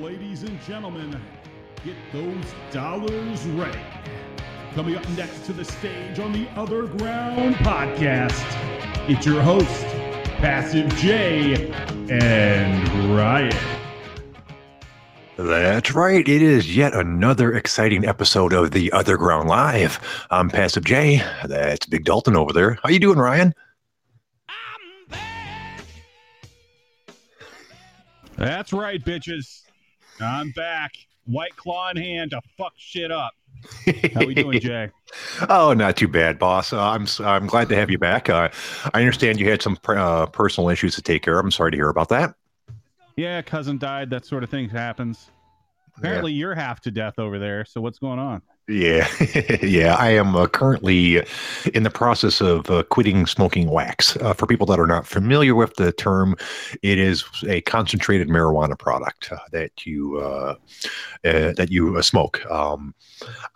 Ladies 0.00 0.44
and 0.44 0.58
gentlemen, 0.62 1.20
get 1.84 1.94
those 2.10 2.54
dollars 2.72 3.44
ready. 3.48 3.78
Coming 4.72 4.96
up 4.96 5.06
next 5.10 5.44
to 5.44 5.52
the 5.52 5.62
stage 5.62 6.18
on 6.18 6.32
the 6.32 6.48
Other 6.56 6.86
Ground 6.86 7.56
podcast, 7.56 8.42
it's 9.10 9.26
your 9.26 9.42
host, 9.42 9.84
Passive 10.38 10.88
J 10.96 11.70
and 12.08 13.14
Ryan. 13.14 13.52
That's 15.36 15.92
right. 15.92 16.26
It 16.26 16.40
is 16.40 16.74
yet 16.74 16.94
another 16.94 17.52
exciting 17.52 18.06
episode 18.06 18.54
of 18.54 18.70
the 18.70 18.90
Other 18.92 19.18
Ground 19.18 19.50
Live. 19.50 20.00
I'm 20.30 20.48
Passive 20.48 20.84
J. 20.84 21.22
That's 21.44 21.84
Big 21.84 22.06
Dalton 22.06 22.36
over 22.36 22.54
there. 22.54 22.78
How 22.82 22.88
you 22.88 23.00
doing, 23.00 23.18
Ryan? 23.18 23.52
That's 28.38 28.72
right, 28.72 29.04
bitches. 29.04 29.64
I'm 30.20 30.50
back. 30.52 30.92
White 31.26 31.56
claw 31.56 31.90
in 31.90 31.96
hand 31.96 32.32
to 32.32 32.40
fuck 32.56 32.72
shit 32.76 33.10
up. 33.10 33.32
How 34.14 34.26
we 34.26 34.34
doing, 34.34 34.60
Jay? 34.60 34.90
oh, 35.48 35.74
not 35.74 35.96
too 35.96 36.08
bad, 36.08 36.38
boss. 36.38 36.72
Uh, 36.72 36.82
I'm 36.82 37.06
I'm 37.20 37.46
glad 37.46 37.68
to 37.68 37.76
have 37.76 37.90
you 37.90 37.98
back. 37.98 38.28
Uh, 38.28 38.48
I 38.94 39.00
understand 39.00 39.38
you 39.38 39.48
had 39.48 39.62
some 39.62 39.78
uh, 39.86 40.26
personal 40.26 40.70
issues 40.70 40.94
to 40.94 41.02
take 41.02 41.22
care 41.22 41.38
of. 41.38 41.44
I'm 41.44 41.50
sorry 41.50 41.70
to 41.72 41.76
hear 41.76 41.88
about 41.88 42.08
that. 42.08 42.34
Yeah, 43.16 43.42
cousin 43.42 43.78
died. 43.78 44.10
That 44.10 44.24
sort 44.24 44.44
of 44.44 44.50
thing 44.50 44.68
happens. 44.68 45.30
Apparently, 45.96 46.32
yeah. 46.32 46.38
you're 46.38 46.54
half 46.54 46.80
to 46.82 46.90
death 46.90 47.18
over 47.18 47.38
there. 47.38 47.64
So 47.64 47.80
what's 47.80 47.98
going 47.98 48.18
on? 48.18 48.40
Yeah, 48.70 49.08
yeah. 49.62 49.96
I 49.96 50.10
am 50.10 50.36
uh, 50.36 50.46
currently 50.46 51.24
in 51.74 51.82
the 51.82 51.90
process 51.90 52.40
of 52.40 52.70
uh, 52.70 52.84
quitting 52.84 53.26
smoking 53.26 53.68
wax. 53.68 54.16
Uh, 54.18 54.32
for 54.32 54.46
people 54.46 54.64
that 54.66 54.78
are 54.78 54.86
not 54.86 55.08
familiar 55.08 55.56
with 55.56 55.74
the 55.74 55.90
term, 55.90 56.36
it 56.82 56.96
is 56.96 57.24
a 57.48 57.62
concentrated 57.62 58.28
marijuana 58.28 58.78
product 58.78 59.32
uh, 59.32 59.38
that 59.50 59.86
you 59.86 60.18
uh, 60.18 60.54
uh, 61.24 61.52
that 61.54 61.68
you 61.70 62.00
smoke. 62.00 62.46
Um, 62.48 62.94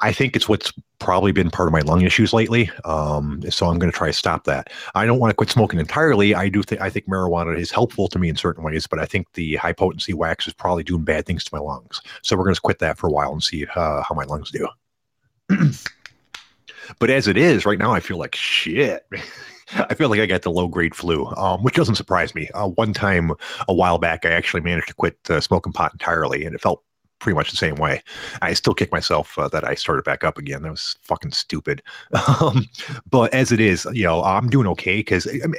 I 0.01 0.13
think 0.13 0.35
it's 0.35 0.49
what's 0.49 0.73
probably 0.99 1.31
been 1.31 1.51
part 1.51 1.69
of 1.69 1.73
my 1.73 1.81
lung 1.81 2.03
issues 2.03 2.33
lately. 2.33 2.69
Um, 2.85 3.41
so 3.51 3.67
I'm 3.67 3.79
going 3.79 3.93
to 3.93 3.97
try 3.97 4.09
to 4.09 4.13
stop 4.13 4.45
that. 4.45 4.71
I 4.97 5.07
don't 5.07 5.21
want 5.21 5.31
to 5.31 5.37
quit 5.37 5.51
smoking 5.51 5.79
entirely. 5.79 6.35
I 6.35 6.49
do 6.49 6.63
I 6.81 6.91
think 6.91 7.07
marijuana 7.07 7.57
is 7.57 7.71
helpful 7.71 8.09
to 8.09 8.19
me 8.19 8.29
in 8.29 8.37
certain 8.37 8.65
ways, 8.65 8.89
but 8.89 8.99
I 8.99 9.05
think 9.05 9.33
the 9.35 9.57
high 9.57 9.75
potency 9.75 10.13
wax 10.13 10.49
is 10.49 10.55
probably 10.55 10.83
doing 10.83 11.05
bad 11.05 11.25
things 11.25 11.45
to 11.45 11.55
my 11.55 11.61
lungs. 11.61 12.01
So 12.23 12.37
we're 12.37 12.45
going 12.45 12.57
to 12.57 12.61
quit 12.61 12.81
that 12.81 12.99
for 12.99 13.07
a 13.07 13.13
while 13.13 13.33
and 13.33 13.45
see 13.45 13.65
how 13.67 14.05
my 14.17 14.25
lungs 14.25 14.51
do. 14.51 14.67
but 16.99 17.11
as 17.11 17.29
it 17.29 17.37
is 17.37 17.67
right 17.67 17.79
now, 17.79 17.93
I 17.93 18.01
feel 18.01 18.19
like 18.19 18.35
shit. 18.35 19.07
I 19.73 19.95
feel 19.95 20.11
like 20.11 20.21
I 20.21 20.27
got 20.27 20.43
the 20.43 20.51
low 20.51 20.69
grade 20.69 20.95
flu, 20.95 21.27
um, 21.37 21.63
which 21.63 21.75
doesn't 21.75 21.95
surprise 21.95 22.35
me. 22.35 22.49
Uh, 22.55 22.69
one 22.69 22.93
time 22.93 23.33
a 23.67 23.75
while 23.75 23.99
back, 23.99 24.27
I 24.27 24.31
actually 24.31 24.61
managed 24.61 24.89
to 24.89 24.95
quit 24.95 25.19
uh, 25.31 25.41
smoking 25.41 25.73
pot 25.73 25.93
entirely, 25.93 26.45
and 26.45 26.55
it 26.55 26.61
felt 26.61 26.83
pretty 27.19 27.35
much 27.35 27.51
the 27.51 27.57
same 27.57 27.77
way. 27.77 28.03
I 28.43 28.53
still 28.53 28.75
kick 28.75 28.93
myself 28.93 29.39
uh, 29.39 29.49
that 29.49 29.67
I 29.67 29.75
started 29.75 30.05
back 30.05 30.25
up 30.25 30.37
again. 30.37 30.63
That 30.63 30.71
was 30.71 30.97
fucking 31.03 31.33
stupid. 31.33 31.83
Um, 32.41 32.67
but 33.09 33.33
as 33.33 33.53
it 33.53 33.61
is, 33.61 33.87
you 33.93 34.03
know, 34.03 34.23
I'm 34.23 34.51
doing 34.51 34.67
okay 34.69 34.97
because 34.97 35.27
I, 35.27 35.47
mean, 35.47 35.55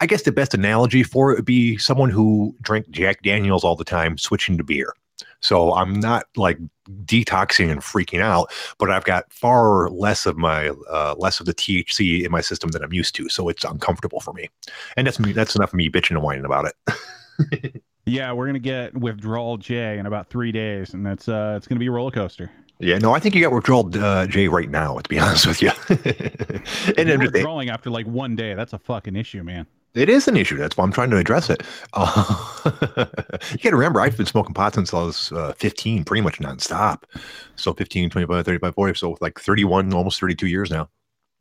I 0.00 0.06
guess 0.06 0.22
the 0.22 0.32
best 0.32 0.54
analogy 0.54 1.02
for 1.02 1.32
it 1.32 1.36
would 1.36 1.44
be 1.44 1.76
someone 1.76 2.08
who 2.08 2.54
drank 2.62 2.88
Jack 2.90 3.22
Daniels 3.22 3.64
all 3.64 3.74
the 3.74 3.84
time 3.84 4.16
switching 4.16 4.56
to 4.58 4.64
beer. 4.64 4.92
So 5.44 5.74
I'm 5.74 6.00
not 6.00 6.26
like 6.36 6.58
detoxing 7.04 7.70
and 7.70 7.80
freaking 7.82 8.20
out, 8.20 8.50
but 8.78 8.90
I've 8.90 9.04
got 9.04 9.30
far 9.30 9.90
less 9.90 10.24
of 10.24 10.38
my 10.38 10.70
uh, 10.90 11.14
less 11.18 11.38
of 11.38 11.46
the 11.46 11.54
THC 11.54 12.24
in 12.24 12.30
my 12.30 12.40
system 12.40 12.70
than 12.70 12.82
I'm 12.82 12.92
used 12.92 13.14
to. 13.16 13.28
So 13.28 13.48
it's 13.50 13.62
uncomfortable 13.62 14.20
for 14.20 14.32
me, 14.32 14.48
and 14.96 15.06
that's 15.06 15.20
me. 15.20 15.32
That's 15.32 15.54
enough 15.54 15.70
of 15.70 15.74
me 15.74 15.90
bitching 15.90 16.12
and 16.12 16.22
whining 16.22 16.46
about 16.46 16.72
it. 16.86 17.82
yeah, 18.06 18.32
we're 18.32 18.46
gonna 18.46 18.58
get 18.58 18.96
withdrawal 18.96 19.58
J 19.58 19.98
in 19.98 20.06
about 20.06 20.28
three 20.28 20.50
days, 20.50 20.94
and 20.94 21.04
that's 21.04 21.28
uh, 21.28 21.54
it's 21.58 21.66
gonna 21.66 21.78
be 21.78 21.88
a 21.88 21.92
roller 21.92 22.10
coaster. 22.10 22.50
Yeah, 22.80 22.98
no, 22.98 23.14
I 23.14 23.20
think 23.20 23.34
you 23.34 23.42
got 23.42 23.52
withdrawal 23.52 23.90
uh, 24.02 24.26
J 24.26 24.48
right 24.48 24.70
now. 24.70 24.96
To 24.96 25.08
be 25.08 25.18
honest 25.18 25.46
with 25.46 25.60
you, 25.60 25.70
and 26.96 27.08
then 27.08 27.20
withdrawing 27.20 27.68
after 27.68 27.90
like 27.90 28.06
one 28.06 28.34
day, 28.34 28.54
that's 28.54 28.72
a 28.72 28.78
fucking 28.78 29.14
issue, 29.14 29.42
man. 29.42 29.66
It 29.94 30.08
is 30.08 30.26
an 30.26 30.36
issue. 30.36 30.56
That's 30.56 30.76
why 30.76 30.84
I'm 30.84 30.92
trying 30.92 31.10
to 31.10 31.16
address 31.16 31.48
it. 31.50 31.62
Uh, 31.92 32.34
you 32.64 33.58
got 33.58 33.70
to 33.70 33.76
remember, 33.76 34.00
I've 34.00 34.16
been 34.16 34.26
smoking 34.26 34.54
pot 34.54 34.74
since 34.74 34.92
I 34.92 35.02
was 35.02 35.30
uh, 35.32 35.52
15, 35.52 36.04
pretty 36.04 36.20
much 36.20 36.40
nonstop. 36.40 37.04
So 37.56 37.72
15, 37.72 38.10
25, 38.10 38.44
35, 38.44 38.74
40. 38.74 38.98
So 38.98 39.16
like 39.20 39.40
31, 39.40 39.92
almost 39.94 40.20
32 40.20 40.48
years 40.48 40.70
now. 40.70 40.88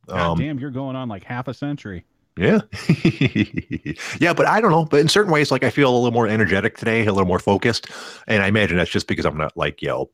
Um, 0.07 0.37
damn, 0.37 0.59
you're 0.59 0.69
going 0.69 0.95
on 0.95 1.09
like 1.09 1.23
half 1.23 1.47
a 1.47 1.53
century. 1.53 2.05
Yeah. 2.37 2.61
yeah, 4.19 4.33
but 4.33 4.45
I 4.45 4.59
don't 4.59 4.71
know. 4.71 4.85
But 4.85 4.99
in 4.99 5.07
certain 5.07 5.31
ways, 5.31 5.51
like 5.51 5.63
I 5.63 5.69
feel 5.69 5.89
a 5.89 5.95
little 5.95 6.11
more 6.11 6.27
energetic 6.27 6.77
today, 6.77 7.05
a 7.05 7.13
little 7.13 7.27
more 7.27 7.39
focused. 7.39 7.87
And 8.27 8.43
I 8.43 8.47
imagine 8.47 8.77
that's 8.77 8.91
just 8.91 9.07
because 9.07 9.25
I'm 9.25 9.37
not 9.37 9.55
like, 9.55 9.81
you 9.81 9.87
know, 9.87 10.09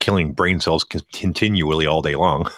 killing 0.00 0.32
brain 0.32 0.60
cells 0.60 0.84
continually 0.84 1.86
all 1.86 2.02
day 2.02 2.14
long. 2.14 2.50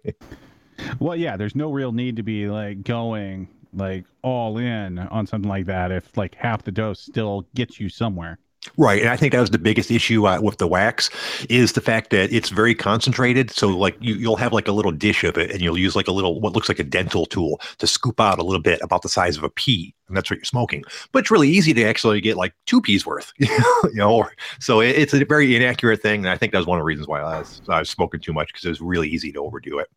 well, 0.98 1.16
yeah, 1.16 1.36
there's 1.36 1.54
no 1.54 1.70
real 1.70 1.92
need 1.92 2.16
to 2.16 2.22
be 2.22 2.48
like 2.48 2.82
going 2.84 3.48
like 3.76 4.04
all 4.22 4.58
in 4.58 4.98
on 4.98 5.26
something 5.26 5.48
like 5.48 5.66
that 5.66 5.92
if 5.92 6.16
like 6.16 6.34
half 6.34 6.64
the 6.64 6.72
dose 6.72 7.00
still 7.00 7.46
gets 7.54 7.78
you 7.78 7.88
somewhere. 7.88 8.38
Right, 8.76 9.00
and 9.00 9.10
I 9.10 9.16
think 9.16 9.32
that 9.32 9.40
was 9.40 9.50
the 9.50 9.58
biggest 9.58 9.90
issue 9.90 10.26
uh, 10.26 10.40
with 10.40 10.58
the 10.58 10.66
wax 10.66 11.08
is 11.48 11.72
the 11.72 11.80
fact 11.80 12.10
that 12.10 12.32
it's 12.32 12.48
very 12.48 12.74
concentrated. 12.74 13.50
So, 13.50 13.68
like, 13.68 13.96
you, 14.00 14.14
you'll 14.14 14.36
have 14.36 14.52
like 14.52 14.68
a 14.68 14.72
little 14.72 14.92
dish 14.92 15.24
of 15.24 15.38
it, 15.38 15.50
and 15.50 15.60
you'll 15.60 15.78
use 15.78 15.94
like 15.94 16.08
a 16.08 16.12
little 16.12 16.40
what 16.40 16.52
looks 16.52 16.68
like 16.68 16.78
a 16.78 16.84
dental 16.84 17.26
tool 17.26 17.60
to 17.78 17.86
scoop 17.86 18.20
out 18.20 18.38
a 18.38 18.42
little 18.42 18.60
bit 18.60 18.80
about 18.82 19.02
the 19.02 19.08
size 19.08 19.36
of 19.36 19.44
a 19.44 19.50
pea, 19.50 19.94
and 20.08 20.16
that's 20.16 20.30
what 20.30 20.38
you're 20.38 20.44
smoking. 20.44 20.84
But 21.12 21.20
it's 21.20 21.30
really 21.30 21.48
easy 21.48 21.72
to 21.74 21.84
actually 21.84 22.20
get 22.20 22.36
like 22.36 22.54
two 22.66 22.80
peas 22.80 23.06
worth, 23.06 23.32
you 23.38 23.48
know. 23.94 24.28
so 24.58 24.80
it, 24.80 24.96
it's 24.96 25.14
a 25.14 25.24
very 25.24 25.54
inaccurate 25.54 26.02
thing, 26.02 26.20
and 26.20 26.28
I 26.28 26.36
think 26.36 26.52
that 26.52 26.58
was 26.58 26.66
one 26.66 26.78
of 26.78 26.80
the 26.80 26.86
reasons 26.86 27.08
why 27.08 27.20
I 27.20 27.38
was, 27.38 27.60
I 27.68 27.78
was 27.78 27.90
smoking 27.90 28.20
too 28.20 28.32
much 28.32 28.48
because 28.48 28.64
it 28.64 28.70
was 28.70 28.80
really 28.80 29.08
easy 29.08 29.32
to 29.32 29.38
overdo 29.40 29.78
it. 29.78 29.88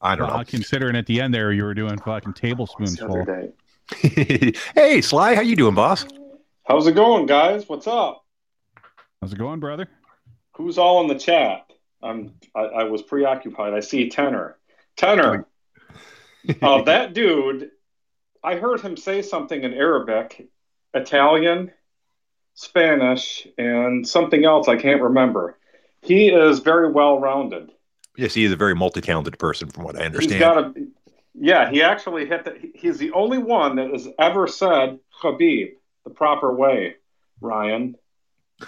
I 0.00 0.14
don't 0.14 0.28
well, 0.28 0.38
know. 0.38 0.44
Considering 0.44 0.96
at 0.96 1.06
the 1.06 1.20
end 1.20 1.34
there 1.34 1.52
you 1.52 1.64
were 1.64 1.74
doing 1.74 1.98
fucking 1.98 2.34
tablespoons 2.34 2.98
full. 2.98 3.24
hey, 3.96 5.00
Sly, 5.00 5.34
how 5.34 5.40
you 5.40 5.56
doing, 5.56 5.74
boss? 5.74 6.06
How's 6.64 6.86
it 6.86 6.92
going, 6.92 7.26
guys? 7.26 7.68
What's 7.68 7.86
up? 7.86 8.24
How's 9.20 9.32
it 9.32 9.38
going, 9.38 9.60
brother? 9.60 9.88
Who's 10.52 10.78
all 10.78 11.00
in 11.00 11.08
the 11.08 11.18
chat? 11.18 11.72
I'm. 12.02 12.34
I, 12.54 12.60
I 12.60 12.84
was 12.84 13.02
preoccupied. 13.02 13.74
I 13.74 13.80
see 13.80 14.08
Tenor. 14.08 14.58
Tenor. 14.96 15.46
uh, 16.62 16.82
that 16.82 17.14
dude. 17.14 17.70
I 18.44 18.56
heard 18.56 18.80
him 18.80 18.96
say 18.96 19.22
something 19.22 19.64
in 19.64 19.74
Arabic, 19.74 20.48
Italian, 20.94 21.72
Spanish, 22.54 23.46
and 23.58 24.06
something 24.06 24.44
else 24.44 24.68
I 24.68 24.76
can't 24.76 25.02
remember. 25.02 25.58
He 26.02 26.28
is 26.28 26.60
very 26.60 26.92
well 26.92 27.18
rounded. 27.18 27.72
Yes, 28.18 28.34
he 28.34 28.44
is 28.44 28.50
a 28.50 28.56
very 28.56 28.74
multi-talented 28.74 29.38
person, 29.38 29.70
from 29.70 29.84
what 29.84 29.94
I 29.94 30.04
understand. 30.04 30.32
He's 30.32 30.40
got 30.40 30.58
a, 30.58 30.74
yeah, 31.34 31.70
he 31.70 31.84
actually 31.84 32.26
hit 32.26 32.44
the. 32.44 32.58
He's 32.74 32.98
the 32.98 33.12
only 33.12 33.38
one 33.38 33.76
that 33.76 33.92
has 33.92 34.08
ever 34.18 34.48
said 34.48 34.98
Khabib 35.22 35.74
the 36.02 36.10
proper 36.10 36.52
way. 36.52 36.96
Ryan. 37.40 37.94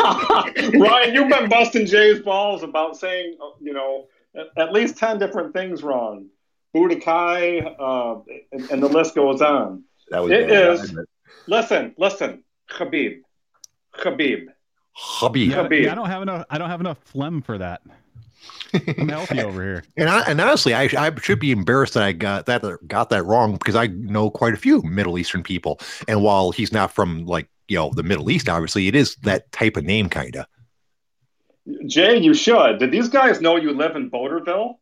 Ryan, 0.00 1.14
you've 1.14 1.28
been 1.28 1.48
busting 1.48 1.86
Jay's 1.86 2.18
balls 2.18 2.64
about 2.64 2.96
saying, 2.96 3.38
you 3.60 3.72
know, 3.72 4.08
at 4.56 4.72
least 4.72 4.96
ten 4.96 5.20
different 5.20 5.52
things 5.52 5.84
wrong. 5.84 6.26
Budokai, 6.74 7.76
uh, 7.78 8.16
and, 8.50 8.70
and, 8.72 8.82
the 8.82 8.88
list 8.88 9.14
goes 9.14 9.40
on. 9.40 9.84
That 10.10 10.24
was 10.24 10.32
it 10.32 10.50
is. 10.50 10.98
Listen, 11.46 11.94
listen, 11.96 12.42
Khabib, 12.68 13.20
Khabib. 13.96 14.48
Hubby. 14.94 15.42
Yeah, 15.42 15.68
yeah, 15.70 15.92
I 15.92 15.94
don't 15.94 16.06
have 16.06 16.22
enough. 16.22 16.46
I 16.50 16.58
don't 16.58 16.70
have 16.70 16.80
enough 16.80 16.98
phlegm 17.04 17.42
for 17.42 17.58
that. 17.58 17.82
I'm 18.98 19.08
healthy 19.08 19.40
over 19.40 19.62
here. 19.62 19.84
And 19.96 20.08
I, 20.08 20.22
and 20.22 20.40
honestly, 20.40 20.74
I, 20.74 20.88
I 20.96 21.12
should 21.20 21.38
be 21.38 21.52
embarrassed 21.52 21.94
that 21.94 22.02
I 22.02 22.12
got 22.12 22.46
that 22.46 22.62
got 22.86 23.10
that 23.10 23.24
wrong 23.24 23.54
because 23.54 23.76
I 23.76 23.88
know 23.88 24.30
quite 24.30 24.54
a 24.54 24.56
few 24.56 24.82
Middle 24.82 25.18
Eastern 25.18 25.42
people. 25.42 25.80
And 26.08 26.22
while 26.22 26.50
he's 26.50 26.72
not 26.72 26.92
from 26.92 27.26
like 27.26 27.48
you 27.68 27.76
know 27.76 27.90
the 27.94 28.02
Middle 28.02 28.30
East, 28.30 28.48
obviously 28.48 28.88
it 28.88 28.94
is 28.94 29.16
that 29.22 29.50
type 29.52 29.76
of 29.76 29.84
name, 29.84 30.08
kind 30.08 30.36
of. 30.36 30.46
Jay, 31.86 32.18
you 32.18 32.34
should. 32.34 32.78
Did 32.78 32.90
these 32.90 33.08
guys 33.08 33.40
know 33.40 33.56
you 33.56 33.72
live 33.72 33.96
in 33.96 34.10
Boterville? 34.10 34.74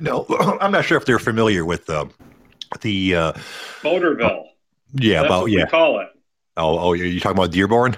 no, 0.00 0.26
I'm 0.60 0.72
not 0.72 0.84
sure 0.84 0.98
if 0.98 1.04
they're 1.04 1.18
familiar 1.18 1.64
with 1.64 1.88
uh, 1.88 2.06
the 2.80 3.14
uh, 3.14 3.32
Boterville. 3.82 4.46
Yeah, 4.94 5.20
That's 5.20 5.26
about 5.26 5.50
yeah. 5.50 5.66
call 5.66 6.00
it. 6.00 6.08
Oh, 6.56 6.78
oh, 6.78 6.92
you 6.94 7.20
talking 7.20 7.36
about 7.36 7.50
Dearborn? 7.50 7.96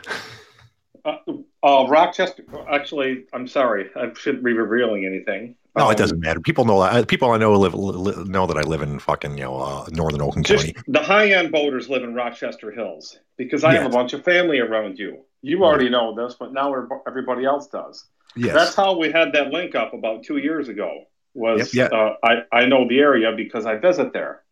Uh, 1.04 1.16
uh, 1.62 1.86
Rochester. 1.88 2.44
Actually, 2.68 3.24
I'm 3.32 3.46
sorry. 3.46 3.90
I 3.96 4.12
shouldn't 4.14 4.44
be 4.44 4.52
revealing 4.52 5.06
anything. 5.06 5.54
No, 5.76 5.86
um, 5.86 5.92
it 5.92 5.98
doesn't 5.98 6.18
matter. 6.18 6.40
People 6.40 6.64
know 6.64 6.82
that. 6.82 7.06
People 7.06 7.30
I 7.30 7.36
know 7.36 7.52
live, 7.54 7.74
live, 7.74 8.28
know 8.28 8.46
that 8.46 8.56
I 8.56 8.62
live 8.62 8.82
in 8.82 8.98
fucking 8.98 9.38
you 9.38 9.44
know 9.44 9.58
uh, 9.58 9.86
northern 9.92 10.20
Oakland 10.20 10.46
County. 10.46 10.74
The 10.88 11.02
high 11.02 11.30
end 11.30 11.52
boaters 11.52 11.88
live 11.88 12.02
in 12.02 12.14
Rochester 12.14 12.72
Hills 12.72 13.18
because 13.36 13.62
I 13.62 13.72
yes. 13.72 13.82
have 13.82 13.92
a 13.92 13.94
bunch 13.94 14.12
of 14.12 14.24
family 14.24 14.58
around 14.58 14.98
you. 14.98 15.24
You 15.42 15.64
already 15.64 15.88
know 15.88 16.14
this, 16.14 16.34
but 16.34 16.52
now 16.52 16.74
everybody 17.06 17.44
else 17.44 17.68
does. 17.68 18.06
Yes. 18.34 18.54
That's 18.54 18.74
how 18.74 18.98
we 18.98 19.12
had 19.12 19.32
that 19.34 19.50
link 19.50 19.76
up 19.76 19.94
about 19.94 20.24
two 20.24 20.38
years 20.38 20.68
ago. 20.68 21.04
Was 21.34 21.72
yep, 21.72 21.92
yep. 21.92 21.92
Uh, 21.92 22.14
I 22.24 22.42
I 22.50 22.66
know 22.66 22.88
the 22.88 22.98
area 22.98 23.32
because 23.36 23.66
I 23.66 23.76
visit 23.76 24.12
there. 24.12 24.42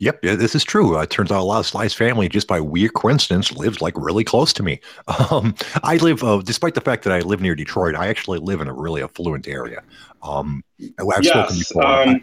Yep, 0.00 0.22
this 0.22 0.54
is 0.54 0.62
true. 0.62 0.96
Uh, 0.96 1.02
it 1.02 1.10
turns 1.10 1.32
out 1.32 1.40
a 1.40 1.42
lot 1.42 1.58
of 1.58 1.66
Sly's 1.66 1.92
family, 1.92 2.28
just 2.28 2.46
by 2.46 2.60
weird 2.60 2.94
coincidence, 2.94 3.52
lives 3.52 3.80
like 3.80 3.94
really 3.96 4.24
close 4.24 4.52
to 4.54 4.62
me. 4.62 4.80
Um, 5.30 5.54
I 5.82 5.96
live, 5.96 6.22
uh, 6.22 6.40
despite 6.42 6.74
the 6.74 6.80
fact 6.80 7.04
that 7.04 7.12
I 7.12 7.20
live 7.20 7.42
near 7.42 7.54
Detroit, 7.54 7.94
I 7.94 8.06
actually 8.08 8.38
live 8.38 8.60
in 8.60 8.68
a 8.68 8.72
really 8.72 9.02
affluent 9.02 9.46
area. 9.46 9.82
Um, 10.22 10.62
I've 10.80 11.24
spoken 11.24 11.56
yes. 11.56 11.68
before. 11.68 11.84
Um, 11.84 12.22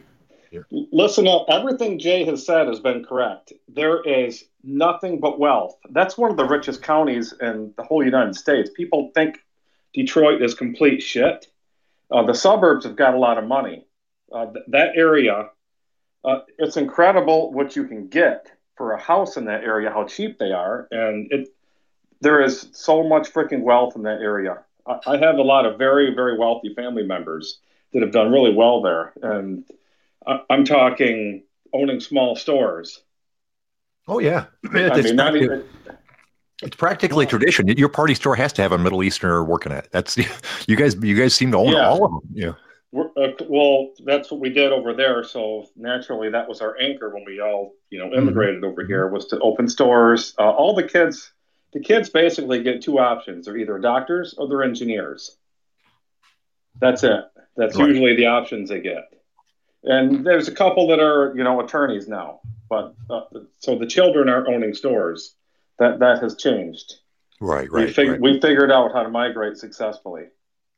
listen 0.71 1.27
up. 1.27 1.45
Everything 1.49 1.99
Jay 1.99 2.23
has 2.25 2.45
said 2.45 2.67
has 2.67 2.79
been 2.79 3.03
correct. 3.03 3.53
There 3.67 4.01
is 4.03 4.45
nothing 4.63 5.19
but 5.19 5.39
wealth. 5.39 5.75
That's 5.91 6.17
one 6.17 6.31
of 6.31 6.37
the 6.37 6.45
richest 6.45 6.81
counties 6.81 7.33
in 7.41 7.73
the 7.77 7.83
whole 7.83 8.03
United 8.03 8.35
States. 8.35 8.69
People 8.75 9.11
think 9.13 9.37
Detroit 9.93 10.41
is 10.41 10.53
complete 10.53 11.01
shit. 11.01 11.47
Uh, 12.11 12.23
the 12.23 12.33
suburbs 12.33 12.85
have 12.85 12.95
got 12.95 13.13
a 13.13 13.17
lot 13.17 13.37
of 13.37 13.45
money. 13.45 13.85
Uh, 14.31 14.45
th- 14.45 14.65
that 14.67 14.91
area, 14.95 15.49
uh, 16.25 16.41
it's 16.57 16.77
incredible 16.77 17.51
what 17.53 17.75
you 17.75 17.85
can 17.87 18.07
get 18.07 18.51
for 18.75 18.93
a 18.93 18.99
house 19.01 19.37
in 19.37 19.45
that 19.45 19.63
area, 19.63 19.89
how 19.89 20.03
cheap 20.05 20.37
they 20.39 20.51
are, 20.51 20.87
and 20.91 21.31
it. 21.31 21.49
There 22.21 22.41
is 22.41 22.69
so 22.71 23.03
much 23.03 23.31
freaking 23.31 23.61
wealth 23.61 23.95
in 23.95 24.03
that 24.03 24.21
area. 24.21 24.59
I, 24.87 24.99
I 25.05 25.17
have 25.17 25.35
a 25.35 25.41
lot 25.43 25.65
of 25.65 25.77
very, 25.77 26.15
very 26.15 26.37
wealthy 26.37 26.73
family 26.73 27.03
members 27.03 27.59
that 27.93 28.01
have 28.01 28.11
done 28.11 28.31
really 28.31 28.53
well 28.53 28.81
there, 28.81 29.13
and 29.21 29.63
I, 30.25 30.39
I'm 30.49 30.63
talking 30.65 31.43
owning 31.73 31.99
small 31.99 32.35
stores. 32.35 33.01
oh 34.07 34.19
yeah, 34.19 34.45
I 34.73 34.97
it's, 34.97 35.03
mean, 35.03 35.15
not 35.17 35.35
even, 35.35 35.65
it's 36.63 36.75
practically 36.77 37.25
tradition. 37.25 37.67
Your 37.67 37.89
party 37.89 38.15
store 38.15 38.35
has 38.35 38.53
to 38.53 38.61
have 38.61 38.71
a 38.71 38.77
Middle 38.77 39.03
Easterner 39.03 39.43
working 39.43 39.71
at 39.73 39.85
it. 39.85 39.91
That's 39.91 40.17
you 40.67 40.75
guys. 40.75 40.95
You 40.95 41.15
guys 41.15 41.35
seem 41.35 41.51
to 41.51 41.57
own 41.57 41.73
Yeah. 41.73 41.89
all 41.89 42.05
of 42.05 42.11
them. 42.11 42.21
Yeah. 42.33 42.51
Uh, 42.95 43.27
well, 43.49 43.89
that's 44.05 44.31
what 44.31 44.39
we 44.39 44.49
did 44.49 44.71
over 44.71 44.93
there. 44.93 45.23
So 45.23 45.67
naturally, 45.75 46.29
that 46.29 46.47
was 46.47 46.61
our 46.61 46.77
anchor 46.79 47.13
when 47.13 47.25
we 47.25 47.41
all, 47.41 47.73
you 47.89 47.99
know, 47.99 48.13
immigrated 48.13 48.63
over 48.63 48.85
here 48.85 49.07
was 49.07 49.27
to 49.27 49.39
open 49.39 49.67
stores. 49.67 50.33
Uh, 50.39 50.49
all 50.51 50.73
the 50.75 50.87
kids, 50.87 51.31
the 51.73 51.79
kids 51.81 52.09
basically 52.09 52.63
get 52.63 52.81
two 52.81 52.99
options: 52.99 53.45
they're 53.45 53.57
either 53.57 53.77
doctors 53.79 54.35
or 54.37 54.47
they're 54.47 54.63
engineers. 54.63 55.37
That's 56.79 57.03
it. 57.03 57.25
That's 57.57 57.77
Right. 57.77 57.87
usually 57.89 58.15
the 58.15 58.27
options 58.27 58.69
they 58.69 58.81
get. 58.81 59.11
And 59.83 60.25
there's 60.25 60.47
a 60.47 60.55
couple 60.55 60.87
that 60.87 60.99
are, 60.99 61.33
you 61.37 61.43
know, 61.43 61.59
attorneys 61.61 62.07
now. 62.07 62.41
But 62.69 62.95
uh, 63.09 63.21
so 63.59 63.77
the 63.77 63.85
children 63.85 64.29
are 64.29 64.47
owning 64.47 64.73
stores. 64.73 65.35
That 65.79 65.99
that 65.99 66.21
has 66.21 66.35
changed. 66.37 66.95
Right. 67.41 67.69
we, 67.71 67.91
fig- 67.91 68.09
right. 68.11 68.21
we 68.21 68.39
figured 68.39 68.71
out 68.71 68.93
how 68.93 69.03
to 69.03 69.09
migrate 69.09 69.57
successfully. 69.57 70.23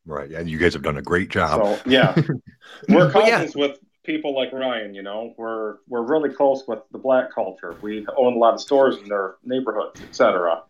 Right. 0.08 0.30
And 0.32 0.48
you 0.48 0.56
guys 0.58 0.72
have 0.72 0.82
done 0.82 0.96
a 0.96 1.02
great 1.02 1.28
job. 1.28 1.62
So 1.62 1.90
yeah, 1.90 2.14
we're 2.88 3.12
But 3.12 3.26
yeah. 3.26 3.46
with 3.54 3.78
people 4.04 4.34
like 4.34 4.52
Ryan. 4.54 4.94
You 4.94 5.02
know, 5.02 5.34
we're 5.36 5.76
we're 5.86 6.02
really 6.02 6.30
close 6.30 6.64
with 6.66 6.78
the 6.92 6.98
black 6.98 7.30
culture. 7.32 7.76
We 7.82 8.06
own 8.16 8.32
a 8.32 8.38
lot 8.38 8.54
of 8.54 8.60
stores 8.60 8.96
in 8.96 9.08
their 9.08 9.36
neighborhoods, 9.44 10.00
etc. 10.00 10.62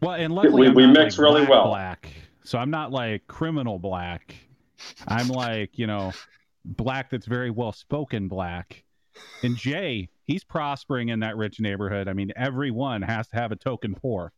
Well, 0.00 0.14
and 0.14 0.34
luckily 0.34 0.68
We- 0.68 0.86
we 0.86 0.86
mix 0.88 1.16
like, 1.16 1.24
really 1.24 1.40
black, 1.46 1.50
well. 1.50 1.66
Black, 1.68 2.08
so 2.42 2.58
I'm 2.58 2.70
not 2.70 2.90
like 2.90 3.26
criminal 3.28 3.78
black. 3.78 4.34
I'm 5.06 5.28
like 5.28 5.78
you 5.78 5.86
know, 5.86 6.12
black 6.64 7.08
that's 7.10 7.26
very 7.26 7.50
well 7.50 7.70
spoken 7.72 8.26
black. 8.26 8.82
And 9.44 9.56
Jay, 9.56 10.08
he's 10.24 10.42
prospering 10.42 11.10
in 11.10 11.20
that 11.20 11.36
rich 11.36 11.60
neighborhood. 11.60 12.08
I 12.08 12.14
mean, 12.14 12.32
everyone 12.34 13.02
has 13.02 13.28
to 13.28 13.36
have 13.36 13.52
a 13.52 13.56
token 13.56 13.94
poor. 13.94 14.32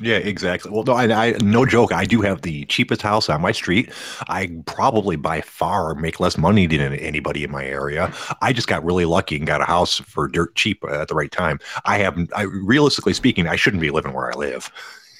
Yeah, 0.00 0.16
exactly. 0.16 0.72
Well, 0.72 0.82
no, 0.82 0.94
I, 0.94 1.04
I, 1.28 1.30
no 1.40 1.64
joke. 1.64 1.92
I 1.92 2.04
do 2.04 2.20
have 2.20 2.42
the 2.42 2.64
cheapest 2.64 3.00
house 3.00 3.28
on 3.28 3.40
my 3.40 3.52
street. 3.52 3.92
I 4.28 4.50
probably 4.66 5.14
by 5.14 5.40
far 5.40 5.94
make 5.94 6.18
less 6.18 6.36
money 6.36 6.66
than 6.66 6.80
anybody 6.94 7.44
in 7.44 7.52
my 7.52 7.64
area. 7.64 8.12
I 8.42 8.52
just 8.52 8.66
got 8.66 8.84
really 8.84 9.04
lucky 9.04 9.36
and 9.36 9.46
got 9.46 9.60
a 9.60 9.64
house 9.64 9.98
for 10.00 10.26
dirt 10.26 10.56
cheap 10.56 10.82
at 10.90 11.06
the 11.06 11.14
right 11.14 11.30
time. 11.30 11.60
I 11.84 11.98
have, 11.98 12.18
I 12.34 12.42
realistically 12.42 13.12
speaking, 13.12 13.46
I 13.46 13.54
shouldn't 13.54 13.80
be 13.80 13.90
living 13.90 14.12
where 14.12 14.32
I 14.32 14.34
live, 14.36 14.72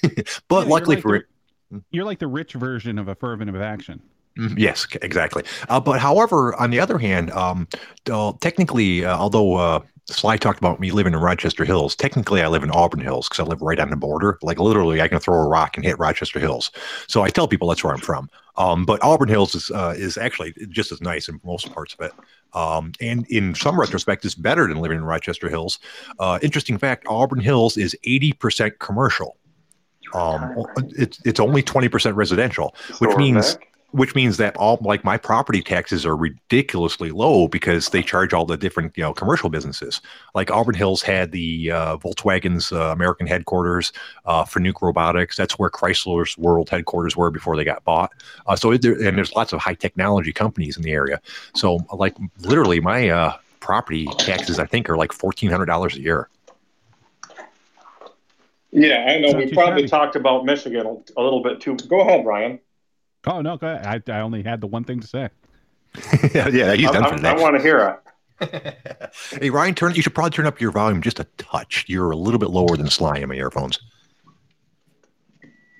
but 0.48 0.66
Yeah, 0.66 0.68
luckily 0.68 0.96
you're 0.96 0.96
for 0.96 1.12
like 1.12 1.24
the, 1.70 1.84
you're 1.90 2.04
like 2.04 2.18
the 2.18 2.26
rich 2.28 2.54
version 2.54 2.98
of 2.98 3.08
affirmative 3.08 3.56
action. 3.56 4.02
Mhm, 4.38 4.58
Yes, 4.58 4.86
exactly. 5.00 5.44
Uh, 5.68 5.78
but 5.78 6.00
however, 6.00 6.54
on 6.60 6.70
the 6.70 6.80
other 6.80 6.98
hand, 6.98 7.30
um, 7.30 7.68
uh, 8.10 8.32
technically, 8.40 9.04
uh, 9.04 9.16
although 9.16 9.54
uh, 9.54 9.80
Sly 10.06 10.36
talked 10.36 10.58
about 10.58 10.80
me 10.80 10.90
living 10.90 11.14
in 11.14 11.20
Rochester 11.20 11.64
Hills, 11.64 11.96
technically 11.96 12.42
I 12.42 12.48
live 12.48 12.62
in 12.62 12.70
Auburn 12.70 13.00
Hills 13.00 13.28
because 13.28 13.40
I 13.40 13.48
live 13.48 13.62
right 13.62 13.78
on 13.80 13.90
the 13.90 13.96
border. 13.96 14.38
Like 14.42 14.58
literally, 14.60 15.00
I 15.00 15.08
can 15.08 15.18
throw 15.18 15.36
a 15.36 15.48
rock 15.48 15.76
and 15.76 15.84
hit 15.84 15.98
Rochester 15.98 16.38
Hills. 16.38 16.70
So 17.06 17.22
I 17.22 17.30
tell 17.30 17.48
people 17.48 17.68
that's 17.68 17.82
where 17.82 17.92
I'm 17.92 18.00
from. 18.00 18.28
Um, 18.56 18.84
but 18.84 19.02
Auburn 19.02 19.28
Hills 19.28 19.54
is 19.54 19.70
uh, 19.70 19.94
is 19.96 20.18
actually 20.18 20.54
just 20.68 20.92
as 20.92 21.00
nice 21.00 21.28
in 21.28 21.40
most 21.42 21.72
parts 21.72 21.94
of 21.94 22.06
it. 22.06 22.12
Um, 22.52 22.92
and 23.00 23.26
in 23.28 23.54
some 23.54 23.80
retrospect, 23.80 24.24
it's 24.24 24.34
better 24.34 24.68
than 24.68 24.76
living 24.76 24.98
in 24.98 25.04
Rochester 25.04 25.48
Hills. 25.48 25.78
Uh, 26.18 26.38
interesting 26.42 26.78
fact: 26.78 27.06
Auburn 27.08 27.40
Hills 27.40 27.76
is 27.76 27.96
80% 28.06 28.78
commercial. 28.78 29.38
Um, 30.12 30.54
it's 30.90 31.18
it's 31.24 31.40
only 31.40 31.62
20% 31.62 32.14
residential 32.14 32.74
which 32.98 33.16
means 33.16 33.54
Vic, 33.54 33.73
which 33.94 34.16
means 34.16 34.38
that 34.38 34.56
all 34.56 34.76
like 34.80 35.04
my 35.04 35.16
property 35.16 35.62
taxes 35.62 36.04
are 36.04 36.16
ridiculously 36.16 37.12
low 37.12 37.46
because 37.46 37.90
they 37.90 38.02
charge 38.02 38.34
all 38.34 38.44
the 38.44 38.56
different 38.56 38.92
you 38.96 39.04
know 39.04 39.14
commercial 39.14 39.48
businesses 39.48 40.00
like 40.34 40.50
auburn 40.50 40.74
hills 40.74 41.00
had 41.00 41.30
the 41.30 41.70
uh, 41.70 41.96
volkswagen's 41.98 42.72
uh, 42.72 42.90
american 42.90 43.26
headquarters 43.26 43.92
uh, 44.24 44.44
Fanuc 44.44 44.82
robotics 44.82 45.36
that's 45.36 45.58
where 45.60 45.70
chrysler's 45.70 46.36
world 46.36 46.68
headquarters 46.68 47.16
were 47.16 47.30
before 47.30 47.56
they 47.56 47.62
got 47.62 47.84
bought 47.84 48.10
uh, 48.48 48.56
so 48.56 48.72
it, 48.72 48.82
there, 48.82 48.94
and 48.94 49.16
there's 49.16 49.32
lots 49.34 49.52
of 49.52 49.60
high 49.60 49.74
technology 49.74 50.32
companies 50.32 50.76
in 50.76 50.82
the 50.82 50.92
area 50.92 51.20
so 51.54 51.78
like 51.92 52.16
literally 52.40 52.80
my 52.80 53.08
uh, 53.08 53.36
property 53.60 54.06
taxes 54.18 54.58
i 54.58 54.66
think 54.66 54.90
are 54.90 54.96
like 54.96 55.12
$1400 55.12 55.94
a 55.94 56.00
year 56.00 56.28
yeah, 58.76 59.06
I 59.08 59.20
know. 59.20 59.38
We 59.38 59.52
probably 59.52 59.86
talked 59.86 60.16
about 60.16 60.44
Michigan 60.44 61.00
a 61.16 61.22
little 61.22 61.44
bit 61.44 61.60
too. 61.60 61.76
Go 61.76 62.00
ahead, 62.00 62.26
Ryan. 62.26 62.58
Oh 63.26 63.40
no, 63.40 63.56
go 63.56 63.66
ahead. 63.68 64.04
I, 64.08 64.12
I 64.12 64.20
only 64.20 64.42
had 64.42 64.60
the 64.60 64.66
one 64.66 64.84
thing 64.84 65.00
to 65.00 65.06
say. 65.06 65.28
yeah, 66.34 66.48
yeah 66.48 66.74
he's 66.74 66.88
I, 66.88 66.92
done 66.92 67.04
I- 67.04 67.08
for 67.08 67.14
I 67.14 67.16
today 67.16 67.42
want 67.42 67.56
to 67.56 67.62
hear 67.62 67.78
it. 67.78 68.00
hey 69.40 69.48
ryan 69.48 69.76
turn 69.76 69.94
you 69.94 70.02
should 70.02 70.12
probably 70.12 70.30
turn 70.30 70.44
up 70.44 70.60
your 70.60 70.72
volume 70.72 71.00
just 71.00 71.20
a 71.20 71.24
touch 71.38 71.84
you're 71.86 72.10
a 72.10 72.16
little 72.16 72.40
bit 72.40 72.50
lower 72.50 72.76
than 72.76 72.90
sly 72.90 73.16
in 73.18 73.28
my 73.28 73.36
earphones 73.36 73.78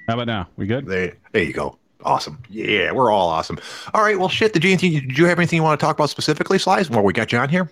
How 0.07 0.15
about 0.15 0.29
now? 0.29 0.49
We 0.57 0.67
good? 0.67 0.87
There, 0.87 1.15
there 1.33 1.43
you 1.43 1.53
go. 1.53 1.79
Awesome. 2.05 2.41
Yeah, 2.49 2.93
we're 2.93 3.11
all 3.11 3.29
awesome. 3.29 3.59
All 3.93 4.03
right. 4.03 4.19
Well, 4.19 4.29
shit. 4.29 4.53
Did 4.53 4.63
you, 4.63 4.77
did 4.77 5.19
you 5.19 5.25
have 5.27 5.39
anything 5.39 5.57
you 5.57 5.63
want 5.63 5.81
to 5.81 5.85
talk 5.85 5.97
about 5.97 6.11
specifically, 6.11 6.59
Sly? 6.59 6.85
while 6.85 7.03
we 7.03 7.13
got 7.13 7.33
you 7.33 7.39
on 7.39 7.49
here? 7.49 7.71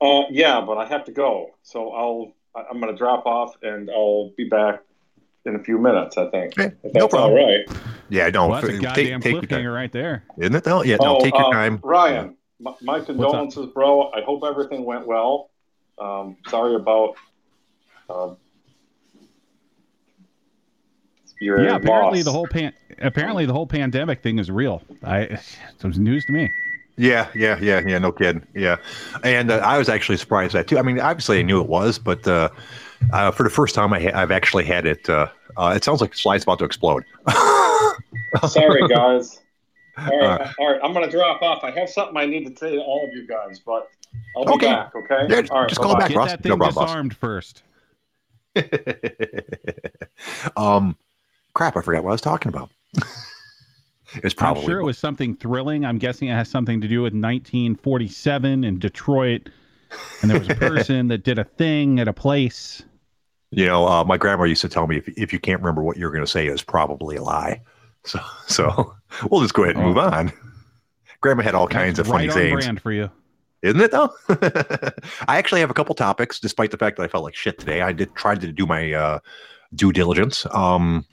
Uh, 0.00 0.22
yeah, 0.30 0.60
but 0.60 0.76
I 0.78 0.84
have 0.86 1.04
to 1.06 1.12
go, 1.12 1.50
so 1.62 1.90
I'll. 1.90 2.32
I- 2.54 2.66
I'm 2.70 2.80
going 2.80 2.92
to 2.92 2.98
drop 2.98 3.24
off, 3.26 3.54
and 3.62 3.90
I'll 3.90 4.30
be 4.36 4.44
back 4.48 4.80
in 5.46 5.56
a 5.56 5.58
few 5.64 5.78
minutes. 5.78 6.18
I 6.18 6.28
think. 6.30 6.58
Okay, 6.58 6.74
If 6.84 6.92
no 6.94 7.00
that's 7.00 7.14
all 7.14 7.30
problem. 7.30 7.44
right. 7.46 7.68
Yeah, 8.10 8.28
no. 8.28 8.48
Well, 8.48 8.60
that's 8.60 8.72
a 8.72 8.76
f- 8.76 8.82
goddamn 8.82 9.20
take, 9.20 9.22
take 9.22 9.32
your 9.32 9.42
time. 9.42 9.60
cliffhanger 9.60 9.74
right 9.74 9.92
there. 9.92 10.24
Isn't 10.38 10.54
it, 10.54 10.64
though? 10.64 10.82
Yeah, 10.82 10.96
no, 11.00 11.16
oh, 11.16 11.20
take 11.24 11.34
your 11.34 11.46
uh, 11.46 11.52
time. 11.52 11.80
Ryan. 11.82 12.36
My, 12.58 12.74
my 12.82 13.00
condolences, 13.00 13.66
bro. 13.72 14.10
I 14.10 14.20
hope 14.22 14.42
everything 14.44 14.84
went 14.84 15.06
well. 15.06 15.50
Um, 15.98 16.36
sorry 16.48 16.74
about 16.74 17.14
um, 18.08 18.36
your 21.40 21.62
yeah, 21.62 21.76
apparently 21.76 22.18
loss. 22.18 22.24
the 22.24 22.32
whole 22.32 22.46
pan 22.46 22.72
apparently 23.00 23.46
the 23.46 23.52
whole 23.52 23.66
pandemic 23.66 24.22
thing 24.22 24.38
is 24.38 24.50
real. 24.50 24.82
I 25.02 25.20
it 25.20 25.40
was 25.82 25.98
news 25.98 26.24
to 26.26 26.32
me. 26.32 26.50
Yeah, 26.96 27.28
yeah, 27.34 27.58
yeah, 27.60 27.80
yeah. 27.86 27.98
No 27.98 28.12
kidding. 28.12 28.46
Yeah, 28.54 28.76
and 29.22 29.50
uh, 29.50 29.56
I 29.58 29.78
was 29.78 29.88
actually 29.88 30.18
surprised 30.18 30.54
at 30.54 30.66
that 30.66 30.68
too. 30.68 30.78
I 30.78 30.82
mean, 30.82 31.00
obviously 31.00 31.38
I 31.38 31.42
knew 31.42 31.60
it 31.60 31.68
was, 31.68 31.98
but 31.98 32.26
uh, 32.26 32.50
uh, 33.12 33.30
for 33.30 33.42
the 33.42 33.50
first 33.50 33.74
time, 33.74 33.92
I 33.92 34.00
ha- 34.00 34.12
I've 34.14 34.30
actually 34.30 34.64
had 34.64 34.86
it. 34.86 35.08
Uh, 35.08 35.28
uh, 35.56 35.72
it 35.76 35.84
sounds 35.84 36.00
like 36.00 36.12
the 36.12 36.16
Slide's 36.18 36.44
about 36.44 36.58
to 36.60 36.64
explode. 36.64 37.04
Sorry, 38.48 38.86
guys. 38.88 39.40
All 39.98 40.24
Uh, 40.24 40.38
right, 40.38 40.54
all 40.58 40.72
right. 40.72 40.80
I'm 40.82 40.92
going 40.92 41.04
to 41.04 41.10
drop 41.10 41.42
off. 41.42 41.64
I 41.64 41.70
have 41.72 41.90
something 41.90 42.16
I 42.16 42.24
need 42.26 42.46
to 42.46 42.56
say 42.58 42.76
to 42.76 42.80
all 42.80 43.04
of 43.04 43.10
you 43.12 43.26
guys, 43.26 43.58
but 43.58 43.88
I'll 44.36 44.44
be 44.44 44.52
Okay. 44.52 44.66
back. 44.66 44.94
Okay. 44.94 45.26
Yeah, 45.28 45.42
all 45.50 45.60
right. 45.60 45.68
just 45.68 45.80
call 45.80 45.92
bye-bye. 45.94 46.00
back. 46.00 46.08
Get 46.10 46.16
Ross, 46.16 46.30
that 46.30 46.44
no 46.44 46.50
thing 46.50 46.58
problem, 46.58 46.74
boss. 46.74 46.84
disarmed 46.86 47.16
first. 47.16 47.62
um, 50.56 50.96
crap! 51.54 51.76
I 51.76 51.82
forgot 51.82 52.04
what 52.04 52.10
I 52.10 52.12
was 52.12 52.20
talking 52.20 52.48
about. 52.48 52.70
it's 54.14 54.34
probably 54.34 54.62
I'm 54.62 54.68
sure 54.68 54.80
it 54.80 54.84
was 54.84 54.98
something 54.98 55.36
thrilling. 55.36 55.84
I'm 55.84 55.98
guessing 55.98 56.28
it 56.28 56.32
has 56.34 56.48
something 56.48 56.80
to 56.80 56.88
do 56.88 57.02
with 57.02 57.12
1947 57.12 58.64
in 58.64 58.78
Detroit, 58.78 59.48
and 60.22 60.30
there 60.30 60.38
was 60.38 60.48
a 60.48 60.54
person 60.54 61.08
that 61.08 61.24
did 61.24 61.38
a 61.38 61.44
thing 61.44 62.00
at 62.00 62.08
a 62.08 62.12
place. 62.12 62.82
You 63.52 63.66
know, 63.66 63.86
uh, 63.88 64.04
my 64.04 64.16
grandma 64.16 64.44
used 64.44 64.60
to 64.62 64.68
tell 64.68 64.86
me 64.86 64.96
if, 64.98 65.08
if 65.08 65.32
you 65.32 65.40
can't 65.40 65.60
remember 65.60 65.82
what 65.82 65.96
you're 65.96 66.10
going 66.12 66.24
to 66.24 66.30
say, 66.30 66.46
it's 66.46 66.62
probably 66.62 67.16
a 67.16 67.22
lie. 67.22 67.62
So, 68.04 68.18
so 68.46 68.94
we'll 69.30 69.42
just 69.42 69.52
go 69.52 69.64
ahead 69.64 69.76
and 69.76 69.84
move 69.84 69.98
on. 69.98 70.32
Grandma 71.20 71.42
had 71.42 71.54
all 71.54 71.68
kinds 71.68 71.98
That's 71.98 72.08
of 72.08 72.12
funny 72.12 72.28
right 72.28 72.34
on 72.34 72.42
sayings, 72.42 72.64
brand 72.64 72.80
for 72.80 72.92
you. 72.92 73.10
isn't 73.60 73.78
it? 73.78 73.90
Though 73.90 74.08
I 75.28 75.36
actually 75.36 75.60
have 75.60 75.68
a 75.70 75.74
couple 75.74 75.94
topics, 75.94 76.40
despite 76.40 76.70
the 76.70 76.78
fact 76.78 76.96
that 76.96 77.02
I 77.02 77.08
felt 77.08 77.24
like 77.24 77.34
shit 77.34 77.58
today. 77.58 77.82
I 77.82 77.92
did 77.92 78.14
try 78.14 78.36
to 78.36 78.52
do 78.52 78.64
my 78.64 78.94
uh, 78.94 79.18
due 79.74 79.92
diligence. 79.92 80.46
Um, 80.50 81.04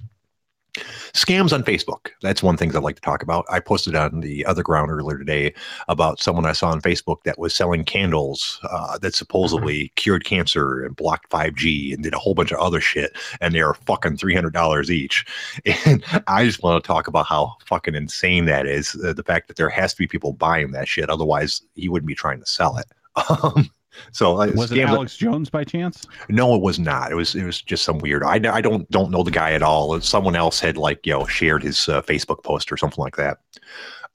Scams 1.14 1.54
on 1.54 1.64
Facebook. 1.64 2.10
That's 2.22 2.44
one 2.44 2.58
thing 2.58 2.76
I'd 2.76 2.84
like 2.84 2.96
to 2.96 3.02
talk 3.02 3.24
about. 3.24 3.46
I 3.50 3.60
posted 3.60 3.96
on 3.96 4.20
the 4.20 4.46
other 4.46 4.64
ground 4.64 4.92
earlier 4.92 5.18
today 5.18 5.54
about 5.88 6.20
someone 6.20 6.46
I 6.46 6.52
saw 6.52 6.70
on 6.70 6.82
Facebook 6.82 7.24
that 7.24 7.40
was 7.40 7.56
selling 7.56 7.84
candles 7.84 8.60
uh, 8.70 8.98
that 9.00 9.16
supposedly 9.16 9.92
cured 9.96 10.26
cancer 10.26 10.84
and 10.84 10.96
blocked 10.96 11.30
5G 11.30 11.94
and 11.94 12.04
did 12.04 12.14
a 12.14 12.20
whole 12.20 12.34
bunch 12.34 12.52
of 12.52 12.60
other 12.60 12.82
shit. 12.82 13.18
And 13.42 13.54
they 13.54 13.62
are 13.62 13.74
fucking 13.74 14.18
$300 14.18 14.90
each. 14.90 15.26
And 15.86 16.04
I 16.28 16.44
just 16.44 16.64
want 16.64 16.84
to 16.84 16.88
talk 16.88 17.08
about 17.08 17.28
how 17.28 17.56
fucking 17.66 17.96
insane 17.96 18.46
that 18.46 18.66
is. 18.66 18.96
Uh, 19.04 19.14
the 19.14 19.24
fact 19.24 19.48
that 19.48 19.58
there 19.58 19.70
has 19.70 19.94
to 19.94 20.00
be 20.00 20.08
people 20.08 20.34
buying 20.34 20.72
that 20.72 20.88
shit. 20.88 21.10
Otherwise, 21.10 21.62
he 21.76 21.88
wouldn't 21.88 22.08
be 22.08 22.16
trying 22.16 22.40
to 22.40 22.46
sell 22.46 22.78
it. 22.78 22.88
Um, 23.44 23.70
so 24.12 24.42
uh, 24.42 24.52
Was 24.56 24.72
it 24.72 24.80
Alex 24.80 25.18
Jones 25.18 25.50
by 25.50 25.64
chance? 25.64 26.06
no, 26.30 26.56
it 26.56 26.62
was 26.62 26.80
not. 26.80 27.12
It 27.12 27.16
was 27.16 27.36
it 27.36 27.44
was 27.44 27.62
just 27.62 27.84
some 27.84 28.00
weird. 28.00 28.24
I, 28.24 28.36
I 28.36 28.62
don't 28.62 28.90
don't 28.92 29.12
know 29.12 29.24
the 29.24 29.32
guy 29.32 29.54
at 29.54 29.64
all. 29.64 30.00
Someone 30.02 30.36
else 30.36 30.60
had 30.60 30.78
like 30.78 31.06
you 31.06 31.14
know 31.14 31.26
shared 31.26 31.64
his 31.64 31.88
uh, 31.90 32.02
Facebook 32.02 32.44
post 32.44 32.72
or 32.72 32.78
something 32.78 33.02
like 33.02 33.16
that. 33.18 33.38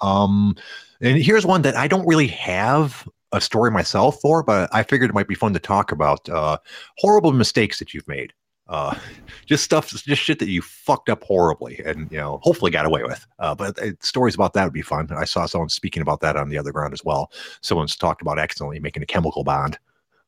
Um, 0.01 0.57
and 1.01 1.21
here's 1.21 1.47
one 1.47 1.62
that 1.62 1.77
I 1.77 1.89
don't 1.89 2.07
really 2.07 2.29
have 2.29 3.09
a 3.33 3.41
story 3.41 3.71
myself 3.71 4.21
for, 4.21 4.43
but 4.43 4.69
I 4.73 4.83
figured 4.83 5.11
it 5.11 5.15
might 5.15 5.29
be 5.29 5.35
fun 5.35 5.53
to 5.55 5.59
talk 5.59 5.91
about. 5.91 6.29
Uh, 6.29 6.59
horrible 6.99 7.33
mistakes 7.33 7.79
that 7.79 7.95
you've 7.95 8.07
made. 8.07 8.33
Uh, 8.69 8.97
just 9.45 9.64
stuff, 9.64 9.90
just 9.90 10.23
shit 10.23 10.38
that 10.38 10.49
you 10.49 10.62
fucked 10.62 11.09
up 11.09 11.23
horribly, 11.25 11.81
and 11.85 12.11
you 12.11 12.16
know, 12.16 12.38
hopefully 12.42 12.71
got 12.71 12.87
away 12.87 13.02
with. 13.02 13.26
Uh, 13.38 13.54
but 13.54 13.78
uh, 13.83 13.90
stories 14.00 14.35
about 14.35 14.54
that 14.54 14.64
would 14.64 14.73
be 14.73 14.83
fun. 14.83 15.09
I 15.11 15.25
saw 15.25 15.47
someone 15.47 15.69
speaking 15.69 16.00
about 16.00 16.21
that 16.21 16.37
on 16.37 16.49
the 16.49 16.57
other 16.59 16.73
ground 16.73 16.95
as 16.95 17.04
well. 17.04 17.31
Someone's 17.61 17.97
talked 17.97 18.23
about 18.23 18.38
accidentally 18.38 18.78
making 18.81 19.02
a 19.02 19.07
chemical 19.07 19.45
bond, 19.45 19.78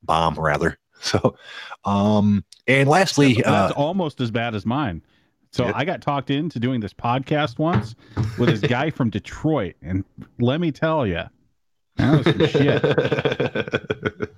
bomb 0.03 0.35
rather. 0.35 0.79
So, 1.00 1.37
um, 1.85 2.45
and 2.67 2.88
lastly, 2.88 3.35
That's 3.35 3.73
uh, 3.73 3.75
almost 3.76 4.23
as 4.23 4.31
bad 4.31 4.55
as 4.55 4.64
mine. 4.64 5.03
So 5.53 5.67
Yeah. 5.67 5.73
I 5.75 5.85
got 5.85 6.00
talked 6.00 6.31
into 6.31 6.59
doing 6.59 6.81
this 6.81 6.95
podcast 6.95 7.59
once 7.59 7.95
with 8.38 8.49
this 8.49 8.61
guy 8.61 8.88
from 8.91 9.11
Detroit, 9.11 9.75
and 9.83 10.05
let 10.38 10.61
me 10.62 10.73
tell 10.73 11.07
you, 11.07 11.25
that 11.97 12.25
was 12.25 12.25
some 12.25 12.47
shit. 12.47 14.31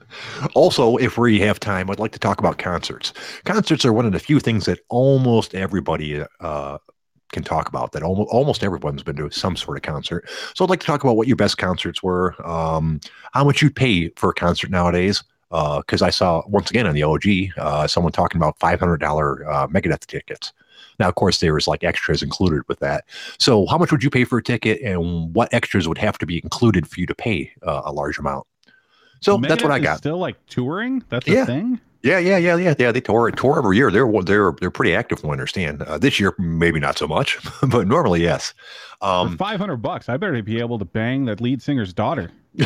also, 0.55 0.97
if 0.97 1.19
we 1.19 1.41
have 1.41 1.61
time, 1.61 1.91
I'd 1.91 1.99
like 1.99 2.13
to 2.13 2.19
talk 2.19 2.39
about 2.39 2.59
concerts. 2.59 3.13
Concerts 3.45 3.85
are 3.85 3.93
one 3.93 4.07
of 4.07 4.13
the 4.13 4.19
few 4.19 4.41
things 4.41 4.67
that 4.67 4.81
almost 4.89 5.55
everybody 5.55 6.25
uh, 6.41 6.79
can 7.33 7.43
talk 7.43 7.69
about. 7.69 7.93
That 7.93 8.03
almost 8.03 8.31
almost 8.31 8.65
everyone's 8.65 9.03
been 9.03 9.17
to 9.17 9.31
some 9.31 9.57
sort 9.57 9.77
of 9.77 9.83
concert. 9.83 10.29
So 10.55 10.65
I'd 10.65 10.71
like 10.71 10.81
to 10.81 10.87
talk 10.87 11.05
about 11.05 11.17
what 11.17 11.27
your 11.27 11.37
best 11.37 11.59
concerts 11.59 12.03
were, 12.03 12.35
um, 12.47 13.01
how 13.33 13.45
much 13.45 13.63
you'd 13.63 13.77
pay 13.77 14.11
for 14.11 14.31
a 14.31 14.35
concert 14.35 14.71
nowadays. 14.71 15.23
Because 15.51 16.03
I 16.03 16.11
saw 16.11 16.43
once 16.49 16.71
again 16.71 16.87
on 16.87 16.95
the 16.95 17.05
OG 17.05 17.25
uh, 17.57 17.87
someone 17.87 18.13
talking 18.13 18.39
about 18.39 18.59
five 18.59 18.81
hundred 18.81 18.99
dollar 18.99 19.49
uh, 19.49 19.67
Megadeth 19.69 20.07
tickets. 20.07 20.53
Now, 20.99 21.09
of 21.09 21.15
course, 21.15 21.41
there 21.41 21.55
was 21.55 21.69
like 21.69 21.85
extras 21.85 22.23
included 22.23 22.63
with 22.69 22.79
that. 22.81 23.05
So, 23.39 23.67
how 23.67 23.79
much 23.79 23.93
would 23.93 24.03
you 24.03 24.11
pay 24.11 24.25
for 24.25 24.39
a 24.39 24.43
ticket, 24.43 24.81
and 24.83 25.35
what 25.35 25.53
extras 25.53 25.87
would 25.89 25.99
have 25.99 26.19
to 26.19 26.27
be 26.27 26.41
included 26.43 26.89
for 26.89 27.01
you 27.01 27.07
to 27.07 27.15
pay 27.15 27.53
uh, 27.63 27.83
a 27.85 27.93
large 27.93 28.19
amount? 28.19 28.47
So 29.21 29.39
that's 29.39 29.63
what 29.63 29.73
I 29.73 29.79
got. 29.79 29.99
Still 29.99 30.19
like 30.19 30.37
touring? 30.47 31.03
That's 31.09 31.27
Yeah. 31.27 31.43
a 31.43 31.47
thing. 31.47 31.81
Yeah, 32.07 32.19
yeah, 32.21 32.39
yeah, 32.39 32.57
yeah, 32.57 32.75
yeah. 32.79 32.93
They 32.93 33.01
tour 33.01 33.29
tour 33.33 33.59
every 33.59 33.77
year. 33.77 33.91
They're 33.91 34.09
they're 34.23 34.53
they're 34.61 34.71
pretty 34.71 34.95
active. 34.95 35.19
From 35.19 35.29
what 35.29 35.35
I 35.35 35.39
understand. 35.41 35.83
Uh, 35.83 35.99
this 35.99 36.21
year, 36.21 36.35
maybe 36.39 36.79
not 36.79 36.97
so 36.97 37.09
much, 37.09 37.37
but 37.69 37.89
normally, 37.89 38.23
yes. 38.23 38.55
Um, 39.01 39.37
five 39.37 39.59
hundred 39.59 39.79
bucks, 39.79 40.09
I 40.09 40.17
better 40.17 40.41
be 40.41 40.61
able 40.61 40.79
to 40.79 40.85
bang 40.85 41.25
that 41.25 41.41
lead 41.41 41.61
singer's 41.63 41.93
daughter. 41.93 42.31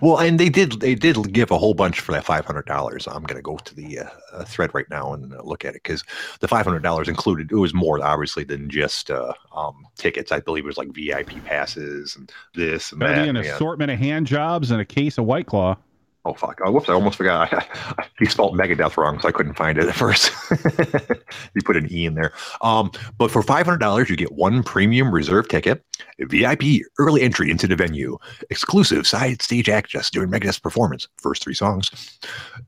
well, 0.00 0.18
and 0.18 0.40
they 0.40 0.48
did 0.48 0.80
they 0.80 0.94
did 0.94 1.30
give 1.32 1.50
a 1.50 1.58
whole 1.58 1.74
bunch 1.74 2.00
for 2.00 2.12
that 2.12 2.24
five 2.24 2.46
hundred 2.46 2.64
dollars. 2.64 3.06
I'm 3.06 3.22
going 3.22 3.36
to 3.36 3.42
go 3.42 3.58
to 3.58 3.74
the 3.74 3.98
uh, 4.00 4.08
uh, 4.32 4.44
thread 4.44 4.70
right 4.72 4.88
now 4.88 5.12
and 5.12 5.34
uh, 5.34 5.42
look 5.42 5.66
at 5.66 5.74
it 5.74 5.82
because 5.82 6.02
the 6.40 6.48
five 6.48 6.64
hundred 6.64 6.82
dollars 6.82 7.06
included 7.06 7.52
it 7.52 7.56
was 7.56 7.74
more 7.74 8.02
obviously 8.02 8.44
than 8.44 8.70
just 8.70 9.10
uh, 9.10 9.34
um, 9.54 9.86
tickets. 9.98 10.32
I 10.32 10.40
believe 10.40 10.64
it 10.64 10.68
was 10.68 10.78
like 10.78 10.88
VIP 10.88 11.44
passes 11.44 12.16
and 12.16 12.32
this 12.54 12.92
and 12.92 13.00
Better 13.00 13.14
that. 13.14 13.22
be 13.24 13.28
an 13.28 13.36
and- 13.36 13.46
assortment 13.46 13.90
of 13.90 13.98
hand 13.98 14.26
jobs 14.26 14.70
and 14.70 14.80
a 14.80 14.86
case 14.86 15.18
of 15.18 15.26
White 15.26 15.46
Claw. 15.46 15.76
Oh 16.24 16.34
fuck! 16.34 16.60
Oh, 16.64 16.70
whoops! 16.70 16.88
I 16.88 16.92
almost 16.92 17.16
forgot. 17.16 17.68
he 18.18 18.26
spelled 18.26 18.56
Megadeth 18.56 18.96
wrong, 18.96 19.18
so 19.20 19.28
I 19.28 19.32
couldn't 19.32 19.54
find 19.54 19.76
it 19.76 19.88
at 19.88 19.94
first. 19.94 20.30
he 21.54 21.60
put 21.64 21.76
an 21.76 21.90
e 21.90 22.06
in 22.06 22.14
there. 22.14 22.32
Um, 22.60 22.92
but 23.18 23.30
for 23.30 23.42
five 23.42 23.66
hundred 23.66 23.78
dollars, 23.78 24.08
you 24.08 24.16
get 24.16 24.30
one 24.32 24.62
premium 24.62 25.12
reserve 25.12 25.48
ticket, 25.48 25.84
VIP 26.20 26.82
early 26.98 27.22
entry 27.22 27.50
into 27.50 27.66
the 27.66 27.74
venue, 27.74 28.18
exclusive 28.50 29.04
side 29.04 29.42
stage 29.42 29.68
access 29.68 30.10
during 30.10 30.30
Megadeth's 30.30 30.60
performance, 30.60 31.08
first 31.16 31.42
three 31.42 31.54
songs, 31.54 31.90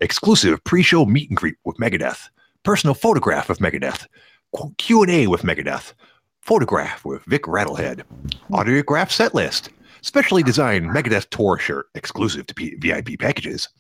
exclusive 0.01 0.63
pre-show 0.65 1.05
meet 1.05 1.31
and 1.31 1.37
greet 1.37 1.55
with 1.65 1.77
Megadeth, 1.77 2.29
personal 2.65 2.95
photograph 2.95 3.51
of 3.51 3.59
Megadeth, 3.59 4.09
Q 4.79 5.03
and 5.03 5.13
A 5.13 5.27
with 5.29 5.43
Megadeth, 5.43 5.93
photograph 6.41 7.05
with 7.05 7.23
Vic 7.27 7.45
Rattlehead, 7.45 8.03
autograph 8.53 9.13
set 9.13 9.33
list. 9.33 9.71
Specially 10.05 10.43
designed 10.43 10.91
Megadeth 10.91 11.31
tour 11.31 11.59
shirt 11.59 11.87
exclusive 11.95 12.47
to 12.49 12.55
P- 12.55 12.75
VIP 12.75 13.19
packages. 13.19 13.71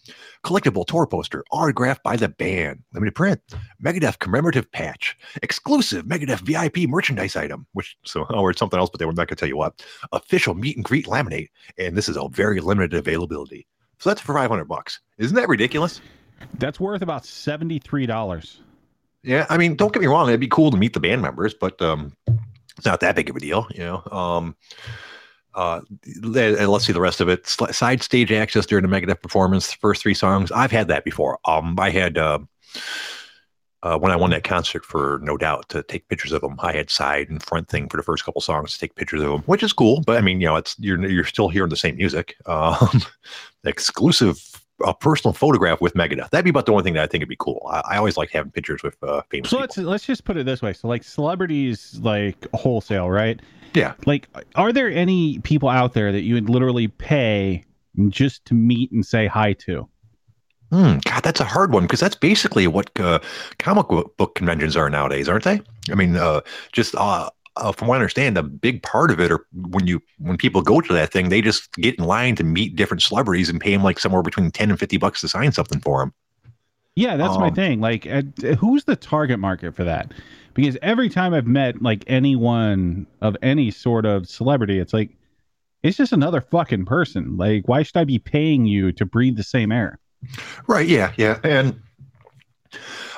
Collectible 0.42 0.86
tour 0.86 1.06
poster 1.06 1.44
autographed 1.52 2.02
by 2.02 2.16
the 2.16 2.30
band. 2.30 2.82
Limited 2.94 3.14
print. 3.14 3.42
Megadeth 3.84 4.18
commemorative 4.20 4.72
patch. 4.72 5.18
Exclusive 5.42 6.06
Megadeth 6.06 6.40
VIP 6.40 6.88
merchandise 6.88 7.36
item, 7.36 7.66
which 7.74 7.98
so 8.06 8.24
oh, 8.30 8.48
it's 8.48 8.58
something 8.58 8.80
else, 8.80 8.88
but 8.88 9.00
they 9.00 9.04
were 9.04 9.12
not 9.12 9.28
going 9.28 9.28
to 9.28 9.34
tell 9.36 9.48
you 9.50 9.58
what. 9.58 9.84
Official 10.12 10.54
meet 10.54 10.76
and 10.76 10.84
greet 10.86 11.04
laminate, 11.04 11.50
and 11.76 11.94
this 11.94 12.08
is 12.08 12.16
a 12.16 12.26
very 12.30 12.58
limited 12.58 12.94
availability. 12.94 13.66
So 13.98 14.08
that's 14.08 14.22
for 14.22 14.34
five 14.34 14.48
hundred 14.48 14.64
bucks. 14.64 15.00
Isn't 15.18 15.36
that 15.36 15.48
ridiculous? 15.48 16.00
That's 16.58 16.80
worth 16.80 17.02
about 17.02 17.26
seventy 17.26 17.78
three 17.78 18.06
dollars. 18.06 18.62
Yeah, 19.24 19.44
I 19.50 19.58
mean, 19.58 19.76
don't 19.76 19.92
get 19.92 20.00
me 20.00 20.08
wrong. 20.08 20.28
It'd 20.28 20.40
be 20.40 20.48
cool 20.48 20.70
to 20.70 20.78
meet 20.78 20.94
the 20.94 21.00
band 21.00 21.20
members, 21.20 21.52
but 21.52 21.82
um, 21.82 22.16
it's 22.78 22.86
not 22.86 23.00
that 23.00 23.14
big 23.14 23.28
of 23.28 23.36
a 23.36 23.40
deal, 23.40 23.66
you 23.74 23.80
know. 23.80 24.02
Um, 24.10 24.56
uh, 25.54 25.80
le- 26.22 26.66
let's 26.66 26.86
see 26.86 26.92
the 26.92 27.00
rest 27.00 27.20
of 27.20 27.28
it. 27.28 27.46
Side 27.46 28.02
stage 28.02 28.32
access 28.32 28.66
during 28.66 28.88
the 28.88 28.94
Megadeth 28.94 29.22
performance, 29.22 29.72
first 29.72 30.02
three 30.02 30.14
songs. 30.14 30.50
I've 30.52 30.70
had 30.72 30.88
that 30.88 31.04
before. 31.04 31.38
Um, 31.44 31.78
I 31.78 31.90
had 31.90 32.18
uh, 32.18 32.40
uh, 33.82 33.98
when 33.98 34.10
I 34.10 34.16
won 34.16 34.30
that 34.30 34.44
concert 34.44 34.84
for 34.84 35.20
No 35.22 35.36
Doubt 35.36 35.68
to 35.68 35.82
take 35.82 36.08
pictures 36.08 36.32
of 36.32 36.40
them. 36.40 36.56
I 36.60 36.72
had 36.72 36.90
side 36.90 37.28
and 37.28 37.42
front 37.42 37.68
thing 37.68 37.88
for 37.88 37.96
the 37.98 38.02
first 38.02 38.24
couple 38.24 38.40
songs 38.40 38.72
to 38.72 38.78
take 38.78 38.94
pictures 38.94 39.22
of 39.22 39.30
them, 39.30 39.42
which 39.42 39.62
is 39.62 39.72
cool. 39.72 40.02
But 40.06 40.16
I 40.16 40.20
mean, 40.22 40.40
you 40.40 40.46
know, 40.46 40.56
it's 40.56 40.74
you're 40.78 41.04
you're 41.06 41.24
still 41.24 41.48
hearing 41.48 41.70
the 41.70 41.76
same 41.76 41.96
music. 41.96 42.34
Um, 42.46 43.02
exclusive 43.64 44.40
a 44.84 44.92
personal 44.92 45.32
photograph 45.32 45.80
with 45.80 45.94
Megadeth. 45.94 46.30
That'd 46.30 46.44
be 46.44 46.50
about 46.50 46.66
the 46.66 46.72
only 46.72 46.82
thing 46.82 46.94
that 46.94 47.04
I 47.04 47.06
think 47.06 47.22
would 47.22 47.28
be 47.28 47.36
cool. 47.38 47.64
I, 47.70 47.82
I 47.92 47.96
always 47.96 48.16
like 48.16 48.30
having 48.30 48.50
pictures 48.50 48.82
with 48.82 49.00
uh, 49.04 49.22
famous 49.30 49.50
So 49.50 49.56
people. 49.58 49.60
let's 49.60 49.76
let's 49.78 50.06
just 50.06 50.24
put 50.24 50.36
it 50.36 50.46
this 50.46 50.62
way. 50.62 50.72
So 50.72 50.88
like 50.88 51.04
celebrities 51.04 51.98
like 52.02 52.46
wholesale, 52.54 53.08
right? 53.10 53.40
Yeah. 53.74 53.94
Like 54.06 54.28
are 54.54 54.72
there 54.72 54.90
any 54.90 55.38
people 55.40 55.68
out 55.68 55.94
there 55.94 56.12
that 56.12 56.22
you 56.22 56.34
would 56.34 56.48
literally 56.48 56.88
pay 56.88 57.64
just 58.08 58.44
to 58.46 58.54
meet 58.54 58.92
and 58.92 59.04
say 59.04 59.26
hi 59.26 59.52
to? 59.54 59.88
Hmm, 60.70 60.96
God, 61.04 61.22
that's 61.22 61.40
a 61.40 61.44
hard 61.44 61.72
one 61.72 61.84
because 61.84 62.00
that's 62.00 62.16
basically 62.16 62.66
what 62.66 62.90
uh, 62.98 63.20
comic 63.58 63.86
book 64.16 64.34
conventions 64.34 64.76
are 64.76 64.90
nowadays, 64.90 65.28
aren't 65.28 65.44
they? 65.44 65.60
I 65.90 65.94
mean, 65.94 66.16
uh, 66.16 66.40
just 66.72 66.94
uh, 66.96 67.30
uh, 67.56 67.70
from 67.72 67.86
what 67.86 67.94
I 67.94 67.98
understand, 67.98 68.36
a 68.36 68.42
big 68.42 68.82
part 68.82 69.10
of 69.12 69.20
it, 69.20 69.30
or 69.30 69.46
when 69.52 69.86
you 69.86 70.00
when 70.18 70.36
people 70.36 70.62
go 70.62 70.80
to 70.80 70.92
that 70.94 71.12
thing, 71.12 71.28
they 71.28 71.42
just 71.42 71.72
get 71.74 71.96
in 71.98 72.04
line 72.04 72.34
to 72.36 72.44
meet 72.44 72.74
different 72.74 73.02
celebrities 73.02 73.48
and 73.48 73.60
pay 73.60 73.72
them 73.72 73.84
like 73.84 74.00
somewhere 74.00 74.22
between 74.22 74.50
ten 74.50 74.70
and 74.70 74.78
fifty 74.78 74.96
bucks 74.96 75.20
to 75.20 75.28
sign 75.28 75.52
something 75.52 75.80
for 75.80 76.00
them. 76.00 76.12
Yeah, 76.96 77.16
that's 77.16 77.38
my 77.38 77.48
Um, 77.48 77.54
thing. 77.54 77.80
Like 77.80 78.06
uh, 78.06 78.22
who's 78.58 78.84
the 78.84 78.96
target 78.96 79.38
market 79.38 79.74
for 79.74 79.84
that? 79.84 80.12
Because 80.54 80.76
every 80.82 81.08
time 81.08 81.34
I've 81.34 81.46
met 81.46 81.82
like 81.82 82.04
anyone 82.06 83.06
of 83.20 83.36
any 83.42 83.70
sort 83.70 84.06
of 84.06 84.28
celebrity, 84.28 84.78
it's 84.78 84.92
like 84.92 85.10
it's 85.82 85.96
just 85.96 86.12
another 86.12 86.40
fucking 86.40 86.86
person. 86.86 87.36
Like 87.36 87.68
why 87.68 87.82
should 87.82 87.96
I 87.96 88.04
be 88.04 88.18
paying 88.18 88.64
you 88.64 88.92
to 88.92 89.04
breathe 89.04 89.36
the 89.36 89.42
same 89.42 89.72
air? 89.72 89.98
Right. 90.66 90.88
Yeah. 90.88 91.12
Yeah. 91.16 91.38
And 91.44 91.78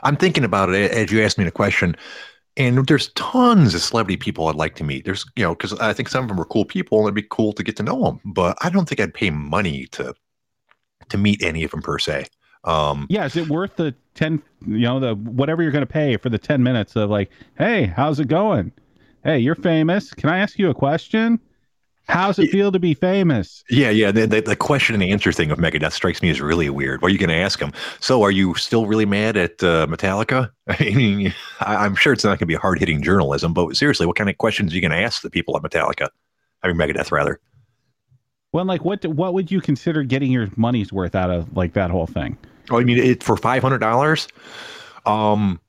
I'm 0.02 0.16
thinking 0.16 0.44
about 0.44 0.70
it 0.70 0.90
as 0.90 1.12
you 1.12 1.22
asked 1.22 1.38
me 1.38 1.44
the 1.44 1.50
question. 1.50 1.96
And 2.56 2.86
there's 2.86 3.08
tons 3.10 3.74
of 3.74 3.82
celebrity 3.82 4.16
people 4.16 4.48
I'd 4.48 4.54
like 4.54 4.76
to 4.76 4.84
meet. 4.84 5.04
There's, 5.04 5.26
you 5.36 5.44
know, 5.44 5.54
because 5.54 5.74
I 5.74 5.92
think 5.92 6.08
some 6.08 6.24
of 6.24 6.28
them 6.28 6.40
are 6.40 6.46
cool 6.46 6.64
people 6.64 6.98
and 7.00 7.06
it'd 7.06 7.14
be 7.14 7.28
cool 7.30 7.52
to 7.52 7.62
get 7.62 7.76
to 7.76 7.82
know 7.82 8.02
them. 8.02 8.20
But 8.24 8.56
I 8.62 8.70
don't 8.70 8.88
think 8.88 9.00
I'd 9.00 9.12
pay 9.14 9.30
money 9.30 9.86
to 9.92 10.14
to 11.10 11.18
meet 11.18 11.42
any 11.42 11.62
of 11.64 11.70
them 11.70 11.82
per 11.82 11.98
se. 11.98 12.26
Um, 12.66 13.06
Yeah, 13.08 13.24
is 13.24 13.36
it 13.36 13.48
worth 13.48 13.76
the 13.76 13.94
ten? 14.14 14.42
You 14.66 14.78
know, 14.80 15.00
the 15.00 15.14
whatever 15.14 15.62
you're 15.62 15.72
going 15.72 15.86
to 15.86 15.92
pay 15.92 16.16
for 16.16 16.28
the 16.28 16.38
ten 16.38 16.62
minutes 16.62 16.96
of 16.96 17.10
like, 17.10 17.30
hey, 17.56 17.86
how's 17.86 18.20
it 18.20 18.28
going? 18.28 18.72
Hey, 19.24 19.38
you're 19.38 19.54
famous. 19.54 20.12
Can 20.12 20.28
I 20.28 20.38
ask 20.38 20.58
you 20.58 20.70
a 20.70 20.74
question? 20.74 21.40
How's 22.08 22.38
it 22.38 22.50
feel 22.50 22.70
to 22.70 22.78
be 22.78 22.94
famous? 22.94 23.64
yeah, 23.68 23.90
yeah. 23.90 24.12
The, 24.12 24.28
the, 24.28 24.40
the 24.40 24.54
question 24.54 24.94
and 24.94 25.02
answer 25.02 25.32
thing 25.32 25.50
of 25.50 25.58
Megadeth 25.58 25.90
strikes 25.90 26.22
me 26.22 26.30
as 26.30 26.40
really 26.40 26.70
weird. 26.70 27.02
What 27.02 27.08
are 27.08 27.12
you 27.12 27.18
going 27.18 27.30
to 27.30 27.36
ask 27.36 27.58
them? 27.58 27.72
So, 27.98 28.22
are 28.22 28.30
you 28.30 28.54
still 28.54 28.86
really 28.86 29.06
mad 29.06 29.36
at 29.36 29.62
uh, 29.62 29.88
Metallica? 29.88 30.50
I 30.68 30.90
mean, 30.94 31.34
I, 31.60 31.84
I'm 31.84 31.96
sure 31.96 32.12
it's 32.12 32.22
not 32.22 32.30
going 32.30 32.38
to 32.38 32.46
be 32.46 32.54
hard 32.54 32.78
hitting 32.78 33.02
journalism, 33.02 33.52
but 33.52 33.76
seriously, 33.76 34.06
what 34.06 34.14
kind 34.14 34.30
of 34.30 34.38
questions 34.38 34.72
are 34.72 34.76
you 34.76 34.80
going 34.80 34.92
to 34.92 34.98
ask 34.98 35.22
the 35.22 35.30
people 35.30 35.56
at 35.56 35.62
Metallica? 35.62 36.08
I 36.62 36.68
mean, 36.68 36.76
Megadeth, 36.76 37.10
rather. 37.10 37.40
Well, 38.52 38.64
like, 38.64 38.84
what 38.84 39.04
what 39.06 39.34
would 39.34 39.50
you 39.50 39.60
consider 39.60 40.04
getting 40.04 40.30
your 40.30 40.48
money's 40.56 40.92
worth 40.92 41.16
out 41.16 41.30
of 41.30 41.56
like 41.56 41.72
that 41.72 41.90
whole 41.90 42.06
thing? 42.06 42.38
Oh, 42.70 42.78
I 42.78 42.84
mean, 42.84 42.98
it 42.98 43.22
for 43.22 43.36
five 43.36 43.62
hundred 43.62 43.78
dollars. 43.78 44.28
Um, 45.04 45.60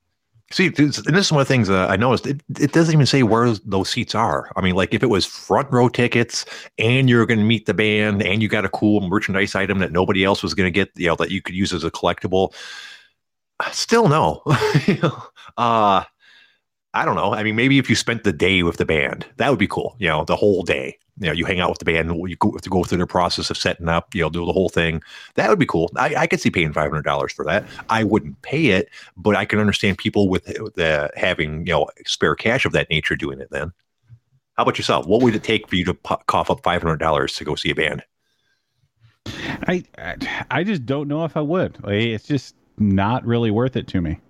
See, 0.50 0.70
this, 0.70 0.96
and 0.98 1.14
this 1.14 1.26
is 1.26 1.32
one 1.32 1.42
of 1.42 1.46
the 1.46 1.52
things 1.52 1.68
uh, 1.68 1.86
I 1.88 1.96
noticed. 1.96 2.26
It, 2.26 2.40
it 2.58 2.72
doesn't 2.72 2.94
even 2.94 3.04
say 3.04 3.22
where 3.22 3.52
those 3.66 3.90
seats 3.90 4.14
are. 4.14 4.50
I 4.56 4.62
mean, 4.62 4.74
like 4.74 4.94
if 4.94 5.02
it 5.02 5.10
was 5.10 5.26
front 5.26 5.70
row 5.70 5.90
tickets 5.90 6.46
and 6.78 7.10
you're 7.10 7.26
going 7.26 7.38
to 7.38 7.44
meet 7.44 7.66
the 7.66 7.74
band 7.74 8.22
and 8.22 8.42
you 8.42 8.48
got 8.48 8.64
a 8.64 8.70
cool 8.70 9.02
merchandise 9.02 9.54
item 9.54 9.78
that 9.80 9.92
nobody 9.92 10.24
else 10.24 10.42
was 10.42 10.54
going 10.54 10.66
to 10.66 10.70
get, 10.70 10.90
you 10.96 11.06
know, 11.06 11.16
that 11.16 11.30
you 11.30 11.42
could 11.42 11.54
use 11.54 11.74
as 11.74 11.84
a 11.84 11.90
collectible, 11.90 12.54
still 13.72 14.08
no. 14.08 14.42
uh, 15.58 16.04
I 16.94 17.04
don't 17.04 17.16
know. 17.16 17.34
I 17.34 17.42
mean, 17.42 17.56
maybe 17.56 17.78
if 17.78 17.90
you 17.90 17.96
spent 17.96 18.24
the 18.24 18.32
day 18.32 18.62
with 18.62 18.78
the 18.78 18.86
band, 18.86 19.26
that 19.36 19.50
would 19.50 19.58
be 19.58 19.68
cool. 19.68 19.96
You 19.98 20.08
know, 20.08 20.24
the 20.24 20.36
whole 20.36 20.62
day. 20.62 20.98
You 21.20 21.26
know, 21.26 21.32
you 21.32 21.44
hang 21.44 21.58
out 21.58 21.70
with 21.70 21.80
the 21.80 21.84
band, 21.84 22.10
you 22.28 22.36
go 22.36 22.52
to 22.52 22.70
go 22.70 22.84
through 22.84 22.98
the 22.98 23.06
process 23.06 23.50
of 23.50 23.56
setting 23.56 23.88
up. 23.88 24.14
You 24.14 24.22
know, 24.22 24.30
do 24.30 24.46
the 24.46 24.52
whole 24.52 24.68
thing. 24.68 25.02
That 25.34 25.50
would 25.50 25.58
be 25.58 25.66
cool. 25.66 25.90
I, 25.96 26.14
I 26.14 26.26
could 26.28 26.40
see 26.40 26.50
paying 26.50 26.72
five 26.72 26.90
hundred 26.90 27.04
dollars 27.04 27.32
for 27.32 27.44
that. 27.44 27.66
I 27.90 28.04
wouldn't 28.04 28.40
pay 28.42 28.66
it, 28.66 28.88
but 29.16 29.34
I 29.34 29.44
can 29.44 29.58
understand 29.58 29.98
people 29.98 30.28
with 30.28 30.44
the 30.44 31.10
having 31.16 31.66
you 31.66 31.72
know 31.72 31.88
spare 32.06 32.36
cash 32.36 32.64
of 32.64 32.72
that 32.72 32.88
nature 32.88 33.16
doing 33.16 33.40
it. 33.40 33.50
Then, 33.50 33.72
how 34.56 34.62
about 34.62 34.78
yourself? 34.78 35.06
What 35.06 35.22
would 35.22 35.34
it 35.34 35.42
take 35.42 35.66
for 35.68 35.74
you 35.74 35.84
to 35.86 35.94
cough 35.94 36.50
up 36.50 36.62
five 36.62 36.82
hundred 36.82 36.98
dollars 36.98 37.34
to 37.34 37.44
go 37.44 37.56
see 37.56 37.70
a 37.70 37.74
band? 37.74 38.04
I 39.66 39.82
I 40.52 40.62
just 40.62 40.86
don't 40.86 41.08
know 41.08 41.24
if 41.24 41.36
I 41.36 41.40
would. 41.40 41.78
It's 41.84 42.28
just 42.28 42.54
not 42.78 43.26
really 43.26 43.50
worth 43.50 43.74
it 43.74 43.88
to 43.88 44.00
me. 44.00 44.20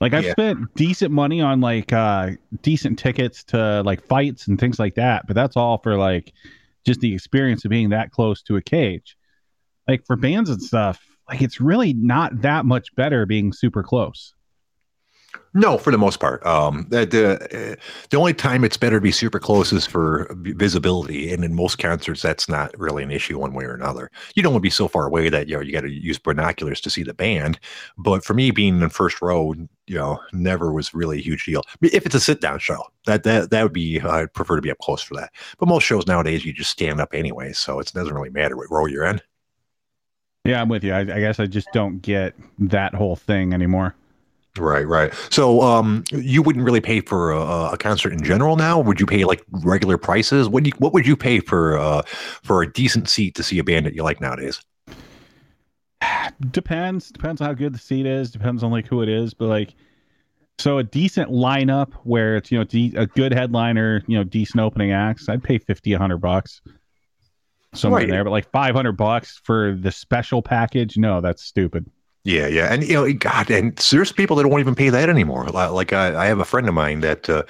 Like 0.00 0.14
I've 0.14 0.24
Yeah. 0.24 0.32
spent 0.32 0.74
decent 0.74 1.10
money 1.10 1.40
on 1.40 1.60
like 1.60 1.92
uh 1.92 2.30
decent 2.62 2.98
tickets 2.98 3.42
to 3.44 3.82
like 3.82 4.06
fights 4.06 4.46
and 4.46 4.58
things 4.58 4.78
like 4.78 4.94
that, 4.94 5.26
but 5.26 5.34
that's 5.34 5.56
all 5.56 5.78
for 5.78 5.96
like 5.96 6.32
just 6.86 7.00
the 7.00 7.14
experience 7.14 7.64
of 7.64 7.70
being 7.70 7.90
that 7.90 8.10
close 8.12 8.42
to 8.42 8.56
a 8.56 8.62
cage. 8.62 9.16
Like 9.88 10.04
for 10.06 10.16
bands 10.16 10.50
and 10.50 10.62
stuff, 10.62 11.04
like 11.28 11.42
it's 11.42 11.60
really 11.60 11.94
not 11.94 12.42
that 12.42 12.64
much 12.64 12.94
better 12.94 13.26
being 13.26 13.52
super 13.52 13.82
close. 13.82 14.34
No, 15.54 15.78
for 15.78 15.90
the 15.90 15.98
most 15.98 16.20
part. 16.20 16.44
Um, 16.44 16.86
the 16.90 17.06
the, 17.06 17.78
the 18.10 18.16
only 18.16 18.34
time 18.34 18.64
it's 18.64 18.76
better 18.76 18.98
to 18.98 19.00
be 19.00 19.10
super 19.10 19.38
close 19.38 19.72
is 19.72 19.86
for 19.86 20.30
visibility, 20.34 21.32
and 21.32 21.42
in 21.44 21.54
most 21.54 21.78
concerts, 21.78 22.22
that's 22.22 22.48
not 22.48 22.78
really 22.78 23.02
an 23.02 23.10
issue 23.10 23.38
one 23.38 23.54
way 23.54 23.64
or 23.64 23.74
another. 23.74 24.10
You 24.34 24.42
don't 24.42 24.52
want 24.52 24.60
to 24.62 24.66
be 24.66 24.70
so 24.70 24.88
far 24.88 25.06
away 25.06 25.30
that 25.30 25.48
you 25.48 25.56
know 25.56 25.62
you 25.62 25.72
got 25.72 25.80
to 25.80 25.90
use 25.90 26.18
binoculars 26.18 26.80
to 26.82 26.90
see 26.90 27.02
the 27.02 27.14
band. 27.14 27.58
But 27.96 28.24
for 28.24 28.34
me, 28.34 28.50
being 28.50 28.80
in 28.80 28.88
first 28.90 29.22
row, 29.22 29.54
you 29.86 29.96
know, 29.96 30.20
never 30.32 30.72
was 30.72 30.92
really 30.92 31.18
a 31.18 31.22
huge 31.22 31.44
deal. 31.44 31.62
If 31.80 32.04
it's 32.04 32.14
a 32.14 32.20
sit 32.20 32.40
down 32.40 32.58
show, 32.58 32.84
that 33.06 33.22
that 33.24 33.50
that 33.50 33.62
would 33.62 33.72
be 33.72 34.00
I'd 34.00 34.32
prefer 34.34 34.56
to 34.56 34.62
be 34.62 34.70
up 34.70 34.78
close 34.78 35.02
for 35.02 35.14
that. 35.14 35.30
But 35.58 35.68
most 35.68 35.84
shows 35.84 36.06
nowadays, 36.06 36.44
you 36.44 36.52
just 36.52 36.70
stand 36.70 37.00
up 37.00 37.14
anyway, 37.14 37.52
so 37.52 37.80
it 37.80 37.90
doesn't 37.94 38.14
really 38.14 38.30
matter 38.30 38.56
what 38.56 38.70
row 38.70 38.86
you're 38.86 39.04
in. 39.04 39.20
Yeah, 40.44 40.60
I'm 40.60 40.68
with 40.68 40.84
you. 40.84 40.92
I, 40.92 41.00
I 41.00 41.20
guess 41.20 41.40
I 41.40 41.46
just 41.46 41.68
don't 41.72 42.00
get 42.00 42.34
that 42.58 42.94
whole 42.94 43.16
thing 43.16 43.52
anymore. 43.52 43.94
Right, 44.58 44.86
right. 44.86 45.12
So, 45.30 45.60
um, 45.62 46.04
you 46.10 46.42
wouldn't 46.42 46.64
really 46.64 46.80
pay 46.80 47.00
for 47.00 47.30
a, 47.32 47.70
a 47.72 47.76
concert 47.78 48.12
in 48.12 48.22
general 48.22 48.56
now. 48.56 48.78
Would 48.80 49.00
you 49.00 49.06
pay 49.06 49.24
like 49.24 49.42
regular 49.50 49.96
prices? 49.98 50.48
What 50.48 50.64
do 50.64 50.68
you, 50.70 50.74
what 50.78 50.92
would 50.92 51.06
you 51.06 51.16
pay 51.16 51.40
for 51.40 51.78
uh 51.78 52.02
for 52.42 52.62
a 52.62 52.72
decent 52.72 53.08
seat 53.08 53.34
to 53.36 53.42
see 53.42 53.58
a 53.58 53.64
band 53.64 53.86
that 53.86 53.94
you 53.94 54.02
like 54.02 54.20
nowadays? 54.20 54.60
Depends. 56.50 57.10
Depends 57.10 57.40
on 57.40 57.48
how 57.48 57.54
good 57.54 57.74
the 57.74 57.78
seat 57.78 58.06
is. 58.06 58.30
Depends 58.30 58.62
on 58.62 58.70
like 58.70 58.86
who 58.86 59.02
it 59.02 59.08
is. 59.08 59.34
But 59.34 59.46
like, 59.48 59.74
so 60.58 60.78
a 60.78 60.84
decent 60.84 61.30
lineup 61.30 61.92
where 62.04 62.36
it's 62.36 62.52
you 62.52 62.58
know 62.58 62.64
de- 62.64 62.94
a 62.96 63.06
good 63.06 63.32
headliner, 63.32 64.02
you 64.06 64.16
know, 64.16 64.24
decent 64.24 64.60
opening 64.60 64.92
acts. 64.92 65.28
I'd 65.28 65.42
pay 65.42 65.58
50, 65.58 65.92
100 65.92 66.18
bucks 66.18 66.60
somewhere 67.74 68.02
in 68.02 68.08
Right. 68.08 68.14
there. 68.14 68.24
But 68.24 68.30
like 68.30 68.50
five 68.50 68.74
hundred 68.74 68.92
bucks 68.96 69.40
for 69.44 69.74
the 69.74 69.90
special 69.90 70.40
package, 70.42 70.96
no, 70.96 71.20
that's 71.20 71.42
stupid. 71.42 71.90
Yeah, 72.28 72.46
yeah, 72.46 72.70
and 72.70 72.86
you 72.86 72.92
know, 72.92 73.10
God, 73.10 73.50
and 73.50 73.74
there's 73.90 74.12
people 74.12 74.36
that 74.36 74.46
won't 74.46 74.60
even 74.60 74.74
pay 74.74 74.90
that 74.90 75.08
anymore. 75.08 75.46
Like 75.46 75.94
I, 75.94 76.24
I 76.24 76.26
have 76.26 76.40
a 76.40 76.44
friend 76.44 76.68
of 76.68 76.74
mine 76.74 77.00
that 77.00 77.26
uh, 77.30 77.44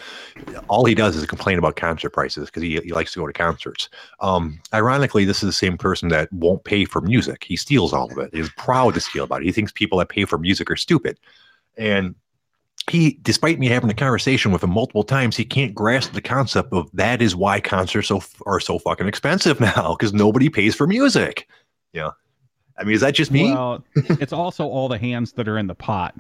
all 0.69 0.85
he 0.85 0.95
does 0.95 1.17
is 1.17 1.27
complain 1.27 1.59
about 1.59 1.75
concert 1.75 2.11
prices 2.11 2.47
because 2.47 2.62
he, 2.62 2.79
he 2.85 2.93
likes 2.93 3.12
to 3.14 3.19
go 3.19 3.27
to 3.27 3.33
concerts. 3.33 3.88
Um, 4.21 4.61
ironically, 4.73 5.25
this 5.25 5.43
is 5.43 5.49
the 5.49 5.53
same 5.53 5.79
person 5.79 6.11
that 6.11 6.33
won't 6.33 6.62
pay 6.62 6.85
for 6.85 7.01
music. 7.01 7.43
He 7.43 7.57
steals 7.57 7.93
all 7.93 8.09
of 8.12 8.19
it. 8.19 8.33
He's 8.33 8.51
proud 8.51 8.95
to 8.95 9.01
steal 9.01 9.25
about 9.25 9.43
it. 9.43 9.47
He 9.47 9.53
thinks 9.53 9.73
people 9.73 9.99
that 9.99 10.11
pay 10.11 10.25
for 10.25 10.38
music 10.38 10.71
are 10.71 10.77
stupid, 10.77 11.19
and 11.77 12.14
he, 12.88 13.19
despite 13.23 13.59
me 13.59 13.67
having 13.67 13.91
a 13.91 13.95
conversation 13.95 14.53
with 14.53 14.62
him 14.62 14.71
multiple 14.71 15.03
times, 15.03 15.37
he 15.37 15.45
can't 15.45 15.75
grasp 15.75 16.12
the 16.12 16.23
concept 16.23 16.73
of 16.73 16.88
that 16.93 17.21
is 17.21 17.35
why 17.35 17.61
concerts 17.61 18.07
so 18.07 18.23
are 18.47 18.61
so 18.61 18.79
fucking 18.79 19.09
expensive 19.09 19.59
now 19.77 19.97
because 19.99 20.12
nobody 20.12 20.49
pays 20.49 20.77
for 20.77 20.87
music. 20.87 21.49
Yeah, 21.93 22.11
I 22.79 22.85
mean, 22.85 22.95
is 22.95 23.01
that 23.01 23.14
just 23.14 23.31
me? 23.31 23.53
Well, 23.53 23.85
it's 23.95 24.33
also 24.33 24.67
all 24.67 24.88
the 24.88 24.99
hands 24.99 25.33
that 25.33 25.49
are 25.49 25.59
in 25.59 25.67
the 25.67 25.75
pot. 25.75 26.14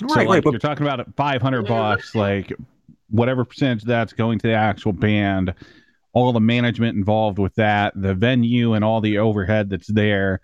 so 0.00 0.06
right, 0.08 0.16
like 0.16 0.28
right, 0.28 0.44
but 0.44 0.50
you're 0.52 0.60
talking 0.60 0.86
about 0.86 1.06
five 1.16 1.40
hundred 1.40 1.66
bucks, 1.66 2.14
like 2.14 2.52
whatever 3.10 3.44
percentage 3.44 3.84
that's 3.84 4.12
going 4.12 4.38
to 4.40 4.48
the 4.48 4.54
actual 4.54 4.92
band, 4.92 5.54
all 6.12 6.32
the 6.32 6.40
management 6.40 6.96
involved 6.96 7.38
with 7.38 7.54
that, 7.54 7.92
the 7.96 8.14
venue 8.14 8.74
and 8.74 8.84
all 8.84 9.00
the 9.00 9.18
overhead 9.18 9.70
that's 9.70 9.88
there. 9.88 10.40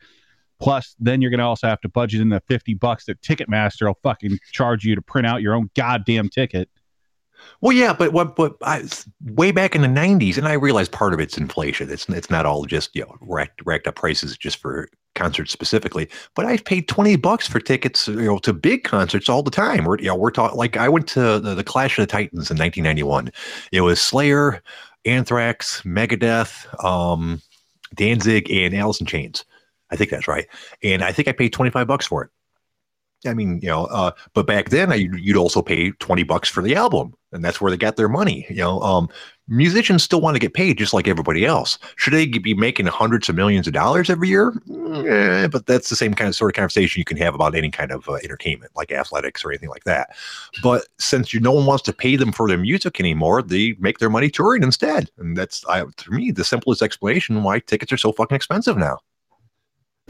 Plus, 0.61 0.97
then 0.99 1.21
you're 1.23 1.31
gonna 1.31 1.47
also 1.47 1.69
have 1.69 1.81
to 1.83 1.89
budget 1.89 2.21
in 2.21 2.31
the 2.31 2.41
fifty 2.49 2.75
bucks 2.75 3.05
that 3.07 3.21
Ticketmaster 3.21 3.87
will 3.87 3.99
fucking 4.03 4.39
charge 4.53 4.85
you 4.85 4.95
to 4.95 5.03
print 5.03 5.27
out 5.27 5.43
your 5.43 5.55
own 5.55 5.71
goddamn 5.77 6.29
ticket. 6.29 6.69
Well, 7.61 7.73
yeah, 7.73 7.93
but 7.93 8.13
what? 8.13 8.37
But 8.37 8.57
I, 8.63 8.85
way 9.25 9.51
back 9.51 9.75
in 9.75 9.83
the 9.83 9.89
'90s, 9.89 10.39
and 10.39 10.47
I 10.47 10.53
realize 10.53 10.89
part 10.89 11.13
of 11.13 11.21
it's 11.21 11.37
inflation. 11.37 11.91
It's 11.91 12.09
it's 12.09 12.31
not 12.31 12.47
all 12.47 12.65
just 12.65 12.95
you 12.95 13.03
know 13.03 13.17
racked, 13.21 13.63
racked 13.65 13.89
up 13.89 13.97
prices 13.97 14.37
just 14.37 14.59
for 14.59 14.89
concerts 15.17 15.51
specifically. 15.51 16.09
But 16.37 16.47
I've 16.47 16.65
paid 16.65 16.87
twenty 16.87 17.17
bucks 17.17 17.49
for 17.49 17.59
tickets, 17.59 18.07
you 18.07 18.23
know, 18.23 18.39
to 18.39 18.53
big 18.53 18.85
concerts 18.85 19.29
all 19.29 19.43
the 19.43 19.51
time. 19.51 19.85
We're 19.85 19.99
you 19.99 20.07
know 20.07 20.15
we're 20.15 20.31
talking 20.31 20.57
like 20.57 20.77
I 20.77 20.89
went 20.89 21.09
to 21.09 21.41
the, 21.41 21.55
the 21.55 21.65
Clash 21.65 21.99
of 21.99 22.03
the 22.03 22.13
Titans 22.13 22.51
in 22.51 22.59
1991. 22.59 23.33
It 23.73 23.81
was 23.81 24.01
Slayer, 24.01 24.63
Anthrax, 25.05 25.83
Megadeth, 25.83 26.85
um, 26.85 27.43
Danzig, 27.95 28.49
and 28.53 28.73
Alice 28.75 29.01
in 29.01 29.07
Chains. 29.07 29.45
I 29.91 29.97
think 29.97 30.11
that's 30.11 30.29
right. 30.29 30.47
And 30.83 31.03
I 31.03 31.13
think 31.13 31.29
I 31.29 31.33
paid 31.33 31.53
25 31.53 31.87
bucks 31.87 32.07
for 32.07 32.23
it. 32.25 32.31
I 33.27 33.35
mean, 33.35 33.59
you 33.61 33.69
know, 33.69 33.87
uh, 33.87 34.13
but 34.33 34.47
back 34.47 34.69
then 34.71 34.93
I, 34.93 34.97
you'd 34.97 35.37
also 35.37 35.61
pay 35.61 35.91
20 35.91 36.23
bucks 36.23 36.49
for 36.49 36.63
the 36.63 36.77
album 36.77 37.15
and 37.33 37.45
that's 37.45 37.61
where 37.61 37.71
they 37.71 37.77
got 37.77 37.97
their 37.97 38.09
money. 38.09 38.47
You 38.49 38.57
know, 38.57 38.81
um, 38.81 39.09
musicians 39.49 40.03
still 40.03 40.21
want 40.21 40.37
to 40.37 40.41
get 40.41 40.55
paid 40.55 40.79
just 40.79 40.95
like 40.95 41.09
everybody 41.09 41.45
else. 41.45 41.79
Should 41.97 42.13
they 42.13 42.27
be 42.27 42.55
making 42.55 42.87
hundreds 42.87 43.29
of 43.29 43.35
millions 43.35 43.67
of 43.67 43.73
dollars 43.73 44.09
every 44.09 44.29
year? 44.29 44.53
Eh, 44.71 45.49
but 45.49 45.67
that's 45.67 45.89
the 45.89 45.97
same 45.97 46.15
kind 46.15 46.29
of 46.29 46.35
sort 46.35 46.53
of 46.53 46.57
conversation 46.57 47.01
you 47.01 47.05
can 47.05 47.17
have 47.17 47.35
about 47.35 47.55
any 47.55 47.71
kind 47.71 47.91
of 47.91 48.09
uh, 48.09 48.15
entertainment 48.23 48.73
like 48.77 48.93
athletics 48.93 49.45
or 49.45 49.51
anything 49.51 49.69
like 49.69 49.85
that. 49.85 50.17
But 50.63 50.87
since 50.99 51.35
you, 51.35 51.41
no 51.41 51.53
one 51.53 51.67
wants 51.67 51.83
to 51.85 51.93
pay 51.93 52.17
them 52.17 52.33
for 52.33 52.49
their 52.49 52.59
music 52.59 53.01
anymore, 53.01 53.43
they 53.43 53.75
make 53.79 53.99
their 53.99 54.11
money 54.11 54.31
touring 54.31 54.63
instead. 54.63 55.11
And 55.19 55.37
that's, 55.37 55.67
I, 55.67 55.83
to 55.85 56.11
me, 56.11 56.31
the 56.31 56.45
simplest 56.45 56.83
explanation 56.83 57.43
why 57.43 57.59
tickets 57.59 57.93
are 57.93 57.99
so 57.99 58.13
fucking 58.13 58.37
expensive 58.37 58.77
now. 58.77 58.99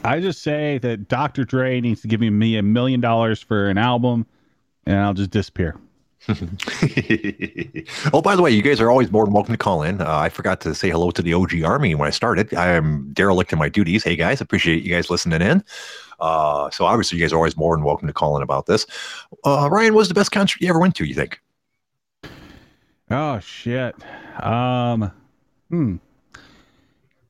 I 0.05 0.21
just 0.21 0.43
say 0.43 0.79
that 0.79 1.09
Dr. 1.09 1.45
Dre 1.45 1.81
needs 1.81 2.01
to 2.03 2.09
give 2.09 2.21
me 2.21 2.31
me 2.31 2.57
a 2.57 2.63
million 2.63 3.01
dollars 3.01 3.43
for 3.43 3.69
an 3.69 3.79
album, 3.79 4.27
and 4.87 4.97
I'll 4.97 5.15
just 5.15 5.31
disappear. 5.31 5.77
oh, 6.29 8.21
by 8.23 8.37
the 8.37 8.43
way, 8.43 8.51
you 8.51 8.61
guys 8.63 8.81
are 8.81 8.91
always 8.91 9.11
more 9.11 9.25
than 9.25 9.33
welcome 9.33 9.55
to 9.55 9.59
call 9.59 9.83
in. 9.83 10.01
Uh, 10.01 10.19
I 10.19 10.29
forgot 10.29 10.61
to 10.63 10.75
say 10.75 10.91
hello 10.91 11.11
to 11.11 11.23
the 11.23 11.33
OG 11.33 11.63
Army 11.63 11.95
when 11.95 12.07
I 12.07 12.11
started. 12.11 12.53
I 12.55 12.69
am 12.69 13.13
derelict 13.13 13.53
in 13.53 13.59
my 13.59 13.69
duties. 13.69 14.05
Hey, 14.05 14.15
guys, 14.15 14.41
appreciate 14.41 14.83
you 14.83 14.95
guys 14.95 15.11
listening 15.11 15.41
in. 15.41 15.65
Uh, 16.21 16.71
so 16.71 16.85
obviously, 16.85 17.19
you 17.19 17.25
guys 17.25 17.33
are 17.33 17.37
always 17.37 17.57
more 17.57 17.77
than 17.77 17.85
welcome 17.85 18.09
to 18.09 18.13
call 18.13 18.37
in 18.37 18.43
about 18.43 18.67
this. 18.67 18.87
Uh, 19.45 19.69
Ryan, 19.71 19.95
what 19.95 20.01
was 20.01 20.09
the 20.09 20.15
best 20.15 20.33
concert 20.33 20.61
you 20.61 20.69
ever 20.69 20.79
went 20.79 20.97
to? 20.97 21.05
You 21.05 21.15
think? 21.15 21.41
Oh 23.11 23.39
shit. 23.41 23.95
Um 24.43 25.11
hmm. 25.71 25.97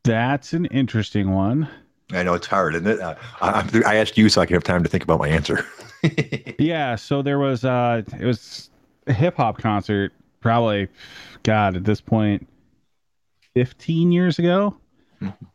That's 0.03 0.53
an 0.53 0.67
interesting 0.67 1.33
one. 1.33 1.69
I 2.13 2.23
know 2.23 2.35
it's 2.35 2.47
hard, 2.47 2.75
isn't 2.75 2.87
it? 2.87 3.01
Uh, 3.01 3.15
I, 3.41 3.83
I 3.87 3.95
asked 3.97 4.17
you 4.17 4.29
so 4.29 4.41
I 4.41 4.47
could 4.47 4.55
have 4.55 4.65
time 4.65 4.83
to 4.83 4.89
think 4.89 5.05
about 5.05 5.19
my 5.19 5.29
answer. 5.29 5.65
Yeah, 6.61 6.95
so 6.95 7.23
there 7.23 7.39
was 7.41 7.65
uh 7.65 8.03
it 8.21 8.25
was 8.25 8.71
a 9.09 9.13
hip 9.13 9.37
hop 9.37 9.59
concert 9.59 10.13
probably 10.41 10.87
god 11.43 11.75
at 11.75 11.83
this 11.85 12.01
point 12.01 12.47
15 13.55 14.13
years 14.13 14.39
ago. 14.39 14.77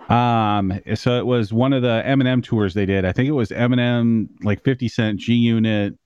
Um 0.09 0.81
so 0.95 1.17
it 1.17 1.25
was 1.25 1.53
one 1.53 1.71
of 1.71 1.81
the 1.81 2.03
Eminem 2.05 2.43
tours 2.43 2.73
they 2.73 2.85
did. 2.85 3.05
I 3.05 3.13
think 3.13 3.29
it 3.29 3.33
was 3.33 3.49
Eminem 3.51 4.27
like 4.43 4.63
50 4.63 4.89
Cent 4.89 5.19
G 5.19 5.33
Unit 5.33 5.97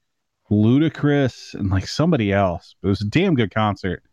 Ludacris 0.52 1.54
and 1.56 1.70
like 1.72 1.88
somebody 1.88 2.32
else. 2.32 2.76
It 2.84 2.88
was 2.88 3.02
a 3.02 3.06
damn 3.06 3.34
good 3.34 3.54
concert. 3.54 4.04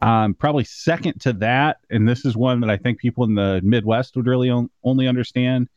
Um, 0.00 0.34
probably 0.34 0.64
second 0.64 1.20
to 1.22 1.32
that, 1.34 1.78
and 1.90 2.08
this 2.08 2.24
is 2.24 2.36
one 2.36 2.60
that 2.60 2.70
I 2.70 2.76
think 2.76 2.98
people 2.98 3.24
in 3.24 3.34
the 3.34 3.60
Midwest 3.64 4.16
would 4.16 4.26
really 4.26 4.48
on, 4.48 4.70
only 4.84 5.08
understand. 5.08 5.68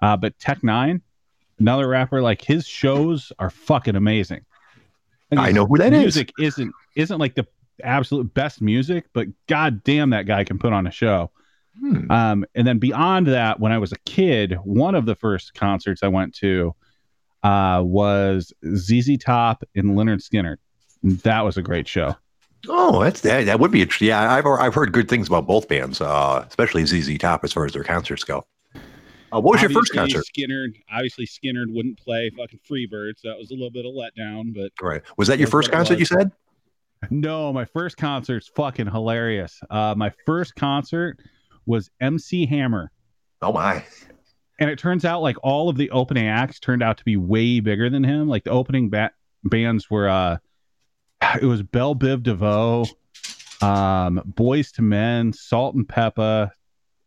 Uh, 0.00 0.16
but 0.16 0.38
Tech 0.38 0.60
N9ne, 0.60 1.00
another 1.58 1.88
rapper, 1.88 2.20
like 2.20 2.42
his 2.42 2.66
shows 2.66 3.32
are 3.38 3.50
fucking 3.50 3.96
amazing. 3.96 4.44
And 5.30 5.40
I 5.40 5.52
know 5.52 5.64
who 5.64 5.78
that 5.78 5.94
is. 5.94 6.00
music 6.00 6.32
isn't 6.38 6.74
isn't 6.94 7.18
like 7.18 7.34
the 7.34 7.46
absolute 7.82 8.34
best 8.34 8.60
music, 8.60 9.06
but 9.14 9.28
god 9.46 9.82
damn 9.82 10.10
that 10.10 10.26
guy 10.26 10.44
can 10.44 10.58
put 10.58 10.74
on 10.74 10.86
a 10.86 10.90
show. 10.90 11.30
Hmm. 11.80 12.10
Um, 12.10 12.44
and 12.54 12.66
then 12.66 12.78
beyond 12.78 13.28
that, 13.28 13.58
when 13.58 13.72
I 13.72 13.78
was 13.78 13.92
a 13.92 13.98
kid, 14.04 14.58
one 14.64 14.94
of 14.94 15.06
the 15.06 15.14
first 15.14 15.54
concerts 15.54 16.02
I 16.02 16.08
went 16.08 16.34
to, 16.36 16.74
uh, 17.42 17.82
was 17.82 18.52
ZZ 18.76 19.16
Top 19.18 19.64
and 19.74 19.92
Lynyrd 19.92 20.22
Skynyrd. 20.22 20.58
That 21.22 21.40
was 21.46 21.56
a 21.56 21.62
great 21.62 21.88
show. 21.88 22.14
Oh, 22.68 23.02
that's 23.02 23.20
that. 23.22 23.46
That 23.46 23.58
would 23.60 23.70
be 23.72 23.82
interesting. 23.82 24.08
Yeah, 24.08 24.32
I've 24.32 24.46
I've 24.46 24.74
heard 24.74 24.92
good 24.92 25.08
things 25.08 25.26
about 25.26 25.46
both 25.46 25.68
bands, 25.68 26.00
uh, 26.00 26.44
especially 26.48 26.84
ZZ 26.86 27.18
Top 27.18 27.42
as 27.44 27.52
far 27.52 27.64
as 27.64 27.72
their 27.72 27.84
concerts 27.84 28.24
go. 28.24 28.44
Uh, 28.74 29.40
what 29.40 29.52
was 29.52 29.62
your 29.62 29.70
first 29.70 29.92
concert? 29.94 30.24
Skynyrd, 30.36 30.74
obviously 30.92 31.26
Skynyrd 31.26 31.72
wouldn't 31.74 31.98
play 31.98 32.30
fucking 32.36 32.60
Freebirds. 32.70 33.22
That 33.24 33.36
was 33.38 33.50
a 33.50 33.54
little 33.54 33.70
bit 33.70 33.86
of 33.86 33.92
letdown, 33.94 34.54
but 34.54 34.70
Right. 34.80 35.00
Was 35.16 35.26
that 35.28 35.38
your 35.38 35.48
first 35.48 35.72
concert? 35.72 35.98
You 35.98 36.04
said? 36.04 36.30
no, 37.10 37.52
my 37.52 37.64
first 37.64 37.96
concert's 37.96 38.48
fucking 38.54 38.86
hilarious. 38.88 39.58
Uh, 39.70 39.94
my 39.96 40.12
first 40.26 40.54
concert 40.54 41.18
was 41.66 41.90
MC 42.00 42.44
Hammer. 42.46 42.92
Oh 43.40 43.52
my. 43.52 43.82
and 44.60 44.68
it 44.70 44.78
turns 44.78 45.04
out 45.04 45.22
like 45.22 45.36
all 45.42 45.68
of 45.68 45.76
the 45.76 45.90
opening 45.90 46.28
acts 46.28 46.60
turned 46.60 46.82
out 46.82 46.98
to 46.98 47.04
be 47.04 47.16
way 47.16 47.58
bigger 47.60 47.88
than 47.90 48.04
him. 48.04 48.28
Like 48.28 48.44
the 48.44 48.50
opening 48.50 48.90
ba- 48.90 49.10
bands 49.44 49.90
were 49.90 50.08
uh 50.08 50.36
it 51.40 51.46
was 51.46 51.62
Bell 51.62 51.94
Biv 51.94 52.22
DeVoe, 52.22 52.84
um, 53.60 54.22
Boyz 54.34 54.78
II 54.78 54.86
Men, 54.86 55.32
Salt-N-Pepa, 55.32 56.50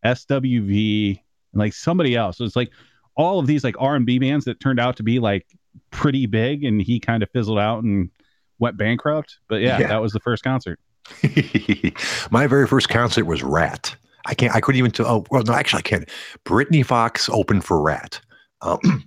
SWV, 0.04 1.08
and 1.52 1.60
like 1.60 1.72
somebody 1.72 2.14
else. 2.16 2.38
So 2.38 2.44
it's 2.44 2.56
like 2.56 2.70
all 3.16 3.38
of 3.38 3.46
these 3.46 3.64
like 3.64 3.76
R 3.78 3.94
and 3.96 4.06
B 4.06 4.18
bands 4.18 4.44
that 4.44 4.60
turned 4.60 4.80
out 4.80 4.96
to 4.96 5.02
be 5.02 5.18
like 5.18 5.46
pretty 5.90 6.26
big, 6.26 6.64
and 6.64 6.80
he 6.80 7.00
kind 7.00 7.22
of 7.22 7.30
fizzled 7.30 7.58
out 7.58 7.82
and 7.82 8.10
went 8.58 8.76
bankrupt. 8.76 9.38
But 9.48 9.56
yeah, 9.60 9.78
Yeah. 9.78 9.88
that 9.88 10.02
was 10.02 10.12
the 10.12 10.20
first 10.20 10.42
concert. 10.42 10.78
My 12.30 12.46
very 12.46 12.66
first 12.66 12.88
concert 12.88 13.26
was 13.26 13.42
Ratt. 13.42 13.94
I 14.26 14.34
can't. 14.34 14.54
I 14.54 14.60
couldn't 14.60 14.78
even. 14.80 14.90
Tell, 14.90 15.06
oh 15.06 15.24
well, 15.30 15.42
no, 15.44 15.52
actually, 15.52 15.78
I 15.78 15.82
can't. 15.82 16.08
Britny 16.44 16.82
Fox 16.82 17.28
opened 17.28 17.64
for 17.64 17.80
Ratt, 17.80 18.20
um, 18.62 18.78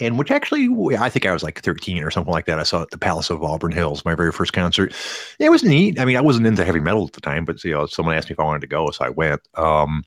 and 0.00 0.18
which 0.18 0.30
actually, 0.30 0.68
I 0.96 1.08
think 1.08 1.26
I 1.26 1.32
was 1.32 1.42
like 1.42 1.60
thirteen 1.60 2.02
or 2.02 2.10
something 2.10 2.32
like 2.32 2.46
that. 2.46 2.58
I 2.58 2.62
saw 2.62 2.82
at 2.82 2.90
the 2.90 2.98
Palace 2.98 3.30
of 3.30 3.42
Auburn 3.42 3.72
Hills. 3.72 4.04
My 4.04 4.14
very 4.14 4.32
first 4.32 4.52
concert. 4.52 4.94
It 5.38 5.50
was 5.50 5.62
neat. 5.62 6.00
I 6.00 6.04
mean, 6.04 6.16
I 6.16 6.20
wasn't 6.20 6.46
into 6.46 6.64
heavy 6.64 6.80
metal 6.80 7.06
at 7.06 7.12
the 7.12 7.20
time, 7.20 7.44
but 7.44 7.62
you 7.64 7.72
know, 7.72 7.86
someone 7.86 8.16
asked 8.16 8.28
me 8.28 8.32
if 8.34 8.40
I 8.40 8.44
wanted 8.44 8.62
to 8.62 8.66
go, 8.66 8.90
so 8.90 9.04
I 9.04 9.10
went. 9.10 9.40
Um, 9.54 10.04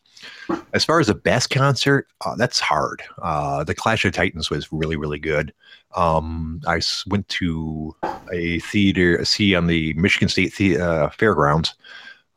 as 0.74 0.84
far 0.84 1.00
as 1.00 1.08
the 1.08 1.16
best 1.16 1.52
concert, 1.52 2.08
uh, 2.26 2.36
that's 2.36 2.60
hard. 2.60 3.04
Uh, 3.22 3.64
the 3.64 3.76
Clash 3.76 4.04
of 4.04 4.14
Titans 4.14 4.50
was 4.50 4.72
really, 4.72 4.96
really 4.96 5.20
good. 5.20 5.54
Um, 5.96 6.60
I 6.68 6.82
went 7.08 7.28
to 7.30 7.96
a 8.32 8.60
theater, 8.60 9.24
see 9.26 9.56
on 9.56 9.68
the 9.68 9.94
Michigan 9.94 10.28
State 10.28 10.56
the- 10.56 10.80
uh, 10.80 11.10
Fairgrounds. 11.10 11.76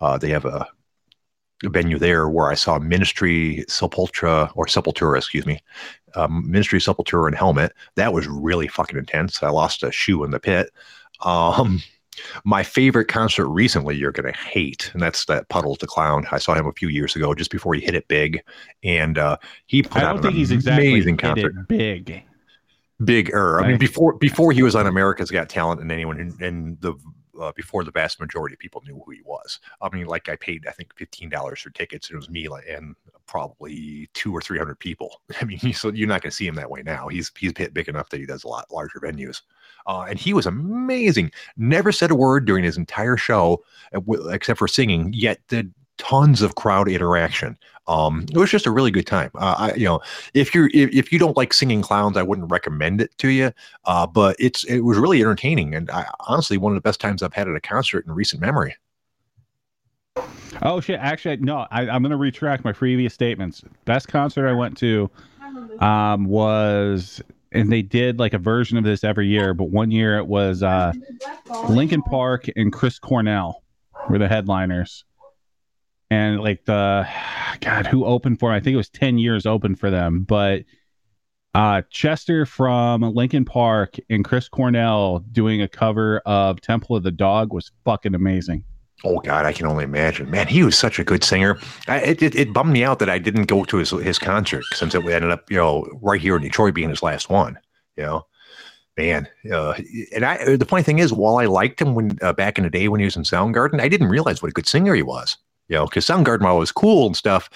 Uh, 0.00 0.18
they 0.18 0.30
have 0.30 0.44
a, 0.44 0.66
a 1.64 1.68
venue 1.68 1.98
there 1.98 2.28
where 2.28 2.50
I 2.50 2.54
saw 2.54 2.78
Ministry 2.78 3.64
Sepultura 3.68 4.50
or 4.54 4.66
Sepultura, 4.66 5.18
excuse 5.18 5.46
me, 5.46 5.60
um, 6.14 6.50
Ministry 6.50 6.80
Sepultura 6.80 7.26
and 7.26 7.36
Helmet. 7.36 7.72
That 7.96 8.12
was 8.12 8.26
really 8.26 8.68
fucking 8.68 8.98
intense. 8.98 9.42
I 9.42 9.50
lost 9.50 9.82
a 9.82 9.92
shoe 9.92 10.24
in 10.24 10.30
the 10.30 10.40
pit. 10.40 10.70
Um, 11.22 11.82
my 12.44 12.62
favorite 12.62 13.06
concert 13.06 13.48
recently, 13.48 13.96
you're 13.96 14.12
gonna 14.12 14.32
hate, 14.32 14.90
and 14.92 15.02
that's 15.02 15.24
that 15.26 15.48
Puddles 15.48 15.78
the 15.78 15.86
Clown. 15.86 16.26
I 16.30 16.38
saw 16.38 16.54
him 16.54 16.66
a 16.66 16.72
few 16.72 16.88
years 16.88 17.16
ago, 17.16 17.34
just 17.34 17.50
before 17.50 17.74
he 17.74 17.80
hit 17.80 17.94
it 17.94 18.08
big, 18.08 18.42
and 18.82 19.18
uh, 19.18 19.36
he 19.66 19.82
put 19.82 20.02
I 20.02 20.06
don't 20.06 20.16
an 20.16 20.22
think 20.22 20.34
he's 20.34 20.50
exactly 20.50 20.88
amazing 20.88 21.14
hit 21.14 21.22
concert 21.22 21.54
it 21.56 21.68
big. 21.68 22.24
bigger. 23.02 23.60
I 23.60 23.68
mean, 23.68 23.78
before 23.78 24.14
before 24.14 24.52
he 24.52 24.62
was 24.62 24.74
on 24.74 24.86
America's 24.86 25.30
Got 25.30 25.48
Talent, 25.48 25.80
and 25.80 25.90
anyone 25.90 26.20
in, 26.20 26.36
in 26.44 26.78
the 26.80 26.94
uh, 27.40 27.52
before 27.56 27.84
the 27.84 27.90
vast 27.90 28.20
majority 28.20 28.54
of 28.54 28.58
people 28.58 28.82
knew 28.86 29.00
who 29.04 29.12
he 29.12 29.22
was. 29.24 29.60
I 29.80 29.88
mean, 29.94 30.06
like 30.06 30.28
I 30.28 30.36
paid 30.36 30.66
I 30.66 30.72
think 30.72 30.94
fifteen 30.96 31.28
dollars 31.28 31.60
for 31.60 31.70
tickets, 31.70 32.08
and 32.08 32.16
it 32.16 32.18
was 32.18 32.30
me 32.30 32.46
and 32.68 32.94
probably 33.30 34.10
two 34.12 34.34
or 34.34 34.40
three 34.42 34.58
hundred 34.58 34.78
people. 34.78 35.22
I 35.40 35.44
mean, 35.44 35.72
so 35.72 35.90
you're 35.90 36.08
not 36.08 36.22
going 36.22 36.30
to 36.30 36.36
see 36.36 36.46
him 36.46 36.56
that 36.56 36.70
way 36.70 36.82
now. 36.82 37.08
He's 37.08 37.30
he's 37.38 37.52
big 37.52 37.88
enough 37.88 38.10
that 38.10 38.20
he 38.20 38.26
does 38.26 38.44
a 38.44 38.48
lot 38.48 38.70
larger 38.70 39.00
venues. 39.00 39.40
Uh, 39.86 40.06
and 40.08 40.18
he 40.18 40.34
was 40.34 40.46
amazing. 40.46 41.30
Never 41.56 41.92
said 41.92 42.10
a 42.10 42.14
word 42.14 42.44
during 42.44 42.64
his 42.64 42.76
entire 42.76 43.16
show, 43.16 43.64
uh, 43.94 44.28
except 44.28 44.58
for 44.58 44.68
singing. 44.68 45.12
Yet 45.14 45.40
did 45.48 45.72
tons 45.96 46.42
of 46.42 46.56
crowd 46.56 46.88
interaction. 46.88 47.56
Um, 47.86 48.26
it 48.32 48.36
was 48.36 48.50
just 48.50 48.66
a 48.66 48.70
really 48.70 48.90
good 48.90 49.06
time. 49.06 49.30
Uh, 49.34 49.54
I, 49.58 49.74
you 49.74 49.84
know, 49.84 50.00
if 50.34 50.54
you're 50.54 50.68
if, 50.74 50.92
if 50.92 51.12
you 51.12 51.18
don't 51.18 51.36
like 51.36 51.52
singing 51.52 51.82
clowns, 51.82 52.16
I 52.16 52.22
wouldn't 52.22 52.50
recommend 52.50 53.00
it 53.00 53.16
to 53.18 53.28
you. 53.28 53.52
Uh, 53.84 54.06
but 54.06 54.36
it's 54.38 54.64
it 54.64 54.80
was 54.80 54.98
really 54.98 55.20
entertaining, 55.20 55.74
and 55.74 55.90
I, 55.90 56.06
honestly, 56.28 56.58
one 56.58 56.72
of 56.72 56.76
the 56.76 56.88
best 56.88 57.00
times 57.00 57.22
I've 57.22 57.34
had 57.34 57.48
at 57.48 57.56
a 57.56 57.60
concert 57.60 58.04
in 58.06 58.12
recent 58.12 58.42
memory. 58.42 58.76
Oh 60.62 60.80
shit! 60.80 60.98
Actually, 61.00 61.38
no. 61.38 61.66
I, 61.70 61.88
I'm 61.88 62.02
gonna 62.02 62.16
retract 62.16 62.64
my 62.64 62.72
previous 62.72 63.14
statements. 63.14 63.62
Best 63.84 64.08
concert 64.08 64.46
I 64.48 64.52
went 64.52 64.76
to 64.78 65.10
um, 65.78 66.24
was, 66.26 67.22
and 67.52 67.72
they 67.72 67.82
did 67.82 68.18
like 68.18 68.34
a 68.34 68.38
version 68.38 68.76
of 68.76 68.84
this 68.84 69.04
every 69.04 69.28
year. 69.28 69.54
But 69.54 69.70
one 69.70 69.90
year 69.90 70.18
it 70.18 70.26
was 70.26 70.62
uh, 70.62 70.92
Linkin 71.68 72.02
Park 72.02 72.46
and 72.56 72.72
Chris 72.72 72.98
Cornell 72.98 73.62
were 74.10 74.18
the 74.18 74.28
headliners, 74.28 75.04
and 76.10 76.40
like 76.40 76.64
the 76.66 77.08
God 77.60 77.86
who 77.86 78.04
opened 78.04 78.38
for? 78.38 78.50
'em? 78.50 78.56
I 78.56 78.60
think 78.60 78.74
it 78.74 78.78
was 78.78 78.90
ten 78.90 79.18
years 79.18 79.46
open 79.46 79.74
for 79.76 79.90
them, 79.90 80.24
but. 80.24 80.64
Uh, 81.52 81.82
Chester 81.90 82.46
from 82.46 83.02
Linkin 83.02 83.44
Park 83.44 83.96
and 84.08 84.24
Chris 84.24 84.48
Cornell 84.48 85.18
doing 85.32 85.60
a 85.60 85.66
cover 85.66 86.20
of 86.24 86.60
Temple 86.60 86.94
of 86.94 87.02
the 87.02 87.10
Dog 87.10 87.52
was 87.52 87.72
fucking 87.84 88.14
amazing. 88.14 88.62
Oh 89.04 89.18
God, 89.20 89.46
I 89.46 89.52
can 89.52 89.66
only 89.66 89.84
imagine. 89.84 90.30
Man, 90.30 90.46
he 90.46 90.62
was 90.62 90.76
such 90.76 90.98
a 90.98 91.04
good 91.04 91.24
singer. 91.24 91.58
I, 91.88 92.00
it, 92.00 92.22
it 92.22 92.34
it 92.34 92.52
bummed 92.52 92.72
me 92.72 92.84
out 92.84 92.98
that 92.98 93.08
I 93.08 93.18
didn't 93.18 93.44
go 93.44 93.64
to 93.64 93.78
his 93.78 93.90
his 93.90 94.18
concert 94.18 94.64
since 94.74 94.94
it 94.94 95.04
ended 95.04 95.30
up 95.30 95.50
you 95.50 95.56
know 95.56 95.86
right 96.02 96.20
here 96.20 96.36
in 96.36 96.42
Detroit 96.42 96.74
being 96.74 96.90
his 96.90 97.02
last 97.02 97.30
one. 97.30 97.58
You 97.96 98.04
know, 98.04 98.26
man. 98.98 99.28
Uh, 99.50 99.74
and 100.12 100.24
I 100.24 100.56
the 100.56 100.66
funny 100.66 100.82
thing 100.82 100.98
is, 100.98 101.12
while 101.12 101.36
I 101.36 101.46
liked 101.46 101.80
him 101.80 101.94
when 101.94 102.18
uh, 102.22 102.32
back 102.32 102.58
in 102.58 102.64
the 102.64 102.70
day 102.70 102.88
when 102.88 103.00
he 103.00 103.06
was 103.06 103.16
in 103.16 103.22
Soundgarden, 103.22 103.80
I 103.80 103.88
didn't 103.88 104.08
realize 104.08 104.42
what 104.42 104.50
a 104.50 104.54
good 104.54 104.66
singer 104.66 104.94
he 104.94 105.02
was. 105.02 105.36
You 105.68 105.76
know, 105.76 105.86
because 105.86 106.06
Soundgarden 106.06 106.42
while 106.42 106.58
was 106.58 106.72
cool 106.72 107.06
and 107.06 107.16
stuff, 107.16 107.48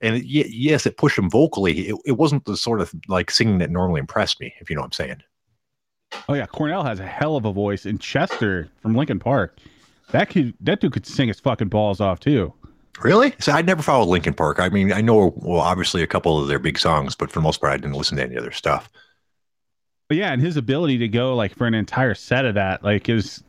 and 0.00 0.16
it, 0.16 0.24
yes, 0.26 0.86
it 0.86 0.96
pushed 0.96 1.18
him 1.18 1.30
vocally. 1.30 1.88
It, 1.88 1.96
it 2.06 2.12
wasn't 2.12 2.44
the 2.44 2.56
sort 2.56 2.80
of 2.80 2.92
like 3.08 3.30
singing 3.30 3.58
that 3.58 3.70
normally 3.70 4.00
impressed 4.00 4.40
me. 4.40 4.54
If 4.60 4.70
you 4.70 4.76
know 4.76 4.82
what 4.82 4.86
I'm 4.86 4.92
saying. 4.92 5.22
Oh 6.28 6.34
yeah, 6.34 6.46
Cornell 6.46 6.84
has 6.84 7.00
a 7.00 7.06
hell 7.06 7.36
of 7.36 7.44
a 7.44 7.52
voice, 7.52 7.84
and 7.84 8.00
Chester 8.00 8.68
from 8.80 8.94
Linkin 8.94 9.18
Park, 9.18 9.58
that 10.12 10.30
could 10.30 10.54
that 10.60 10.80
dude 10.80 10.92
could 10.92 11.06
sing 11.06 11.28
his 11.28 11.40
fucking 11.40 11.68
balls 11.68 12.00
off 12.00 12.20
too. 12.20 12.52
Really? 13.02 13.34
So 13.38 13.52
I 13.52 13.62
never 13.62 13.82
followed 13.82 14.08
Linkin 14.08 14.34
Park. 14.34 14.58
I 14.58 14.68
mean, 14.68 14.92
I 14.92 15.00
know 15.00 15.32
well, 15.36 15.60
obviously 15.60 16.02
a 16.02 16.06
couple 16.06 16.40
of 16.40 16.48
their 16.48 16.58
big 16.58 16.78
songs, 16.78 17.14
but 17.14 17.30
for 17.30 17.38
the 17.38 17.44
most 17.44 17.60
part, 17.60 17.72
I 17.72 17.76
didn't 17.76 17.94
listen 17.94 18.16
to 18.16 18.24
any 18.24 18.36
other 18.36 18.50
stuff. 18.50 18.90
But 20.08 20.16
yeah, 20.16 20.32
and 20.32 20.42
his 20.42 20.56
ability 20.56 20.98
to 20.98 21.08
go 21.08 21.36
like 21.36 21.54
for 21.54 21.66
an 21.66 21.74
entire 21.74 22.14
set 22.14 22.44
of 22.44 22.54
that, 22.54 22.82
like 22.82 23.08
is 23.08 23.42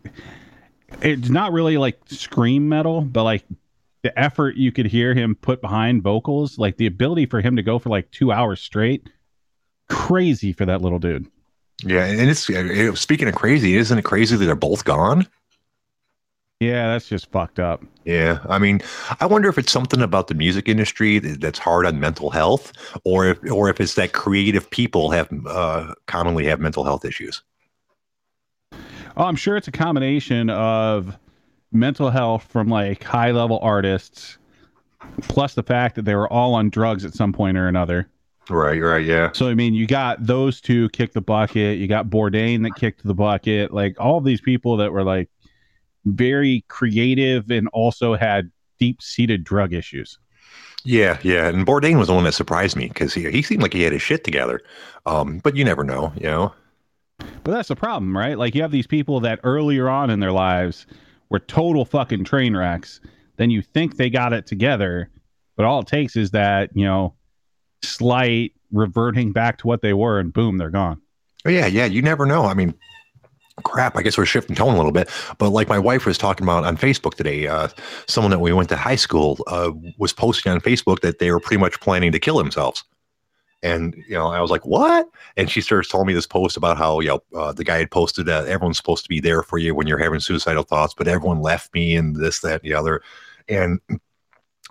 it's 1.02 1.30
not 1.30 1.52
really 1.52 1.78
like 1.78 2.00
scream 2.08 2.68
metal, 2.68 3.02
but 3.02 3.24
like 3.24 3.46
the 4.02 4.18
effort 4.20 4.56
you 4.56 4.72
could 4.72 4.86
hear 4.86 5.14
him 5.14 5.36
put 5.36 5.62
behind 5.62 6.04
vocals, 6.04 6.58
like 6.58 6.78
the 6.78 6.86
ability 6.86 7.26
for 7.26 7.42
him 7.42 7.56
to 7.56 7.64
go 7.64 7.80
for 7.80 7.90
like 7.90 8.12
two 8.12 8.32
hours 8.32 8.62
straight, 8.62 9.10
crazy 9.90 10.54
for 10.54 10.66
that 10.66 10.82
little 10.82 11.00
dude. 11.00 11.28
Yeah, 11.84 12.06
and 12.06 12.30
it's 12.30 12.50
uh, 12.50 12.94
speaking 12.94 13.30
of 13.30 13.36
crazy, 13.36 13.78
isn't 13.78 13.98
it 13.98 14.04
crazy 14.04 14.36
that 14.36 14.46
they're 14.46 14.56
both 14.56 14.84
gone? 14.84 15.26
Yeah, 16.60 16.92
that's 16.92 17.08
just 17.08 17.32
fucked 17.32 17.58
up. 17.58 17.84
Yeah, 18.04 18.40
I 18.50 18.60
mean, 18.60 18.82
I 19.22 19.26
wonder 19.28 19.48
if 19.48 19.58
it's 19.58 19.72
something 19.72 20.02
about 20.02 20.28
the 20.28 20.34
music 20.34 20.68
industry 20.68 21.20
that's 21.20 21.58
hard 21.58 21.86
on 21.86 22.02
mental 22.02 22.32
health, 22.32 22.74
or 23.06 23.28
if 23.28 23.40
or 23.50 23.70
if 23.70 23.80
it's 23.80 23.96
that 23.96 24.12
creative 24.12 24.70
people 24.70 25.10
have 25.12 25.30
uh, 25.48 25.94
commonly 26.08 26.46
have 26.48 26.60
mental 26.60 26.84
health 26.84 27.06
issues. 27.06 27.42
Oh, 28.74 29.24
I'm 29.24 29.38
sure 29.38 29.56
it's 29.56 29.70
a 29.70 29.72
combination 29.72 30.50
of 30.50 31.18
mental 31.72 32.10
health 32.10 32.44
from 32.50 32.68
like 32.68 33.04
high 33.04 33.32
level 33.32 33.60
artists, 33.62 34.38
plus 35.22 35.54
the 35.54 35.64
fact 35.64 35.96
that 35.96 36.04
they 36.04 36.16
were 36.16 36.32
all 36.32 36.56
on 36.56 36.70
drugs 36.70 37.06
at 37.06 37.14
some 37.14 37.32
point 37.32 37.58
or 37.58 37.70
another. 37.70 38.10
Right, 38.50 38.80
right, 38.80 39.06
yeah. 39.06 39.32
So 39.32 39.48
I 39.48 39.54
mean, 39.54 39.74
you 39.74 39.88
got 39.88 40.26
those 40.26 40.60
two 40.60 40.90
kick 40.90 41.14
the 41.14 41.22
bucket. 41.22 41.78
You 41.78 41.88
got 41.88 42.08
Bourdain 42.08 42.64
that 42.64 42.76
kicked 42.76 43.06
the 43.06 43.14
bucket. 43.14 43.74
Like 43.74 43.98
all 43.98 44.20
these 44.20 44.42
people 44.42 44.76
that 44.78 44.92
were 44.92 45.04
like 45.04 45.30
very 46.16 46.64
creative 46.68 47.50
and 47.52 47.68
also 47.74 48.16
had 48.16 48.52
deep 48.80 49.02
seated 49.02 49.44
drug 49.44 49.74
issues. 49.74 50.18
Yeah, 50.86 51.20
yeah, 51.24 51.48
and 51.48 51.68
Bourdain 51.68 51.98
was 51.98 52.08
the 52.08 52.14
one 52.14 52.24
that 52.24 52.34
surprised 52.34 52.78
me 52.78 52.88
because 52.88 53.14
he 53.14 53.30
he 53.30 53.42
seemed 53.42 53.62
like 53.62 53.74
he 53.74 53.82
had 53.82 53.92
his 53.92 54.02
shit 54.02 54.24
together. 54.24 54.62
Um, 55.06 55.40
but 55.40 55.56
you 55.56 55.66
never 55.66 55.84
know, 55.84 56.14
you 56.16 56.24
know. 56.24 56.54
But 57.44 57.52
that's 57.52 57.68
the 57.68 57.76
problem, 57.76 58.16
right? 58.16 58.38
Like 58.38 58.56
you 58.56 58.62
have 58.62 58.72
these 58.72 58.88
people 58.88 59.20
that 59.22 59.40
earlier 59.44 59.90
on 59.90 60.10
in 60.10 60.20
their 60.20 60.32
lives 60.32 60.86
were 61.30 61.40
total 61.40 61.86
fucking 61.86 62.24
train 62.24 62.56
wrecks. 62.56 63.02
Then 63.38 63.50
you 63.50 63.62
think 63.62 63.98
they 63.98 64.10
got 64.10 64.34
it 64.34 64.46
together, 64.48 65.10
but 65.56 65.66
all 65.66 65.82
it 65.82 65.88
takes 65.88 66.16
is 66.16 66.32
that, 66.32 66.70
you 66.74 66.86
know, 66.86 67.14
slight 67.82 68.54
reverting 68.72 69.32
back 69.32 69.58
to 69.60 69.68
what 69.68 69.82
they 69.82 69.94
were 69.94 70.20
and 70.20 70.34
boom, 70.34 70.58
they're 70.58 70.70
gone. 70.70 71.02
Oh, 71.46 71.50
yeah, 71.50 71.66
yeah, 71.66 71.86
you 71.86 72.02
never 72.02 72.26
know. 72.26 72.46
I 72.46 72.54
mean, 72.54 72.74
crap. 73.62 73.96
I 73.98 74.02
guess 74.02 74.18
we're 74.18 74.26
shifting 74.26 74.56
tone 74.56 74.74
a 74.74 74.78
little 74.78 74.92
bit, 74.92 75.10
but 75.38 75.50
like 75.50 75.68
my 75.68 75.80
wife 75.80 76.06
was 76.06 76.18
talking 76.18 76.46
about 76.46 76.66
on 76.66 76.78
Facebook 76.78 77.16
today, 77.16 77.48
uh, 77.48 77.70
someone 78.08 78.32
that 78.32 78.40
we 78.40 78.54
went 78.54 78.70
to 78.70 78.76
high 78.76 78.96
school 78.96 79.40
uh, 79.48 79.72
was 79.98 80.14
posting 80.14 80.52
on 80.52 80.62
Facebook 80.62 81.02
that 81.02 81.20
they 81.20 81.32
were 81.32 81.40
pretty 81.40 81.60
much 81.60 81.80
planning 81.80 82.12
to 82.12 82.20
kill 82.20 82.38
themselves. 82.38 82.84
And 83.62 83.94
you 84.08 84.16
know, 84.16 84.28
I 84.28 84.40
was 84.40 84.52
like, 84.52 84.66
"What?" 84.66 85.10
And 85.36 85.50
she 85.50 85.60
starts 85.60 85.90
telling 85.90 86.08
me 86.08 86.14
this 86.14 86.26
post 86.26 86.56
about 86.56 86.78
how 86.78 87.02
you 87.02 87.10
know 87.10 87.24
uh, 87.36 87.52
the 87.52 87.66
guy 87.66 87.78
had 87.78 87.92
posted 87.92 88.26
that 88.28 88.48
everyone's 88.48 88.78
supposed 88.78 89.04
to 89.04 89.10
be 89.10 89.20
there 89.20 89.44
for 89.44 89.58
you 89.58 89.76
when 89.76 89.86
you're 89.86 89.98
having 89.98 90.22
suicidal 90.22 90.64
thoughts, 90.64 90.94
but 90.94 91.08
everyone 91.10 91.42
left 91.42 91.74
me 91.74 91.96
and 91.96 92.16
this, 92.16 92.40
that, 92.40 92.62
and 92.62 92.72
the 92.72 92.74
other. 92.74 93.02
And 93.50 93.82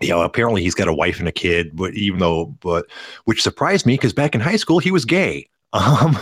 you 0.01 0.09
know, 0.09 0.23
apparently 0.23 0.63
he's 0.63 0.75
got 0.75 0.89
a 0.89 0.95
wife 0.95 1.19
and 1.19 1.29
a 1.29 1.33
kid, 1.33 1.77
but 1.77 1.95
even 1.95 2.21
though, 2.21 2.47
but 2.61 2.87
which 3.25 3.43
surprised 3.43 3.85
me 3.85 3.95
because 3.95 4.13
back 4.13 4.35
in 4.35 4.41
high 4.41 4.57
school 4.57 4.79
he 4.79 4.91
was 4.91 5.05
gay. 5.05 5.49
Um, 5.75 6.17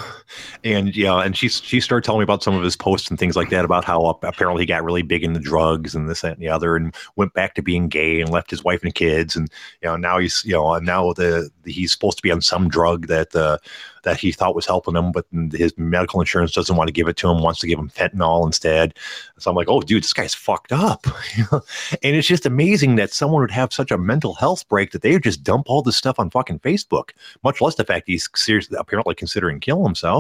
and 0.65 0.95
yeah, 0.97 1.19
and 1.21 1.37
she 1.37 1.49
she 1.49 1.81
started 1.81 2.05
telling 2.05 2.21
me 2.21 2.25
about 2.25 2.43
some 2.43 2.55
of 2.55 2.63
his 2.63 2.77
posts 2.77 3.09
and 3.09 3.19
things 3.19 3.37
like 3.37 3.51
that 3.51 3.65
about 3.65 3.85
how 3.85 4.19
apparently 4.23 4.63
he 4.63 4.67
got 4.67 4.85
really 4.85 5.03
big 5.03 5.23
into 5.23 5.41
drugs 5.41 5.95
and 5.95 6.09
this 6.09 6.25
and 6.25 6.39
the 6.39 6.49
other, 6.49 6.77
and 6.77 6.95
went 7.17 7.33
back 7.35 7.55
to 7.55 7.63
being 7.63 7.89
gay 7.89 8.21
and 8.21 8.31
left 8.31 8.51
his 8.51 8.65
wife 8.65 8.83
and 8.83 8.95
kids, 8.95 9.37
and 9.37 9.51
you 9.83 9.89
know 9.89 9.97
now 9.97 10.19
he's 10.19 10.43
you 10.45 10.53
know 10.53 10.79
now 10.79 11.13
the, 11.13 11.51
the 11.63 11.73
he's 11.73 11.93
supposed 11.93 12.19
to 12.19 12.23
be 12.23 12.31
on 12.31 12.41
some 12.41 12.69
drug 12.69 13.07
that 13.07 13.35
uh, 13.35 13.59
that 14.07 14.21
he 14.21 14.31
thought 14.31 14.55
was 14.55 14.67
helping 14.67 14.95
him, 14.95 15.11
but 15.11 15.27
his 15.53 15.77
medical 15.77 16.21
insurance 16.21 16.53
doesn't 16.53 16.77
want 16.77 16.87
to 16.87 16.93
give 16.93 17.09
it 17.09 17.17
to 17.17 17.29
him, 17.29 17.43
wants 17.43 17.59
to 17.59 17.67
give 17.67 17.77
him 17.77 17.91
fentanyl 17.91 18.47
instead. 18.47 18.95
So 19.37 19.51
I'm 19.51 19.57
like, 19.57 19.69
oh, 19.69 19.81
dude, 19.81 20.05
this 20.05 20.13
guy's 20.13 20.33
fucked 20.33 20.71
up. 20.71 21.09
and 21.51 22.15
it's 22.15 22.29
just 22.29 22.47
amazing 22.47 22.95
that 22.97 23.13
someone 23.13 23.43
would 23.43 23.51
have 23.51 23.73
such 23.73 23.91
a 23.91 23.99
mental 23.99 24.35
health 24.35 24.67
break 24.69 24.93
that 24.93 25.03
they 25.03 25.11
would 25.11 25.25
just 25.25 25.43
dump 25.43 25.69
all 25.69 25.83
this 25.83 25.97
stuff 25.97 26.21
on 26.21 26.31
fucking 26.31 26.61
Facebook, 26.61 27.11
much 27.43 27.61
less 27.61 27.75
the 27.75 27.85
fact 27.85 28.05
he's 28.07 28.29
seriously 28.37 28.79
apparently 28.79 29.17
considering 29.17 29.59
killing 29.59 29.85
himself. 29.85 30.16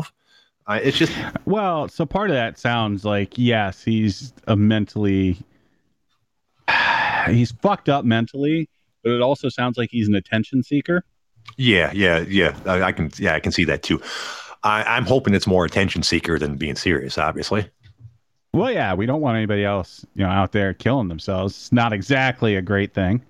Uh, 0.66 0.81
it's 0.83 0.98
just 0.98 1.12
well, 1.44 1.88
so 1.88 2.05
part 2.05 2.31
of 2.31 2.35
that 2.35 2.59
sounds 2.59 3.05
like 3.05 3.38
yes, 3.38 3.85
he's 3.85 4.33
a 4.48 4.57
mentally 4.57 5.38
he's 7.29 7.52
fucked 7.52 7.88
up 7.88 8.05
mentally, 8.05 8.68
but 9.02 9.12
it 9.12 9.22
also 9.22 9.48
sounds 9.48 9.79
like 9.79 9.90
he's 9.90 10.09
an 10.09 10.14
attention 10.14 10.62
seeker. 10.62 11.05
Yeah, 11.57 11.92
yeah, 11.94 12.20
yeah. 12.20 12.57
I, 12.66 12.83
I 12.83 12.92
can, 12.92 13.11
yeah, 13.18 13.35
I 13.35 13.40
can 13.40 13.52
see 13.52 13.64
that 13.64 13.83
too. 13.83 14.00
I, 14.64 14.83
I'm 14.83 15.05
hoping 15.05 15.35
it's 15.35 15.46
more 15.46 15.64
attention 15.64 16.02
seeker 16.02 16.38
than 16.38 16.57
being 16.57 16.74
serious. 16.76 17.18
Obviously. 17.18 17.70
Well, 18.52 18.72
yeah, 18.72 18.94
we 18.94 19.07
don't 19.07 19.20
want 19.20 19.37
anybody 19.37 19.64
else, 19.64 20.05
you 20.14 20.24
know, 20.24 20.31
out 20.31 20.52
there 20.52 20.72
killing 20.72 21.09
themselves. 21.09 21.55
It's 21.55 21.72
not 21.72 21.92
exactly 21.92 22.57
a 22.57 22.62
great 22.62 22.94
thing. 22.94 23.22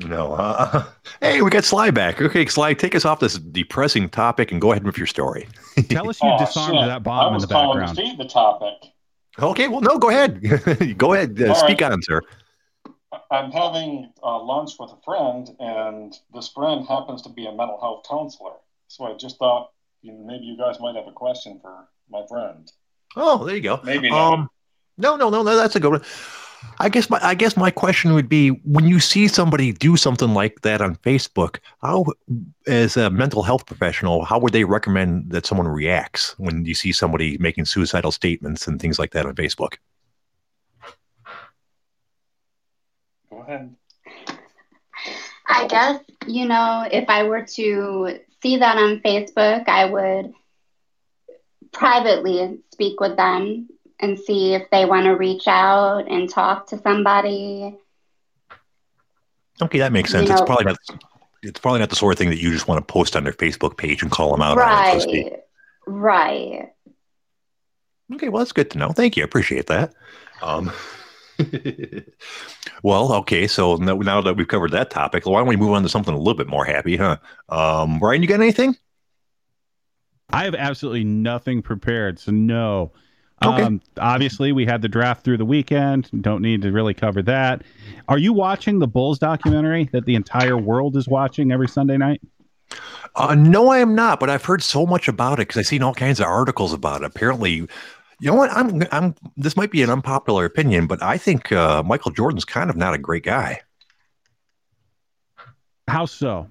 No. 0.00 0.34
Uh, 0.34 0.84
hey, 1.20 1.42
we 1.42 1.50
got 1.50 1.64
Sly 1.64 1.90
back. 1.90 2.20
Okay, 2.20 2.46
Sly, 2.46 2.74
take 2.74 2.94
us 2.94 3.04
off 3.04 3.20
this 3.20 3.38
depressing 3.38 4.08
topic 4.08 4.52
and 4.52 4.60
go 4.60 4.72
ahead 4.72 4.84
with 4.84 4.98
your 4.98 5.06
story. 5.06 5.48
Tell 5.88 6.08
us 6.08 6.22
you 6.22 6.28
oh, 6.28 6.38
disarmed 6.38 6.78
shit. 6.78 6.86
that 6.86 7.02
bomb 7.02 7.34
in 7.34 7.40
the 7.40 7.46
background. 7.46 7.98
I 7.98 8.02
was 8.02 8.16
the 8.18 8.28
topic. 8.28 8.92
Okay, 9.38 9.68
well, 9.68 9.80
no, 9.80 9.98
go 9.98 10.10
ahead. 10.10 10.40
go 10.98 11.14
ahead. 11.14 11.40
Uh, 11.40 11.54
speak 11.54 11.80
right. 11.80 11.92
on, 11.92 12.02
sir. 12.02 12.20
I'm 13.30 13.50
having 13.50 14.12
uh, 14.22 14.42
lunch 14.42 14.72
with 14.78 14.90
a 14.90 14.98
friend, 15.04 15.48
and 15.58 16.14
this 16.32 16.48
friend 16.48 16.86
happens 16.86 17.22
to 17.22 17.28
be 17.28 17.46
a 17.46 17.52
mental 17.52 17.78
health 17.80 18.04
counselor. 18.08 18.52
So 18.88 19.04
I 19.04 19.16
just 19.16 19.38
thought 19.38 19.70
you 20.02 20.12
know, 20.12 20.24
maybe 20.24 20.44
you 20.44 20.56
guys 20.56 20.78
might 20.80 20.94
have 20.94 21.06
a 21.06 21.12
question 21.12 21.58
for 21.60 21.88
my 22.10 22.22
friend. 22.28 22.70
Oh, 23.16 23.44
there 23.44 23.56
you 23.56 23.62
go. 23.62 23.80
Maybe. 23.82 24.10
Um, 24.10 24.48
no, 24.98 25.16
no, 25.16 25.30
no, 25.30 25.42
no. 25.42 25.56
That's 25.56 25.76
a 25.76 25.80
good 25.80 25.92
one. 25.92 26.02
I 26.78 26.88
guess 26.88 27.08
my 27.08 27.18
I 27.22 27.34
guess 27.34 27.56
my 27.56 27.70
question 27.70 28.12
would 28.14 28.28
be 28.28 28.50
when 28.50 28.86
you 28.86 29.00
see 29.00 29.28
somebody 29.28 29.72
do 29.72 29.96
something 29.96 30.34
like 30.34 30.60
that 30.62 30.80
on 30.80 30.96
Facebook, 30.96 31.58
how 31.80 32.04
as 32.66 32.96
a 32.96 33.08
mental 33.10 33.42
health 33.42 33.66
professional, 33.66 34.24
how 34.24 34.38
would 34.38 34.52
they 34.52 34.64
recommend 34.64 35.30
that 35.30 35.46
someone 35.46 35.68
reacts 35.68 36.34
when 36.38 36.64
you 36.64 36.74
see 36.74 36.92
somebody 36.92 37.38
making 37.38 37.64
suicidal 37.64 38.12
statements 38.12 38.66
and 38.66 38.80
things 38.80 38.98
like 38.98 39.12
that 39.12 39.26
on 39.26 39.34
Facebook? 39.34 39.74
Go 43.30 43.38
ahead. 43.40 43.74
I 45.48 45.66
guess, 45.68 46.00
you 46.26 46.46
know, 46.46 46.86
if 46.90 47.08
I 47.08 47.22
were 47.22 47.42
to 47.42 48.18
see 48.42 48.58
that 48.58 48.76
on 48.76 49.00
Facebook, 49.00 49.68
I 49.68 49.86
would 49.86 50.32
privately 51.72 52.58
speak 52.72 53.00
with 53.00 53.16
them 53.16 53.68
and 54.00 54.18
see 54.18 54.54
if 54.54 54.68
they 54.70 54.84
want 54.84 55.04
to 55.04 55.12
reach 55.12 55.48
out 55.48 56.10
and 56.10 56.28
talk 56.28 56.66
to 56.68 56.78
somebody. 56.78 57.76
Okay, 59.62 59.78
that 59.78 59.92
makes 59.92 60.10
sense. 60.10 60.28
You 60.28 60.34
know, 60.34 60.40
it's 60.40 60.46
probably 60.46 60.64
not 60.66 60.78
it's 61.42 61.60
probably 61.60 61.80
not 61.80 61.90
the 61.90 61.96
sort 61.96 62.12
of 62.12 62.18
thing 62.18 62.30
that 62.30 62.40
you 62.40 62.50
just 62.50 62.68
want 62.68 62.86
to 62.86 62.92
post 62.92 63.16
on 63.16 63.24
their 63.24 63.32
Facebook 63.32 63.76
page 63.76 64.02
and 64.02 64.10
call 64.10 64.32
them 64.32 64.42
out 64.42 64.56
right, 64.56 65.02
on 65.02 65.14
it. 65.14 65.48
Right. 65.86 66.72
Okay, 68.14 68.28
well 68.28 68.40
that's 68.40 68.52
good 68.52 68.70
to 68.72 68.78
know. 68.78 68.90
Thank 68.90 69.16
you. 69.16 69.22
I 69.22 69.26
appreciate 69.26 69.66
that. 69.68 69.94
Um, 70.42 70.72
well, 72.82 73.12
okay. 73.12 73.46
So 73.46 73.76
now, 73.76 73.96
now, 73.96 74.20
that 74.20 74.36
we've 74.36 74.48
covered 74.48 74.72
that 74.72 74.90
topic, 74.90 75.26
why 75.26 75.40
don't 75.40 75.48
we 75.48 75.56
move 75.56 75.72
on 75.72 75.82
to 75.82 75.88
something 75.88 76.14
a 76.14 76.18
little 76.18 76.34
bit 76.34 76.48
more 76.48 76.64
happy, 76.64 76.96
huh? 76.96 77.16
Um, 77.48 77.98
Brian, 77.98 78.22
you 78.22 78.28
got 78.28 78.40
anything? 78.40 78.76
I 80.30 80.44
have 80.44 80.54
absolutely 80.54 81.04
nothing 81.04 81.62
prepared. 81.62 82.18
So 82.18 82.32
no. 82.32 82.92
Okay. 83.44 83.62
Um, 83.62 83.82
obviously, 83.98 84.52
we 84.52 84.64
had 84.64 84.80
the 84.80 84.88
draft 84.88 85.22
through 85.22 85.36
the 85.36 85.44
weekend. 85.44 86.08
Don't 86.22 86.40
need 86.40 86.62
to 86.62 86.72
really 86.72 86.94
cover 86.94 87.20
that. 87.22 87.62
Are 88.08 88.18
you 88.18 88.32
watching 88.32 88.78
the 88.78 88.86
Bulls 88.86 89.18
documentary 89.18 89.90
that 89.92 90.06
the 90.06 90.14
entire 90.14 90.56
world 90.56 90.96
is 90.96 91.06
watching 91.06 91.52
every 91.52 91.68
Sunday 91.68 91.98
night? 91.98 92.22
Uh, 93.14 93.34
no, 93.34 93.68
I 93.68 93.78
am 93.78 93.94
not, 93.94 94.20
but 94.20 94.30
I've 94.30 94.44
heard 94.44 94.62
so 94.62 94.86
much 94.86 95.06
about 95.06 95.34
it 95.34 95.48
because 95.48 95.58
I've 95.58 95.66
seen 95.66 95.82
all 95.82 95.94
kinds 95.94 96.18
of 96.18 96.26
articles 96.26 96.72
about 96.72 97.02
it. 97.02 97.06
Apparently, 97.06 97.52
you 97.52 97.68
know 98.22 98.34
what? 98.34 98.50
I'm 98.52 98.82
I'm 98.90 99.14
this 99.36 99.56
might 99.56 99.70
be 99.70 99.82
an 99.82 99.90
unpopular 99.90 100.44
opinion, 100.44 100.86
but 100.86 101.02
I 101.02 101.18
think 101.18 101.52
uh, 101.52 101.82
Michael 101.82 102.12
Jordan's 102.12 102.44
kind 102.44 102.70
of 102.70 102.76
not 102.76 102.94
a 102.94 102.98
great 102.98 103.22
guy. 103.22 103.60
How 105.88 106.06
so? 106.06 106.48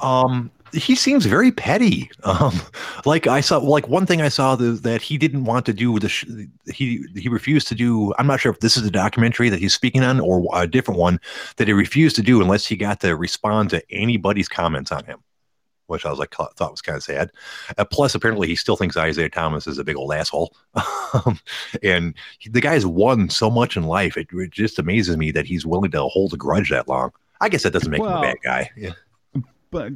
Um, 0.00 0.50
he 0.72 0.94
seems 0.94 1.26
very 1.26 1.52
petty. 1.52 2.10
Um, 2.24 2.60
like 3.04 3.26
I 3.26 3.40
saw, 3.40 3.58
like 3.58 3.88
one 3.88 4.06
thing 4.06 4.20
I 4.20 4.28
saw 4.28 4.56
the, 4.56 4.72
that 4.72 5.02
he 5.02 5.18
didn't 5.18 5.44
want 5.44 5.66
to 5.66 5.72
do 5.72 5.98
the 5.98 6.08
sh- 6.08 6.26
he 6.72 7.04
he 7.16 7.28
refused 7.28 7.68
to 7.68 7.74
do. 7.74 8.12
I'm 8.18 8.26
not 8.26 8.40
sure 8.40 8.52
if 8.52 8.60
this 8.60 8.76
is 8.76 8.86
a 8.86 8.90
documentary 8.90 9.48
that 9.48 9.58
he's 9.58 9.74
speaking 9.74 10.02
on 10.02 10.20
or 10.20 10.48
a 10.54 10.66
different 10.66 11.00
one 11.00 11.20
that 11.56 11.68
he 11.68 11.72
refused 11.72 12.16
to 12.16 12.22
do 12.22 12.40
unless 12.42 12.66
he 12.66 12.76
got 12.76 13.00
to 13.00 13.16
respond 13.16 13.70
to 13.70 13.82
anybody's 13.90 14.48
comments 14.48 14.92
on 14.92 15.04
him 15.04 15.22
which 15.88 16.06
I 16.06 16.10
was 16.10 16.18
like 16.18 16.34
thought 16.34 16.54
was 16.58 16.82
kind 16.82 16.96
of 16.96 17.02
sad. 17.02 17.32
Uh, 17.76 17.84
plus, 17.84 18.14
apparently, 18.14 18.46
he 18.46 18.54
still 18.54 18.76
thinks 18.76 18.96
Isiah 18.96 19.28
Thomas 19.28 19.66
is 19.66 19.78
a 19.78 19.84
big 19.84 19.96
old 19.96 20.12
asshole, 20.12 20.54
um, 21.14 21.40
and 21.82 22.14
he, 22.38 22.48
the 22.50 22.60
guy's 22.60 22.86
won 22.86 23.28
so 23.30 23.50
much 23.50 23.76
in 23.76 23.84
life. 23.84 24.16
It, 24.16 24.28
it, 24.32 24.50
just 24.50 24.78
amazes 24.78 25.16
me 25.16 25.30
that 25.32 25.46
he's 25.46 25.66
willing 25.66 25.90
to 25.90 26.02
hold 26.02 26.34
a 26.34 26.36
grudge 26.36 26.70
that 26.70 26.88
long. 26.88 27.10
I 27.40 27.48
guess 27.48 27.62
that 27.62 27.72
doesn't 27.72 27.90
make 27.90 28.02
well, 28.02 28.18
him 28.18 28.18
a 28.18 28.22
bad 28.22 28.36
guy. 28.44 28.70
Yeah, 28.76 28.92
but 29.70 29.92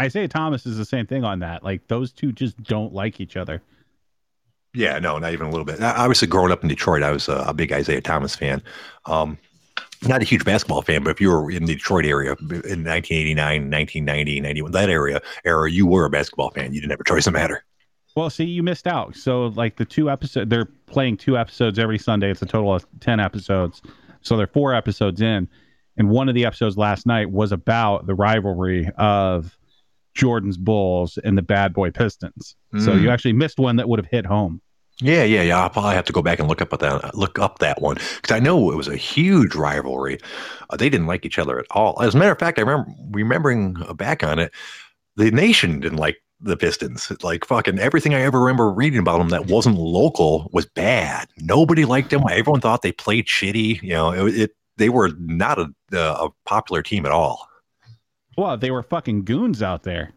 Isiah 0.00 0.28
Thomas 0.28 0.66
is 0.66 0.76
the 0.76 0.84
same 0.84 1.06
thing 1.06 1.24
on 1.24 1.40
that. 1.40 1.62
Like 1.62 1.86
those 1.88 2.12
two 2.12 2.32
just 2.32 2.62
don't 2.62 2.92
like 2.92 3.20
each 3.20 3.36
other. 3.36 3.62
Yeah, 4.72 4.98
no, 5.00 5.18
not 5.18 5.32
even 5.32 5.46
a 5.46 5.50
little 5.50 5.64
bit. 5.64 5.82
Obviously, 5.82 6.28
growing 6.28 6.52
up 6.52 6.62
in 6.62 6.68
Detroit, 6.68 7.02
I 7.02 7.10
was 7.10 7.28
a, 7.28 7.44
a 7.48 7.54
big 7.54 7.72
Isiah 7.72 8.00
Thomas 8.00 8.36
fan. 8.36 8.62
Um, 9.06 9.36
not 10.06 10.22
a 10.22 10.24
huge 10.24 10.44
basketball 10.44 10.82
fan, 10.82 11.02
but 11.02 11.10
if 11.10 11.20
you 11.20 11.30
were 11.30 11.50
in 11.50 11.64
the 11.64 11.74
Detroit 11.74 12.06
area 12.06 12.30
in 12.40 12.84
1989, 12.84 13.70
1990, 13.70 14.40
91, 14.40 14.72
that 14.72 14.88
area 14.88 15.20
era, 15.44 15.70
you 15.70 15.86
were 15.86 16.04
a 16.04 16.10
basketball 16.10 16.50
fan. 16.50 16.72
You 16.72 16.80
didn't 16.80 16.92
have 16.92 17.00
a 17.00 17.04
choice 17.04 17.26
of 17.26 17.34
matter. 17.34 17.64
Well, 18.16 18.30
see, 18.30 18.44
you 18.44 18.62
missed 18.62 18.86
out. 18.86 19.16
So, 19.16 19.46
like 19.48 19.76
the 19.76 19.84
two 19.84 20.10
episodes, 20.10 20.48
they're 20.48 20.68
playing 20.86 21.16
two 21.18 21.36
episodes 21.36 21.78
every 21.78 21.98
Sunday. 21.98 22.30
It's 22.30 22.42
a 22.42 22.46
total 22.46 22.74
of 22.74 22.86
10 23.00 23.20
episodes. 23.20 23.82
So, 24.22 24.36
they're 24.36 24.46
four 24.46 24.74
episodes 24.74 25.20
in. 25.20 25.48
And 25.96 26.08
one 26.08 26.28
of 26.28 26.34
the 26.34 26.46
episodes 26.46 26.76
last 26.76 27.06
night 27.06 27.30
was 27.30 27.52
about 27.52 28.06
the 28.06 28.14
rivalry 28.14 28.88
of 28.96 29.56
Jordan's 30.14 30.56
Bulls 30.56 31.18
and 31.24 31.38
the 31.38 31.42
Bad 31.42 31.72
Boy 31.72 31.90
Pistons. 31.90 32.56
Mm. 32.74 32.84
So, 32.84 32.92
you 32.94 33.10
actually 33.10 33.32
missed 33.32 33.58
one 33.58 33.76
that 33.76 33.88
would 33.88 33.98
have 33.98 34.10
hit 34.10 34.26
home. 34.26 34.60
Yeah, 35.02 35.24
yeah, 35.24 35.42
yeah. 35.42 35.62
I'll 35.62 35.70
probably 35.70 35.94
have 35.94 36.04
to 36.06 36.12
go 36.12 36.22
back 36.22 36.38
and 36.38 36.48
look 36.48 36.60
up 36.60 36.72
at 36.72 36.80
that 36.80 37.14
look 37.14 37.38
up 37.38 37.58
that 37.60 37.80
one 37.80 37.96
because 38.16 38.36
I 38.36 38.38
know 38.38 38.70
it 38.70 38.76
was 38.76 38.88
a 38.88 38.96
huge 38.96 39.54
rivalry. 39.54 40.18
Uh, 40.68 40.76
they 40.76 40.90
didn't 40.90 41.06
like 41.06 41.24
each 41.24 41.38
other 41.38 41.58
at 41.58 41.66
all. 41.70 42.00
As 42.02 42.14
a 42.14 42.18
matter 42.18 42.32
of 42.32 42.38
fact, 42.38 42.58
I 42.58 42.62
remember 42.62 42.92
remembering 43.10 43.74
back 43.94 44.22
on 44.22 44.38
it, 44.38 44.52
the 45.16 45.30
nation 45.30 45.80
didn't 45.80 45.98
like 45.98 46.18
the 46.40 46.56
Pistons. 46.56 47.10
Like 47.22 47.44
fucking 47.44 47.78
everything 47.78 48.14
I 48.14 48.20
ever 48.22 48.40
remember 48.40 48.70
reading 48.70 48.98
about 48.98 49.18
them 49.18 49.30
that 49.30 49.46
wasn't 49.46 49.78
local 49.78 50.50
was 50.52 50.66
bad. 50.66 51.28
Nobody 51.38 51.84
liked 51.84 52.10
them. 52.10 52.22
Everyone 52.30 52.60
thought 52.60 52.82
they 52.82 52.92
played 52.92 53.26
shitty. 53.26 53.80
You 53.82 53.90
know, 53.90 54.12
it, 54.12 54.38
it 54.38 54.50
they 54.76 54.88
were 54.88 55.10
not 55.18 55.58
a, 55.58 55.68
a 55.92 56.28
popular 56.44 56.82
team 56.82 57.06
at 57.06 57.12
all. 57.12 57.46
Well, 58.40 58.56
they 58.56 58.70
were 58.70 58.82
fucking 58.82 59.24
goons 59.24 59.62
out 59.62 59.82
there 59.82 60.12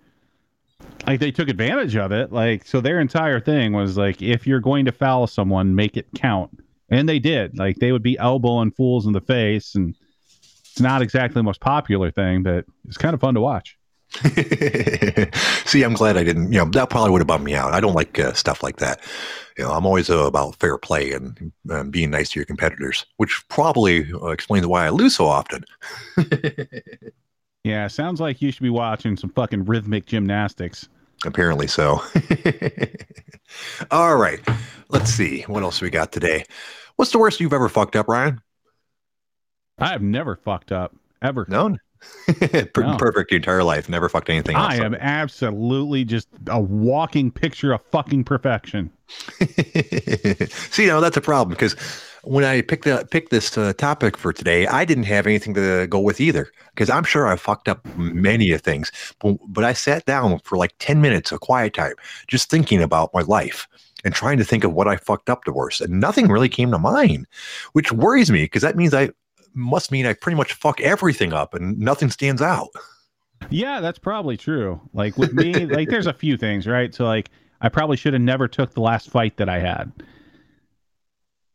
like 1.08 1.20
they 1.20 1.32
took 1.32 1.50
advantage 1.50 1.96
of 1.96 2.12
it. 2.12 2.32
Like 2.32 2.66
so, 2.66 2.82
their 2.82 3.00
entire 3.00 3.40
thing 3.40 3.74
was 3.74 3.98
like, 3.98 4.22
if 4.22 4.48
you're 4.48 4.60
going 4.60 4.86
to 4.86 4.92
foul 4.92 5.28
someone, 5.28 5.76
make 5.76 5.98
it 5.98 6.08
count, 6.16 6.64
and 6.90 7.08
they 7.08 7.20
did. 7.20 7.58
Like 7.58 7.78
they 7.78 7.92
would 7.92 8.04
be 8.04 8.18
elbowing 8.18 8.72
fools 8.72 9.06
in 9.06 9.14
the 9.14 9.22
face, 9.22 9.76
and 9.76 9.96
it's 10.62 10.80
not 10.80 11.02
exactly 11.02 11.36
the 11.36 11.44
most 11.44 11.60
popular 11.60 12.12
thing, 12.12 12.44
but 12.44 12.66
it's 12.88 12.98
kind 12.98 13.14
of 13.14 13.20
fun 13.20 13.34
to 13.36 13.42
watch. 13.42 13.78
See, 15.66 15.82
I'm 15.82 15.94
glad 15.94 16.18
I 16.18 16.24
didn't. 16.24 16.52
You 16.52 16.60
know, 16.60 16.66
that 16.72 16.90
probably 16.90 17.12
would 17.12 17.22
have 17.22 17.28
bummed 17.28 17.46
me 17.46 17.56
out. 17.56 17.74
I 17.74 17.80
don't 17.80 17.96
like 17.96 18.20
uh, 18.20 18.34
stuff 18.34 18.62
like 18.62 18.78
that. 18.78 19.02
You 19.58 19.64
know, 19.64 19.72
I'm 19.72 19.86
always 19.86 20.10
uh, 20.10 20.26
about 20.26 20.56
fair 20.56 20.78
play 20.78 21.14
and 21.14 21.52
uh, 21.70 21.84
being 21.84 22.12
nice 22.12 22.30
to 22.30 22.40
your 22.40 22.46
competitors, 22.46 23.06
which 23.18 23.44
probably 23.50 24.12
uh, 24.14 24.28
explains 24.28 24.68
why 24.68 24.86
I 24.86 24.90
lose 24.90 25.16
so 25.16 25.26
often. 25.26 25.66
Yeah, 27.63 27.88
sounds 27.88 28.19
like 28.19 28.41
you 28.41 28.52
should 28.52 28.63
be 28.63 28.69
watching 28.69 29.15
some 29.15 29.30
fucking 29.30 29.65
rhythmic 29.65 30.06
gymnastics. 30.06 30.89
Apparently 31.26 31.67
so. 31.67 32.04
All 33.91 34.17
right. 34.17 34.41
Let's 34.89 35.12
see. 35.12 35.43
What 35.43 35.63
else 35.63 35.82
we 35.82 35.89
got 35.89 36.12
today? 36.12 36.43
What's 36.97 37.12
the 37.12 37.19
worst 37.19 37.39
you've 37.39 37.54
ever 37.54 37.69
fucked 37.69 37.95
up, 37.95 38.10
Ryan? 38.10 38.41
I 39.80 39.88
have 39.88 40.02
never 40.02 40.36
fucked 40.36 40.71
up 40.71 40.95
ever. 41.21 41.45
No. 41.47 41.78
No. 42.76 42.97
Perfect 42.97 43.32
your 43.32 43.38
entire 43.38 43.63
life. 43.63 43.88
Never 43.88 44.10
fucked 44.10 44.30
anything 44.30 44.58
else. 44.58 44.73
I 44.73 44.84
am 44.84 44.93
absolutely 44.95 46.04
just 46.04 46.28
a 46.47 46.60
walking 46.60 47.32
picture 47.32 47.71
of 47.71 47.82
fucking 47.91 48.26
perfection. 48.26 48.91
See, 50.49 50.86
now 50.86 50.99
that's 50.99 51.15
a 51.15 51.21
problem 51.21 51.54
because 51.56 51.78
when 52.24 52.44
I 52.44 52.62
picked 52.62 52.88
picked 53.10 53.32
this 53.32 53.58
uh, 53.58 53.74
topic 53.74 54.18
for 54.18 54.34
today, 54.34 54.66
I 54.68 54.86
didn't 54.86 55.04
have 55.06 55.28
anything 55.28 55.54
to 55.56 55.88
go 55.88 56.00
with 56.00 56.20
either. 56.22 56.52
Because 56.70 56.90
I'm 56.90 57.04
sure 57.04 57.28
I 57.28 57.36
fucked 57.36 57.70
up 57.70 57.86
many 57.98 58.52
of 58.52 58.62
things, 58.62 58.92
but, 59.20 59.38
but 59.48 59.64
I 59.64 59.74
sat 59.74 60.06
down 60.06 60.40
for 60.40 60.58
like 60.58 60.74
ten 60.80 61.02
minutes 61.02 61.32
of 61.32 61.42
quiet 61.42 61.74
time, 61.74 61.94
just 62.28 62.50
thinking 62.50 62.82
about 62.82 63.14
my 63.14 63.22
life 63.22 63.68
and 64.04 64.14
trying 64.14 64.38
to 64.38 64.44
think 64.44 64.64
of 64.64 64.74
what 64.74 64.88
I 64.88 64.98
fucked 64.98 65.30
up 65.30 65.46
the 65.46 65.54
worst, 65.54 65.82
and 65.82 66.00
nothing 66.00 66.28
really 66.28 66.50
came 66.50 66.72
to 66.72 66.80
mind, 66.80 67.28
which 67.74 67.92
worries 67.92 68.32
me 68.32 68.44
because 68.44 68.62
that 68.62 68.76
means 68.76 68.94
I 68.94 69.12
must 69.54 69.92
mean 69.92 70.06
I 70.06 70.14
pretty 70.14 70.36
much 70.36 70.54
fuck 70.54 70.82
everything 70.82 71.34
up 71.34 71.54
and 71.54 71.78
nothing 71.78 72.10
stands 72.10 72.42
out. 72.42 72.70
Yeah, 73.50 73.82
that's 73.82 74.00
probably 74.00 74.38
true. 74.38 74.82
Like 74.94 75.18
with 75.18 75.34
me, 75.34 75.66
like 75.66 75.90
there's 75.90 76.08
a 76.08 76.14
few 76.14 76.38
things, 76.38 76.68
right? 76.68 76.94
So 76.94 77.06
like 77.06 77.30
I 77.62 77.70
probably 77.70 77.98
should 77.98 78.14
have 78.14 78.22
never 78.22 78.48
took 78.48 78.74
the 78.74 78.82
last 78.82 79.10
fight 79.10 79.38
that 79.38 79.50
I 79.50 79.60
had. 79.60 79.92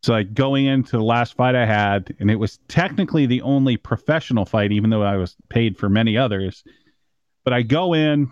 So 0.03 0.13
like 0.13 0.33
going 0.33 0.67
into 0.67 0.93
the 0.93 1.03
last 1.03 1.35
fight 1.35 1.57
I 1.57 1.67
had, 1.67 2.15
and 2.21 2.31
it 2.31 2.37
was 2.37 2.59
technically 2.69 3.27
the 3.27 3.43
only 3.43 3.77
professional 3.77 4.45
fight, 4.45 4.73
even 4.73 4.91
though 4.91 5.03
I 5.03 5.17
was 5.17 5.37
paid 5.49 5.77
for 5.77 5.89
many 5.89 6.17
others. 6.17 6.63
But 7.45 7.53
I 7.53 7.63
go 7.63 7.95
in, 7.95 8.31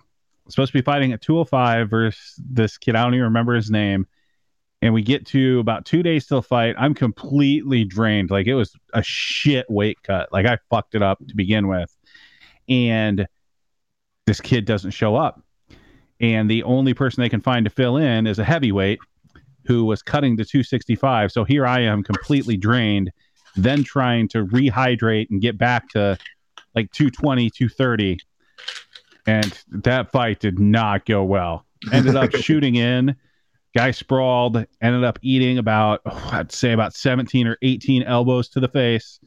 supposed 0.48 0.72
to 0.72 0.78
be 0.78 0.82
fighting 0.82 1.12
at 1.12 1.22
205 1.22 1.90
versus 1.90 2.40
this 2.48 2.78
kid. 2.78 2.94
I 2.94 3.02
don't 3.02 3.14
even 3.14 3.24
remember 3.24 3.54
his 3.54 3.70
name. 3.70 4.06
And 4.82 4.94
we 4.94 5.02
get 5.02 5.26
to 5.28 5.58
about 5.58 5.86
two 5.86 6.02
days 6.02 6.26
till 6.26 6.42
fight. 6.42 6.76
I'm 6.78 6.94
completely 6.94 7.84
drained. 7.84 8.30
Like 8.30 8.46
it 8.46 8.54
was 8.54 8.74
a 8.92 9.02
shit 9.02 9.66
weight 9.68 10.02
cut. 10.02 10.32
Like 10.32 10.46
I 10.46 10.58
fucked 10.70 10.94
it 10.94 11.02
up 11.02 11.18
to 11.26 11.34
begin 11.34 11.66
with. 11.66 11.94
And 12.68 13.26
this 14.26 14.40
kid 14.40 14.66
doesn't 14.66 14.90
show 14.90 15.16
up. 15.16 15.42
And 16.20 16.48
the 16.50 16.62
only 16.62 16.94
person 16.94 17.22
they 17.22 17.28
can 17.28 17.40
find 17.40 17.64
to 17.64 17.70
fill 17.70 17.96
in 17.96 18.26
is 18.26 18.38
a 18.38 18.44
heavyweight 18.44 19.00
who 19.66 19.84
was 19.84 20.02
cutting 20.02 20.36
to 20.36 20.44
265. 20.44 21.32
So 21.32 21.44
here 21.44 21.66
I 21.66 21.80
am 21.80 22.02
completely 22.02 22.56
drained, 22.56 23.10
then 23.54 23.84
trying 23.84 24.28
to 24.28 24.44
rehydrate 24.46 25.28
and 25.30 25.40
get 25.40 25.58
back 25.58 25.88
to 25.90 26.18
like 26.74 26.90
220, 26.92 27.50
230. 27.50 28.18
And 29.26 29.58
that 29.70 30.10
fight 30.12 30.40
did 30.40 30.58
not 30.58 31.04
go 31.04 31.24
well. 31.24 31.66
Ended 31.92 32.16
up 32.16 32.30
shooting 32.36 32.76
in. 32.76 33.16
Guy 33.74 33.90
sprawled, 33.90 34.64
ended 34.80 35.04
up 35.04 35.18
eating 35.20 35.58
about, 35.58 36.00
oh, 36.06 36.28
I'd 36.32 36.52
say 36.52 36.72
about 36.72 36.94
17 36.94 37.46
or 37.46 37.58
18 37.60 38.04
elbows 38.04 38.48
to 38.50 38.60
the 38.60 38.68
face. 38.68 39.20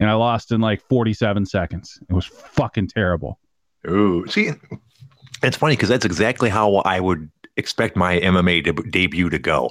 And 0.00 0.10
I 0.10 0.14
lost 0.14 0.50
in 0.50 0.60
like 0.60 0.82
47 0.88 1.46
seconds. 1.46 1.98
It 2.08 2.12
was 2.12 2.26
fucking 2.26 2.88
terrible. 2.88 3.38
Ooh, 3.88 4.26
see, 4.26 4.50
it's 5.42 5.56
funny 5.56 5.76
because 5.76 5.88
that's 5.88 6.04
exactly 6.04 6.48
how 6.48 6.76
I 6.76 6.98
would 7.00 7.30
expect 7.56 7.96
my 7.96 8.18
MMA 8.20 8.64
deb- 8.64 8.90
debut 8.90 9.30
to 9.30 9.38
go. 9.38 9.70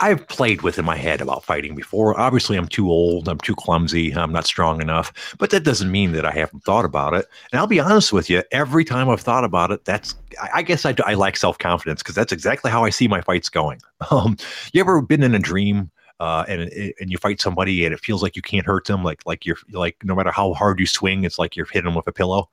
I've 0.00 0.26
played 0.28 0.62
with 0.62 0.78
in 0.78 0.84
my 0.84 0.96
head 0.96 1.20
about 1.20 1.44
fighting 1.44 1.74
before. 1.74 2.18
Obviously, 2.18 2.56
I'm 2.56 2.66
too 2.66 2.90
old. 2.90 3.28
I'm 3.28 3.38
too 3.38 3.54
clumsy. 3.54 4.12
I'm 4.14 4.32
not 4.32 4.46
strong 4.46 4.80
enough. 4.80 5.12
But 5.38 5.50
that 5.50 5.64
doesn't 5.64 5.90
mean 5.90 6.12
that 6.12 6.26
I 6.26 6.32
haven't 6.32 6.64
thought 6.64 6.84
about 6.84 7.14
it. 7.14 7.26
And 7.52 7.60
I'll 7.60 7.66
be 7.66 7.80
honest 7.80 8.12
with 8.12 8.28
you. 8.28 8.42
Every 8.50 8.84
time 8.84 9.08
I've 9.08 9.20
thought 9.20 9.44
about 9.44 9.70
it, 9.70 9.84
that's 9.84 10.14
I, 10.40 10.48
I 10.54 10.62
guess 10.62 10.84
I, 10.84 10.94
I 11.04 11.14
lack 11.14 11.36
self 11.36 11.58
confidence 11.58 12.02
because 12.02 12.14
that's 12.14 12.32
exactly 12.32 12.70
how 12.70 12.84
I 12.84 12.90
see 12.90 13.08
my 13.08 13.20
fights 13.20 13.48
going. 13.48 13.80
Um, 14.10 14.36
you 14.72 14.80
ever 14.80 15.00
been 15.00 15.22
in 15.22 15.32
a 15.32 15.38
dream? 15.38 15.88
Uh, 16.18 16.44
and 16.48 16.62
and 16.62 17.10
you 17.10 17.18
fight 17.18 17.40
somebody 17.40 17.84
and 17.84 17.94
it 17.94 18.00
feels 18.00 18.20
like 18.20 18.34
you 18.34 18.42
can't 18.42 18.66
hurt 18.66 18.86
them, 18.86 19.04
like 19.04 19.24
like 19.26 19.46
you're 19.46 19.56
like 19.70 19.96
no 20.02 20.14
matter 20.14 20.32
how 20.32 20.52
hard 20.54 20.80
you 20.80 20.86
swing, 20.86 21.22
it's 21.22 21.38
like 21.38 21.54
you're 21.54 21.66
hitting 21.66 21.84
them 21.84 21.94
with 21.94 22.06
a 22.08 22.12
pillow. 22.12 22.50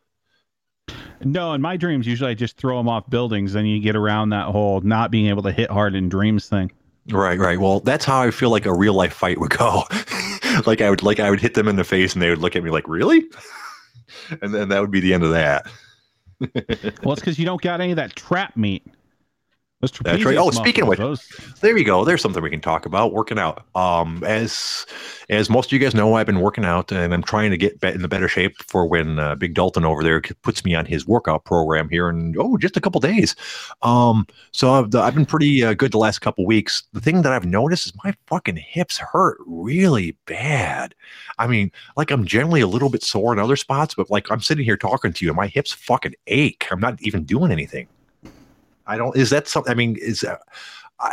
No, 1.23 1.53
in 1.53 1.61
my 1.61 1.77
dreams, 1.77 2.07
usually 2.07 2.31
I 2.31 2.33
just 2.33 2.57
throw 2.57 2.77
them 2.77 2.87
off 2.87 3.09
buildings, 3.09 3.55
and 3.55 3.69
you 3.69 3.79
get 3.79 3.95
around 3.95 4.29
that 4.29 4.47
whole 4.47 4.81
not 4.81 5.11
being 5.11 5.27
able 5.27 5.43
to 5.43 5.51
hit 5.51 5.69
hard 5.69 5.95
in 5.95 6.09
dreams 6.09 6.47
thing. 6.47 6.71
Right, 7.09 7.39
right. 7.39 7.59
Well, 7.59 7.79
that's 7.79 8.05
how 8.05 8.21
I 8.21 8.31
feel 8.31 8.49
like 8.49 8.65
a 8.65 8.73
real 8.73 8.93
life 8.93 9.13
fight 9.13 9.39
would 9.39 9.51
go. 9.51 9.83
like 10.65 10.81
I 10.81 10.89
would 10.89 11.03
like 11.03 11.19
I 11.19 11.29
would 11.29 11.39
hit 11.39 11.53
them 11.53 11.67
in 11.67 11.75
the 11.75 11.83
face 11.83 12.13
and 12.13 12.21
they 12.21 12.29
would 12.29 12.39
look 12.39 12.55
at 12.55 12.63
me 12.63 12.69
like, 12.69 12.87
"Really?" 12.87 13.25
and 14.41 14.53
then 14.53 14.69
that 14.69 14.81
would 14.81 14.91
be 14.91 14.99
the 14.99 15.13
end 15.13 15.23
of 15.23 15.31
that. 15.31 15.67
Well, 17.03 17.11
it's 17.11 17.19
because 17.19 17.37
you 17.37 17.45
don't 17.45 17.61
got 17.61 17.81
any 17.81 17.91
of 17.91 17.97
that 17.97 18.15
trap 18.15 18.55
meat. 18.55 18.85
Those 19.81 19.91
That's 20.03 20.25
right. 20.25 20.37
Oh, 20.37 20.51
speaking 20.51 20.83
of 20.83 20.89
muscles, 20.89 21.25
those- 21.29 21.59
There 21.61 21.77
you 21.77 21.85
go. 21.85 22.03
There's 22.03 22.21
something 22.21 22.43
we 22.43 22.49
can 22.49 22.59
talk 22.59 22.85
about. 22.85 23.13
Working 23.13 23.39
out. 23.39 23.65
Um, 23.75 24.21
as 24.25 24.85
as 25.29 25.49
most 25.49 25.67
of 25.67 25.71
you 25.71 25.79
guys 25.79 25.95
know, 25.95 26.15
I've 26.15 26.25
been 26.25 26.41
working 26.41 26.65
out 26.65 26.91
and 26.91 27.13
I'm 27.13 27.23
trying 27.23 27.51
to 27.51 27.57
get 27.57 27.81
in 27.81 28.01
the 28.01 28.09
better 28.09 28.27
shape 28.27 28.61
for 28.67 28.85
when 28.85 29.19
uh, 29.19 29.35
Big 29.35 29.53
Dalton 29.53 29.85
over 29.85 30.03
there 30.03 30.21
puts 30.41 30.65
me 30.65 30.75
on 30.75 30.85
his 30.85 31.07
workout 31.07 31.45
program 31.45 31.87
here 31.87 32.09
in 32.09 32.35
oh 32.37 32.57
just 32.57 32.75
a 32.75 32.81
couple 32.81 32.99
days. 32.99 33.37
Um, 33.81 34.27
so 34.51 34.73
I've, 34.73 34.93
I've 34.95 35.15
been 35.15 35.25
pretty 35.25 35.63
uh, 35.63 35.73
good 35.75 35.93
the 35.93 35.97
last 35.97 36.19
couple 36.19 36.45
weeks. 36.45 36.83
The 36.91 36.99
thing 36.99 37.21
that 37.21 37.31
I've 37.31 37.45
noticed 37.45 37.85
is 37.87 37.93
my 38.03 38.13
fucking 38.27 38.57
hips 38.57 38.97
hurt 38.97 39.37
really 39.45 40.17
bad. 40.25 40.93
I 41.37 41.47
mean, 41.47 41.71
like 41.95 42.11
I'm 42.11 42.25
generally 42.25 42.59
a 42.59 42.67
little 42.67 42.89
bit 42.89 43.01
sore 43.01 43.31
in 43.31 43.39
other 43.39 43.55
spots, 43.55 43.95
but 43.95 44.09
like 44.09 44.29
I'm 44.29 44.41
sitting 44.41 44.65
here 44.65 44.75
talking 44.75 45.13
to 45.13 45.23
you, 45.25 45.31
and 45.31 45.37
my 45.37 45.47
hips 45.47 45.71
fucking 45.71 46.15
ache. 46.27 46.67
I'm 46.69 46.81
not 46.81 47.01
even 47.01 47.23
doing 47.23 47.53
anything. 47.53 47.87
I 48.89 48.97
don't. 48.97 49.15
Is 49.15 49.29
that 49.29 49.47
something? 49.47 49.71
I 49.71 49.75
mean, 49.75 49.95
is 49.97 50.21
that, 50.21 50.41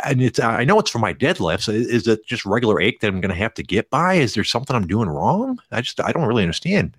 and 0.05 0.21
it's 0.21 0.39
I 0.39 0.63
know 0.63 0.79
it's 0.79 0.89
for 0.89 0.99
my 0.99 1.13
deadlifts. 1.13 1.71
Is, 1.73 2.07
it 2.07 2.25
just 2.25 2.45
regular 2.45 2.81
ache 2.81 2.99
that 3.01 3.07
I'm 3.07 3.21
going 3.21 3.29
to 3.29 3.35
have 3.35 3.53
to 3.55 3.63
get 3.63 3.89
by? 3.89 4.15
Is 4.15 4.33
there 4.33 4.43
something 4.43 4.75
I'm 4.75 4.87
doing 4.87 5.09
wrong? 5.09 5.59
I 5.71 5.81
just 5.81 6.01
I 6.01 6.11
don't 6.11 6.25
really 6.25 6.43
understand. 6.43 6.97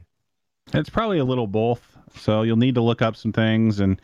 it's 0.72 0.90
probably 0.90 1.18
a 1.18 1.24
little 1.24 1.46
both. 1.46 1.96
So 2.16 2.42
you'll 2.42 2.56
need 2.56 2.74
to 2.76 2.80
look 2.80 3.02
up 3.02 3.16
some 3.16 3.32
things 3.32 3.80
and 3.80 4.00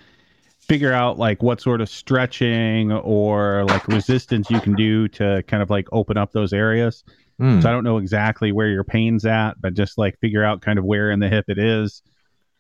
figure 0.61 0.93
out 0.93 1.19
like 1.19 1.43
what 1.43 1.61
sort 1.61 1.81
of 1.81 1.89
stretching 1.89 2.91
or 2.93 3.65
like 3.65 3.87
resistance 3.89 4.51
you 4.51 4.61
can 4.61 4.75
do 4.75 5.09
to 5.09 5.43
kind 5.47 5.63
of 5.63 5.71
like 5.71 5.87
open 5.93 6.17
up 6.17 6.33
those 6.33 6.53
areas. 6.53 7.05
Hmm. 7.39 7.61
So 7.61 7.69
I 7.69 7.73
don't 7.73 7.85
know 7.85 7.99
exactly 7.99 8.53
where 8.53 8.69
your 8.69 8.85
pain's 8.85 9.25
at, 9.27 9.61
but 9.61 9.75
just 9.75 9.99
like 9.99 10.19
figure 10.21 10.45
out 10.45 10.63
kind 10.63 10.79
of 10.79 10.85
where 10.85 11.11
in 11.11 11.21
the 11.21 11.29
hip 11.29 11.47
it 11.49 11.59
is 11.59 12.03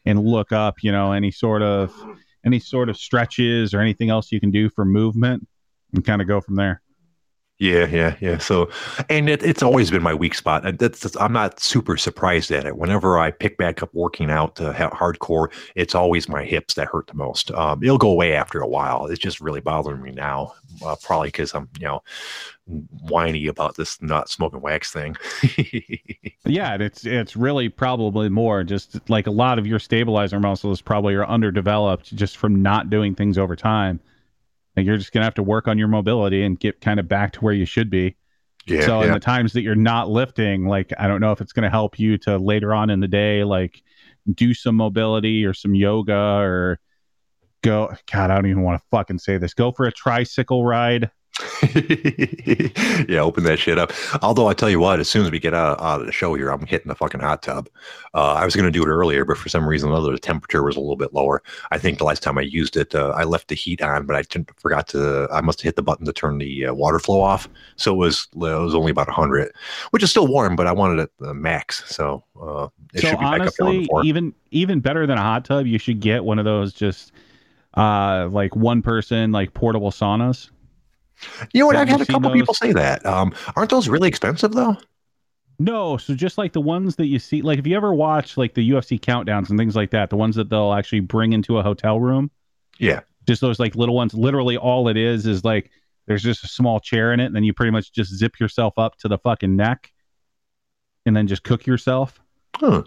and 0.04 0.22
look 0.22 0.52
up, 0.52 0.82
you 0.82 0.92
know, 0.92 1.12
any 1.12 1.30
sort 1.30 1.62
of 1.62 1.94
any 2.44 2.58
sort 2.58 2.88
of 2.88 2.96
stretches 2.96 3.74
or 3.74 3.80
anything 3.80 4.10
else 4.10 4.30
you 4.32 4.40
can 4.40 4.50
do 4.50 4.68
for 4.68 4.84
movement 4.84 5.46
and 5.92 6.04
kind 6.04 6.20
of 6.20 6.28
go 6.28 6.40
from 6.40 6.56
there. 6.56 6.82
Yeah, 7.60 7.86
yeah, 7.86 8.16
yeah. 8.20 8.38
So, 8.38 8.68
and 9.08 9.28
it, 9.28 9.42
it's 9.44 9.62
always 9.62 9.88
been 9.88 10.02
my 10.02 10.12
weak 10.12 10.34
spot. 10.34 10.64
That's, 10.76 10.98
that's 11.00 11.16
I'm 11.18 11.32
not 11.32 11.60
super 11.60 11.96
surprised 11.96 12.50
at 12.50 12.66
it. 12.66 12.76
Whenever 12.76 13.16
I 13.18 13.30
pick 13.30 13.56
back 13.58 13.80
up 13.80 13.90
working 13.94 14.28
out 14.28 14.58
ha- 14.58 14.90
hardcore, 14.90 15.52
it's 15.76 15.94
always 15.94 16.28
my 16.28 16.44
hips 16.44 16.74
that 16.74 16.88
hurt 16.88 17.06
the 17.06 17.14
most. 17.14 17.52
Um, 17.52 17.80
it'll 17.82 17.96
go 17.96 18.10
away 18.10 18.32
after 18.34 18.60
a 18.60 18.66
while. 18.66 19.06
It's 19.06 19.20
just 19.20 19.40
really 19.40 19.60
bothering 19.60 20.02
me 20.02 20.10
now, 20.10 20.54
uh, 20.84 20.96
probably 21.00 21.28
because 21.28 21.54
I'm 21.54 21.68
you 21.78 21.86
know 21.86 22.02
whiny 22.66 23.46
about 23.46 23.76
this 23.76 24.02
not 24.02 24.28
smoking 24.28 24.60
wax 24.60 24.92
thing. 24.92 25.16
Yeah, 26.46 26.76
it's 26.78 27.06
it's 27.06 27.36
really 27.36 27.70
probably 27.70 28.28
more 28.28 28.64
just 28.64 29.08
like 29.08 29.26
a 29.26 29.30
lot 29.30 29.58
of 29.58 29.66
your 29.66 29.78
stabilizer 29.78 30.38
muscles 30.38 30.82
probably 30.82 31.14
are 31.14 31.26
underdeveloped 31.26 32.14
just 32.14 32.36
from 32.36 32.60
not 32.62 32.90
doing 32.90 33.14
things 33.14 33.38
over 33.38 33.56
time. 33.56 33.98
Like 34.76 34.86
you're 34.86 34.96
just 34.96 35.12
gonna 35.12 35.24
have 35.24 35.34
to 35.34 35.42
work 35.42 35.68
on 35.68 35.78
your 35.78 35.88
mobility 35.88 36.44
and 36.44 36.58
get 36.58 36.80
kind 36.80 36.98
of 36.98 37.08
back 37.08 37.32
to 37.34 37.40
where 37.40 37.54
you 37.54 37.64
should 37.64 37.90
be. 37.90 38.16
yeah, 38.66 38.86
so 38.86 39.02
in 39.02 39.12
the 39.12 39.20
times 39.20 39.52
that 39.52 39.62
you're 39.62 39.74
not 39.74 40.10
lifting, 40.10 40.66
like 40.66 40.92
I 40.98 41.06
don't 41.06 41.20
know 41.20 41.32
if 41.32 41.40
it's 41.40 41.52
gonna 41.52 41.70
help 41.70 41.98
you 41.98 42.18
to 42.18 42.38
later 42.38 42.74
on 42.74 42.90
in 42.90 43.00
the 43.00 43.08
day, 43.08 43.44
like 43.44 43.82
do 44.32 44.54
some 44.54 44.76
mobility 44.76 45.44
or 45.44 45.54
some 45.54 45.74
yoga 45.74 46.14
or 46.14 46.80
go 47.62 47.94
God, 48.10 48.30
I 48.30 48.34
don't 48.34 48.46
even 48.46 48.62
want 48.62 48.80
to 48.80 48.86
fucking 48.90 49.18
say 49.18 49.38
this. 49.38 49.54
Go 49.54 49.72
for 49.72 49.86
a 49.86 49.92
tricycle 49.92 50.64
ride. 50.64 51.10
yeah, 53.08 53.20
open 53.20 53.42
that 53.42 53.58
shit 53.58 53.76
up. 53.76 53.92
Although 54.22 54.46
I 54.46 54.54
tell 54.54 54.70
you 54.70 54.78
what, 54.78 55.00
as 55.00 55.08
soon 55.08 55.24
as 55.24 55.32
we 55.32 55.40
get 55.40 55.52
out, 55.52 55.80
out 55.80 56.00
of 56.00 56.06
the 56.06 56.12
show 56.12 56.34
here, 56.34 56.48
I'm 56.48 56.64
hitting 56.64 56.88
the 56.88 56.94
fucking 56.94 57.20
hot 57.20 57.42
tub. 57.42 57.68
Uh, 58.14 58.34
I 58.34 58.44
was 58.44 58.54
going 58.54 58.66
to 58.66 58.70
do 58.70 58.84
it 58.84 58.88
earlier, 58.88 59.24
but 59.24 59.36
for 59.36 59.48
some 59.48 59.68
reason 59.68 59.90
or 59.90 59.94
other, 59.94 60.12
the 60.12 60.18
temperature 60.18 60.62
was 60.62 60.76
a 60.76 60.80
little 60.80 60.96
bit 60.96 61.12
lower. 61.12 61.42
I 61.72 61.78
think 61.78 61.98
the 61.98 62.04
last 62.04 62.22
time 62.22 62.38
I 62.38 62.42
used 62.42 62.76
it, 62.76 62.94
uh, 62.94 63.10
I 63.16 63.24
left 63.24 63.48
the 63.48 63.56
heat 63.56 63.82
on, 63.82 64.06
but 64.06 64.14
I 64.14 64.22
forgot 64.58 64.86
to. 64.88 65.26
I 65.32 65.40
must 65.40 65.60
have 65.60 65.64
hit 65.64 65.76
the 65.76 65.82
button 65.82 66.06
to 66.06 66.12
turn 66.12 66.38
the 66.38 66.66
uh, 66.66 66.74
water 66.74 67.00
flow 67.00 67.20
off, 67.20 67.48
so 67.74 67.92
it 67.92 67.96
was 67.96 68.28
it 68.32 68.38
was 68.38 68.74
only 68.74 68.92
about 68.92 69.08
hundred, 69.08 69.52
which 69.90 70.04
is 70.04 70.10
still 70.10 70.28
warm, 70.28 70.54
but 70.54 70.68
I 70.68 70.72
wanted 70.72 71.02
it 71.02 71.26
uh, 71.26 71.34
max, 71.34 71.82
so 71.92 72.22
uh, 72.40 72.68
it 72.94 73.00
so 73.00 73.08
should 73.08 73.18
be 73.18 73.24
back 73.24 73.40
up 73.40 73.54
to 73.54 73.64
honestly, 73.64 73.88
even 74.04 74.32
even 74.52 74.78
better 74.78 75.04
than 75.04 75.18
a 75.18 75.22
hot 75.22 75.44
tub, 75.44 75.66
you 75.66 75.78
should 75.78 75.98
get 75.98 76.24
one 76.24 76.38
of 76.38 76.44
those 76.44 76.72
just 76.72 77.10
uh 77.76 78.28
like 78.30 78.54
one 78.54 78.82
person 78.82 79.32
like 79.32 79.52
portable 79.52 79.90
saunas. 79.90 80.50
You 81.52 81.60
know 81.60 81.66
what? 81.66 81.76
I've 81.76 81.88
had 81.88 82.00
a 82.00 82.06
couple 82.06 82.30
people 82.32 82.54
say 82.54 82.72
that. 82.72 83.04
Um, 83.06 83.34
aren't 83.56 83.70
those 83.70 83.88
really 83.88 84.08
expensive 84.08 84.52
though? 84.52 84.76
No, 85.58 85.96
so 85.96 86.14
just 86.14 86.36
like 86.36 86.52
the 86.52 86.60
ones 86.60 86.96
that 86.96 87.06
you 87.06 87.18
see, 87.20 87.40
like 87.40 87.58
if 87.60 87.66
you 87.66 87.76
ever 87.76 87.94
watch 87.94 88.36
like 88.36 88.54
the 88.54 88.68
UFC 88.70 88.98
countdowns 89.00 89.50
and 89.50 89.58
things 89.58 89.76
like 89.76 89.90
that, 89.90 90.10
the 90.10 90.16
ones 90.16 90.34
that 90.36 90.50
they'll 90.50 90.72
actually 90.72 91.00
bring 91.00 91.32
into 91.32 91.58
a 91.58 91.62
hotel 91.62 92.00
room, 92.00 92.30
Yeah. 92.78 93.00
just 93.26 93.40
those 93.40 93.60
like 93.60 93.76
little 93.76 93.94
ones. 93.94 94.14
Literally, 94.14 94.56
all 94.56 94.88
it 94.88 94.96
is 94.96 95.26
is 95.26 95.44
like 95.44 95.70
there's 96.06 96.22
just 96.24 96.42
a 96.44 96.48
small 96.48 96.80
chair 96.80 97.12
in 97.12 97.20
it, 97.20 97.26
and 97.26 97.36
then 97.36 97.44
you 97.44 97.54
pretty 97.54 97.70
much 97.70 97.92
just 97.92 98.12
zip 98.14 98.40
yourself 98.40 98.74
up 98.78 98.96
to 98.98 99.08
the 99.08 99.16
fucking 99.18 99.54
neck, 99.54 99.92
and 101.06 101.16
then 101.16 101.26
just 101.28 101.44
cook 101.44 101.66
yourself. 101.66 102.20
Huh. 102.56 102.82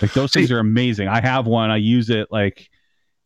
Like 0.00 0.12
those 0.14 0.32
See- 0.32 0.40
things 0.40 0.52
are 0.52 0.60
amazing. 0.60 1.08
I 1.08 1.20
have 1.20 1.46
one. 1.46 1.70
I 1.70 1.76
use 1.76 2.10
it 2.10 2.28
like 2.30 2.70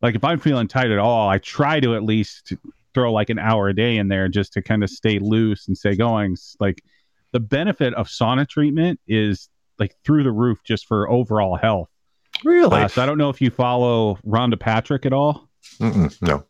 like 0.01 0.15
if 0.15 0.25
I'm 0.25 0.39
feeling 0.41 0.67
tight 0.67 0.91
at 0.91 0.99
all, 0.99 1.29
I 1.29 1.37
try 1.39 1.79
to 1.81 1.95
at 1.95 2.03
least 2.03 2.55
throw 2.97 3.13
like 3.13 3.29
an 3.29 3.39
hour 3.39 3.69
a 3.69 3.75
day 3.75 3.99
in 3.99 4.09
there 4.09 4.27
just 4.27 4.55
to 4.55 4.63
kind 4.63 4.83
of 4.83 4.89
stay 4.89 5.19
loose 5.19 5.69
and 5.69 5.77
stay 5.77 5.95
going. 5.95 6.35
Like 6.59 6.83
the 7.33 7.41
benefit 7.41 7.93
of 7.93 8.09
sauna 8.09 8.49
treatment 8.49 8.99
is 9.07 9.51
like 9.79 9.95
through 10.03 10.23
the 10.25 10.33
roof 10.33 10.61
just 10.65 10.87
for 10.87 11.11
overall 11.11 11.57
health. 11.57 11.91
Really? 12.43 12.81
Uh, 12.81 12.89
so 12.89 13.03
I 13.03 13.07
don't 13.07 13.19
know 13.19 13.29
if 13.29 13.43
you 13.43 13.51
follow 13.51 14.19
Rhonda 14.27 14.59
Patrick 14.59 15.05
at 15.05 15.13
all. 15.13 15.47
Mm-mm, 15.79 16.17
no. 16.23 16.45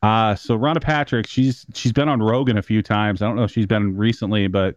Uh 0.00 0.36
so 0.36 0.56
Rhonda 0.56 0.80
Patrick, 0.80 1.26
she's 1.26 1.66
she's 1.74 1.92
been 1.92 2.08
on 2.08 2.22
Rogan 2.22 2.56
a 2.56 2.62
few 2.62 2.82
times. 2.82 3.20
I 3.20 3.26
don't 3.26 3.34
know 3.34 3.42
if 3.42 3.50
she's 3.50 3.66
been 3.66 3.96
recently, 3.96 4.46
but 4.46 4.76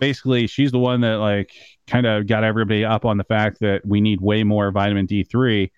basically 0.00 0.48
she's 0.48 0.72
the 0.72 0.80
one 0.80 1.02
that 1.02 1.20
like 1.20 1.52
kind 1.86 2.04
of 2.04 2.26
got 2.26 2.42
everybody 2.42 2.84
up 2.84 3.04
on 3.04 3.16
the 3.16 3.24
fact 3.24 3.60
that 3.60 3.86
we 3.86 4.00
need 4.00 4.20
way 4.20 4.42
more 4.42 4.72
vitamin 4.72 5.06
D3 5.06 5.70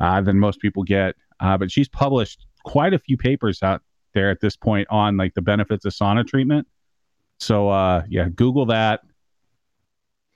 uh, 0.00 0.20
than 0.20 0.38
most 0.38 0.60
people 0.60 0.84
get. 0.84 1.16
Uh, 1.40 1.58
but 1.58 1.72
she's 1.72 1.88
published 1.88 2.46
quite 2.64 2.94
a 2.94 3.00
few 3.00 3.16
papers 3.16 3.64
out 3.64 3.82
there 4.16 4.30
at 4.30 4.40
this 4.40 4.56
point 4.56 4.88
on 4.90 5.16
like 5.16 5.34
the 5.34 5.42
benefits 5.42 5.84
of 5.84 5.92
sauna 5.92 6.26
treatment. 6.26 6.66
So 7.38 7.68
uh 7.68 8.02
yeah, 8.08 8.28
Google 8.28 8.66
that 8.66 9.02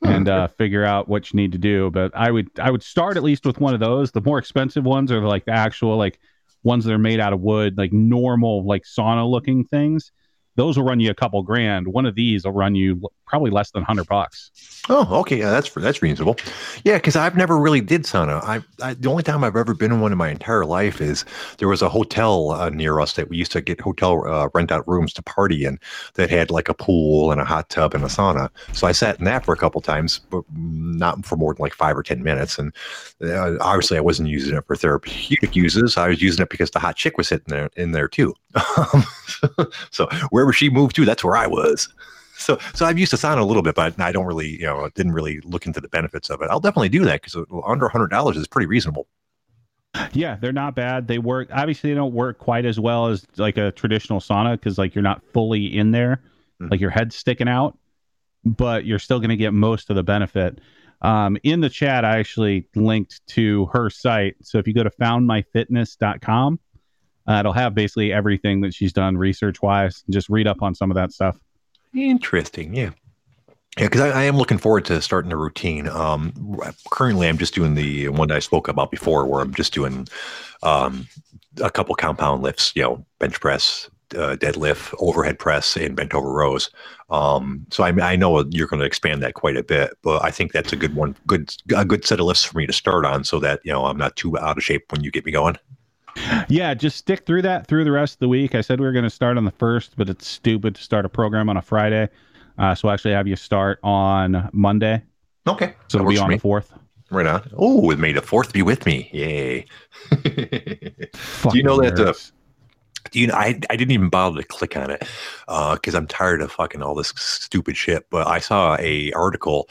and 0.03 0.29
uh, 0.29 0.49
figure 0.49 0.85
out 0.85 1.09
what 1.09 1.33
you 1.33 1.37
need 1.37 1.53
to 1.53 1.59
do. 1.59 1.91
But 1.91 2.13
I 2.15 2.31
would 2.31 2.49
I 2.59 2.71
would 2.71 2.83
start 2.83 3.17
at 3.17 3.23
least 3.23 3.45
with 3.45 3.61
one 3.61 3.75
of 3.75 3.81
those. 3.81 4.13
The 4.13 4.21
more 4.21 4.39
expensive 4.39 4.85
ones 4.85 5.13
are 5.13 5.21
like 5.21 5.45
the 5.45 5.53
actual 5.53 5.97
like 5.97 6.19
ones 6.63 6.85
that 6.85 6.93
are 6.93 6.99
made 6.99 7.21
out 7.21 7.33
of 7.33 7.41
wood, 7.41 7.77
like 7.77 7.93
normal 7.93 8.65
like 8.67 8.85
sauna 8.85 9.29
looking 9.29 9.65
things. 9.65 10.13
Those 10.57 10.77
will 10.77 10.85
run 10.85 11.01
you 11.01 11.11
a 11.11 11.15
couple 11.15 11.43
grand. 11.43 11.89
One 11.89 12.07
of 12.07 12.15
these 12.15 12.45
will 12.45 12.53
run 12.53 12.75
you 12.75 13.01
probably 13.31 13.51
less 13.51 13.71
than 13.71 13.83
hundred 13.85 14.09
bucks. 14.09 14.51
Oh, 14.89 15.21
okay. 15.21 15.39
Yeah, 15.39 15.51
that's 15.51 15.71
that's 15.71 16.03
reasonable. 16.03 16.37
Yeah, 16.85 16.97
because 16.97 17.15
I've 17.15 17.37
never 17.37 17.57
really 17.59 17.81
did 17.81 18.03
sauna. 18.03 18.43
I, 18.43 18.61
I 18.83 18.95
the 18.95 19.09
only 19.09 19.23
time 19.23 19.45
I've 19.45 19.55
ever 19.57 19.73
been 19.73 19.93
in 19.93 20.01
one 20.01 20.11
in 20.11 20.19
my 20.19 20.31
entire 20.31 20.65
life 20.65 21.01
is 21.01 21.25
there 21.59 21.69
was 21.69 21.81
a 21.81 21.89
hotel 21.89 22.51
uh, 22.51 22.71
near 22.71 22.99
us 22.99 23.15
that 23.15 23.29
we 23.29 23.37
used 23.37 23.53
to 23.53 23.61
get 23.61 23.81
hotel 23.81 24.27
uh, 24.27 24.49
rent 24.53 24.73
out 24.73 24.87
rooms 24.89 25.13
to 25.15 25.23
party 25.23 25.65
in 25.65 25.79
that 26.15 26.29
had 26.29 26.51
like 26.51 26.69
a 26.69 26.75
pool 26.75 27.31
and 27.31 27.41
a 27.41 27.45
hot 27.45 27.69
tub 27.69 27.95
and 27.95 28.03
a 28.03 28.09
sauna. 28.09 28.51
So 28.73 28.87
I 28.87 28.93
sat 28.93 29.19
in 29.19 29.25
that 29.27 29.45
for 29.45 29.55
a 29.55 29.57
couple 29.57 29.81
times, 29.81 30.19
but 30.31 30.43
not 30.53 31.25
for 31.25 31.37
more 31.37 31.55
than 31.55 31.63
like 31.63 31.75
five 31.75 31.97
or 31.97 32.03
ten 32.03 32.25
minutes. 32.25 32.59
And 32.59 32.75
uh, 33.23 33.59
obviously, 33.61 33.97
I 33.97 34.01
wasn't 34.01 34.29
using 34.29 34.57
it 34.57 34.67
for 34.67 34.75
therapeutic 34.75 35.55
uses. 35.55 35.97
I 35.97 36.09
was 36.09 36.21
using 36.21 36.43
it 36.43 36.51
because 36.51 36.73
the 36.73 36.81
hot 36.81 36.97
chick 36.97 37.17
was 37.17 37.29
sitting 37.29 37.47
there 37.47 37.71
in 37.77 37.93
there 37.93 38.09
too. 38.09 38.35
so 39.93 40.09
wherever 40.31 40.53
she 40.53 40.69
moved 40.69 40.97
to, 40.97 41.05
that's 41.05 41.23
where 41.23 41.37
I 41.37 41.47
was. 41.47 41.89
So, 42.41 42.59
so 42.75 42.87
I've 42.87 42.99
used 42.99 43.13
the 43.13 43.17
sauna 43.17 43.41
a 43.41 43.45
little 43.45 43.63
bit, 43.63 43.75
but 43.75 44.01
I 44.01 44.13
don't 44.13 44.27
really, 44.27 44.59
you 44.61 44.67
know, 44.67 44.89
didn't 44.95 45.13
really 45.13 45.41
look 45.43 45.67
into 45.67 45.81
the 45.81 45.89
benefits 45.89 46.31
of 46.31 46.41
it. 46.43 46.49
I'll 46.51 46.61
definitely 46.61 46.89
do 46.89 47.05
that 47.05 47.23
because 47.23 47.37
under 47.67 47.89
hundred 47.89 48.09
dollars 48.09 48.37
is 48.37 48.49
pretty 48.49 48.67
reasonable. 48.67 49.07
Yeah, 50.13 50.37
they're 50.41 50.53
not 50.53 50.75
bad. 50.75 51.09
They 51.09 51.19
work. 51.19 51.49
Obviously, 51.53 51.91
they 51.91 51.97
don't 51.97 52.15
work 52.15 52.39
quite 52.39 52.65
as 52.65 52.79
well 52.79 53.09
as 53.09 53.27
like 53.37 53.57
a 53.57 53.73
traditional 53.73 54.21
sauna 54.21 54.53
because 54.53 54.79
like 54.79 54.95
you're 54.95 55.03
not 55.03 55.23
fully 55.33 55.67
in 55.77 55.91
there, 55.91 56.23
Mhm. 56.61 56.71
like 56.71 56.81
your 56.81 56.91
head's 56.91 57.17
sticking 57.17 57.49
out, 57.49 57.77
but 58.45 58.85
you're 58.85 59.01
still 59.01 59.19
going 59.19 59.31
to 59.31 59.37
get 59.37 59.53
most 59.53 59.91
of 59.91 59.97
the 59.97 60.03
benefit. 60.05 60.61
Um, 61.03 61.37
in 61.43 61.61
the 61.61 61.69
chat, 61.71 62.05
I 62.05 62.19
actually 62.19 62.69
linked 62.77 63.27
to 63.29 63.67
her 63.73 63.91
site. 63.91 64.37
So 64.43 64.59
if 64.59 64.69
you 64.69 64.75
go 64.75 64.83
to 64.85 64.91
foundmyfitness.com, 64.91 66.61
uh, 67.29 67.33
it'll 67.41 67.53
have 67.53 67.75
basically 67.75 68.13
everything 68.13 68.61
that 68.63 68.75
she's 68.75 68.93
done 68.93 69.17
research 69.17 69.61
wise. 69.63 70.05
Just 70.11 70.29
read 70.29 70.47
up 70.47 70.63
on 70.63 70.75
some 70.75 70.91
of 70.91 70.95
that 70.97 71.13
stuff. 71.13 71.37
Interesting, 71.95 72.75
yeah, 72.75 72.91
yeah. 73.79 73.87
Because 73.87 74.01
I, 74.03 74.11
I 74.11 74.23
am 74.25 74.37
looking 74.37 74.59
forward 74.59 74.85
to 74.87 75.03
starting 75.03 75.33
a 75.33 75.37
routine. 75.37 75.89
Um, 75.89 76.59
currently, 76.91 77.29
I'm 77.29 77.39
just 77.39 77.55
doing 77.55 77.75
the 77.75 78.09
one 78.11 78.31
I 78.31 78.39
spoke 78.39 78.69
about 78.69 78.91
before, 78.91 79.27
where 79.27 79.41
I'm 79.41 79.55
just 79.55 79.75
doing 79.75 80.07
um, 80.63 81.09
a 81.63 81.71
couple 81.71 81.95
compound 81.97 82.43
lifts. 82.43 82.73
You 82.77 82.83
know, 82.83 83.07
bench 83.19 83.41
press, 83.41 83.91
uh, 84.15 84.37
deadlift, 84.37 84.95
overhead 85.01 85.39
press, 85.39 85.77
and 85.77 85.97
bent 85.97 86.15
over 86.15 86.33
rows. 86.33 86.71
Um, 87.11 87.67
so 87.71 87.83
I, 87.85 87.91
I 88.13 88.17
know 88.17 88.45
you're 88.51 88.69
going 88.69 88.81
to 88.81 88.87
expand 88.87 89.23
that 89.23 89.35
quite 89.35 89.57
a 89.57 89.65
bit, 89.65 89.97
but 90.03 90.25
I 90.25 90.31
think 90.31 90.53
that's 90.53 90.73
a 90.73 90.77
good 90.77 90.95
one, 90.95 91.17
good 91.27 91.55
a 91.77 91.85
good 91.85 92.05
set 92.07 92.21
of 92.21 92.27
lifts 92.27 92.45
for 92.45 92.59
me 92.59 92.67
to 92.67 92.73
start 92.73 93.05
on, 93.05 93.25
so 93.25 93.41
that 93.41 93.61
you 93.65 93.73
know 93.73 93.87
I'm 93.87 93.99
not 93.99 94.17
too 94.17 94.39
out 94.39 94.59
of 94.59 94.65
shape 94.65 94.93
when 94.93 95.03
you 95.03 95.11
get 95.11 95.27
me 95.27 95.33
going. 95.33 95.57
Yeah, 96.49 96.75
just 96.75 96.97
stick 96.97 97.27
through 97.27 97.43
that 97.43 97.67
through 97.67 97.85
the 97.85 97.93
rest 97.93 98.15
of 98.15 98.19
the 98.21 98.29
week. 98.29 98.55
I 98.55 98.61
said 98.61 98.81
we 98.81 98.87
were 98.87 98.93
going 98.93 99.05
to 99.05 99.11
start 99.11 99.37
on 99.37 99.45
the 99.45 99.51
first, 99.53 99.93
but 99.97 100.09
it's 100.09 100.27
stupid 100.27 100.75
to 100.75 100.83
start 100.83 101.05
a 101.05 101.09
program 101.09 101.49
on 101.49 101.57
a 101.57 101.63
Friday. 101.63 102.09
Uh, 102.59 102.75
so 102.75 102.89
we'll 102.89 102.95
actually 102.95 103.13
have 103.15 103.27
you 103.27 103.37
start 103.37 103.79
on 103.83 104.49
Monday. 104.53 105.03
Okay, 105.47 105.75
So 105.89 105.99
it'll 105.99 106.11
be 106.11 106.19
on 106.19 106.31
the 106.31 106.39
fourth. 106.39 106.73
Right 107.11 107.27
on. 107.27 107.49
Oh, 107.57 107.91
it 107.91 107.99
made 107.99 108.17
the 108.17 108.23
fourth 108.23 108.53
be 108.53 108.63
with 108.63 108.87
me. 108.87 109.09
Yay. 109.13 109.67
Do 110.11 111.57
you 111.57 111.63
know 111.63 111.81
that, 111.81 111.99
uh. 111.99 112.13
Do 113.11 113.19
you 113.19 113.27
know, 113.27 113.35
I, 113.35 113.59
I 113.71 113.77
didn't 113.77 113.93
even 113.93 114.11
bother 114.11 114.43
to 114.43 114.47
click 114.47 114.77
on 114.77 114.91
it 114.91 115.03
because 115.47 115.95
I'm 115.95 116.07
tired 116.07 116.43
of 116.43 116.53
fucking 116.53 116.83
all 116.83 116.95
this 116.95 117.13
stupid 117.17 117.77
shit. 117.77 118.07
But 118.11 118.29
I 118.29 118.39
saw 118.39 118.77
a 118.79 119.11
article 119.13 119.69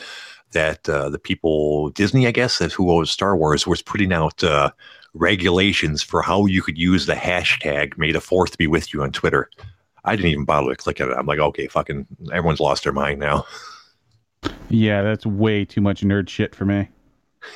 that 0.51 0.89
uh, 0.89 1.09
the 1.09 1.19
people, 1.19 1.89
Disney, 1.91 2.25
I 2.27 2.31
guess, 2.31 2.57
who 2.57 2.91
owns 2.91 3.11
Star 3.11 3.37
Wars, 3.37 3.67
was 3.67 3.81
putting 3.81 4.11
out 4.11 4.43
uh, 4.43 4.71
regulations 5.13 6.01
for 6.03 6.21
how 6.21 6.45
you 6.45 6.61
could 6.61 6.77
use 6.77 7.05
the 7.05 7.13
hashtag 7.15 7.97
May 7.97 8.11
the 8.11 8.21
Fourth 8.21 8.57
be 8.57 8.67
with 8.67 8.93
you 8.93 9.01
on 9.03 9.11
Twitter. 9.11 9.49
I 10.05 10.15
didn't 10.15 10.31
even 10.31 10.45
bother 10.45 10.69
to 10.69 10.75
click 10.75 11.01
on 11.01 11.11
it. 11.11 11.15
I'm 11.17 11.25
like, 11.25 11.39
okay, 11.39 11.67
fucking, 11.67 12.05
everyone's 12.31 12.59
lost 12.59 12.83
their 12.83 12.93
mind 12.93 13.19
now. 13.19 13.45
Yeah, 14.69 15.01
that's 15.01 15.25
way 15.25 15.65
too 15.65 15.81
much 15.81 16.01
nerd 16.01 16.29
shit 16.29 16.55
for 16.55 16.63
me. 16.63 16.87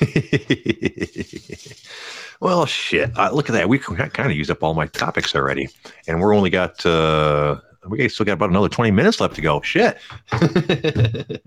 well, 2.40 2.66
shit. 2.66 3.16
Uh, 3.16 3.30
look 3.32 3.48
at 3.48 3.52
that. 3.52 3.68
We 3.68 3.78
kind 3.78 4.30
of 4.30 4.36
used 4.36 4.50
up 4.50 4.62
all 4.62 4.74
my 4.74 4.86
topics 4.88 5.34
already, 5.34 5.68
and 6.06 6.20
we're 6.20 6.34
only 6.34 6.50
got 6.50 6.84
uh, 6.84 7.56
we 7.88 8.08
still 8.08 8.26
got 8.26 8.32
about 8.34 8.50
another 8.50 8.68
twenty 8.68 8.90
minutes 8.90 9.20
left 9.20 9.34
to 9.36 9.40
go. 9.42 9.60
Shit. 9.62 9.98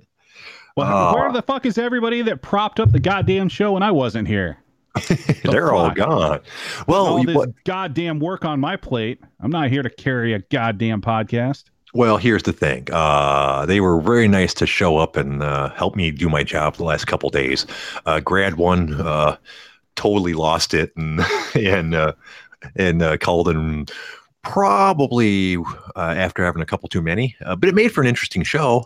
Well, 0.76 1.10
Oh. 1.10 1.16
where 1.16 1.32
the 1.32 1.42
fuck 1.42 1.66
is 1.66 1.80
everybody 1.80 2.22
that 2.22 2.44
propped 2.44 2.80
up 2.80 2.92
the 2.92 3.00
goddamn 3.00 3.50
show 3.50 3.72
when 3.74 3.82
I 3.82 3.90
wasn't 3.90 4.28
here? 4.28 4.58
They're 5.44 5.74
all 5.74 5.90
gone. 5.92 6.42
Well, 6.88 7.06
All 7.08 7.24
this 7.24 7.36
what- 7.36 7.64
goddamn 7.66 8.20
work 8.20 8.46
on 8.46 8.60
my 8.60 8.76
plate. 8.76 9.20
I'm 9.40 9.52
not 9.52 9.70
here 9.70 9.84
to 9.84 9.90
carry 9.90 10.34
a 10.34 10.40
goddamn 10.40 11.02
podcast. 11.02 11.66
well, 11.94 12.18
here's 12.18 12.44
the 12.44 12.54
thing. 12.54 12.88
Uh, 12.92 13.66
they 13.66 13.80
were 13.80 14.00
very 14.02 14.28
nice 14.28 14.54
to 14.56 14.66
show 14.68 14.98
up 14.98 15.16
and 15.16 15.42
uh, 15.42 15.70
help 15.70 15.96
me 15.96 16.12
do 16.12 16.30
my 16.30 16.44
job 16.44 16.76
the 16.76 16.84
last 16.84 17.06
couple 17.06 17.30
days. 17.30 17.66
Uh, 18.06 18.20
grad 18.20 18.56
one 18.56 18.94
uh, 19.02 19.38
totally 19.96 20.34
lost 20.34 20.74
it 20.74 20.92
and 20.96 21.22
and 21.56 21.96
uh, 21.96 22.14
and 22.76 23.02
uh, 23.02 23.18
called 23.18 23.48
in 23.50 23.86
probably 24.44 25.58
uh, 25.58 26.14
after 26.16 26.44
having 26.46 26.62
a 26.62 26.66
couple 26.66 26.88
too 26.88 27.02
many. 27.02 27.36
Uh, 27.46 27.56
but 27.56 27.68
it 27.68 27.76
made 27.76 27.92
for 27.92 28.02
an 28.02 28.08
interesting 28.08 28.44
show. 28.44 28.86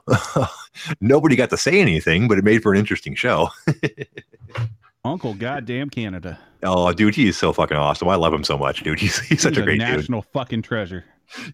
Nobody 1.01 1.35
got 1.35 1.49
to 1.51 1.57
say 1.57 1.79
anything, 1.79 2.27
but 2.27 2.37
it 2.39 2.43
made 2.43 2.63
for 2.63 2.71
an 2.71 2.79
interesting 2.79 3.13
show. 3.15 3.49
Uncle 5.03 5.33
goddamn 5.33 5.89
Canada. 5.89 6.39
Oh, 6.63 6.93
dude, 6.93 7.15
he 7.15 7.27
is 7.27 7.37
so 7.37 7.51
fucking 7.53 7.77
awesome. 7.77 8.07
I 8.07 8.15
love 8.15 8.33
him 8.33 8.43
so 8.43 8.57
much, 8.57 8.83
dude. 8.83 8.99
He's 9.01 9.19
he's 9.19 9.41
such 9.41 9.55
He's 9.55 9.61
a 9.61 9.63
great 9.63 9.79
dude. 9.79 9.87
national 9.87 10.21
fucking 10.21 10.61
treasure. 10.61 11.05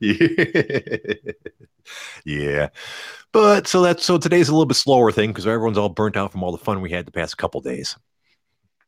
Yeah. 0.02 0.28
yeah. 2.26 2.70
But 3.32 3.68
so 3.68 3.82
that's 3.82 4.04
so 4.04 4.18
today's 4.18 4.50
a 4.50 4.52
little 4.52 4.66
bit 4.66 4.76
slower 4.76 5.12
thing 5.12 5.30
because 5.30 5.48
everyone's 5.48 5.78
all 5.78 5.90
burnt 5.90 6.18
out 6.18 6.32
from 6.32 6.44
all 6.44 6.52
the 6.52 6.58
fun 6.58 6.82
we 6.82 6.90
had 6.92 7.06
the 7.06 7.12
past 7.12 7.38
couple 7.38 7.62
days. 7.62 7.96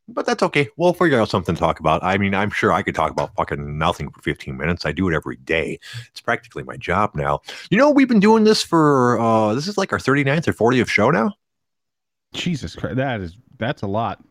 But 0.08 0.26
that's 0.26 0.42
okay. 0.42 0.68
We'll 0.76 0.94
figure 0.94 1.22
out 1.22 1.30
something 1.30 1.54
to 1.54 1.60
talk 1.60 1.80
about. 1.80 2.04
I 2.04 2.18
mean, 2.18 2.34
I'm 2.34 2.50
sure 2.50 2.74
I 2.74 2.82
could 2.82 2.96
talk 2.96 3.12
about 3.12 3.36
fucking 3.36 3.78
nothing 3.78 4.10
for 4.10 4.22
15 4.24 4.58
minutes. 4.58 4.84
I 4.86 4.92
do 4.92 5.08
it 5.08 5.14
every 5.14 5.36
day. 5.36 5.80
It's 6.10 6.20
practically 6.22 6.64
my 6.64 6.78
job 6.78 7.12
now. 7.14 7.42
You 7.70 7.78
know, 7.78 7.92
we've 7.92 8.08
been 8.08 8.20
doing 8.20 8.44
this 8.44 8.64
for 8.64 9.20
uh 9.20 9.54
this 9.54 9.68
is 9.68 9.78
like 9.78 9.94
our 9.94 10.00
39th 10.00 10.48
or 10.48 10.54
40th 10.72 10.90
show 10.90 11.12
now. 11.12 11.34
Jesus 12.34 12.76
Christ, 12.76 12.96
that 12.98 13.22
is 13.22 13.38
that's 13.58 13.84
a 13.84 13.88
lot. 13.88 14.24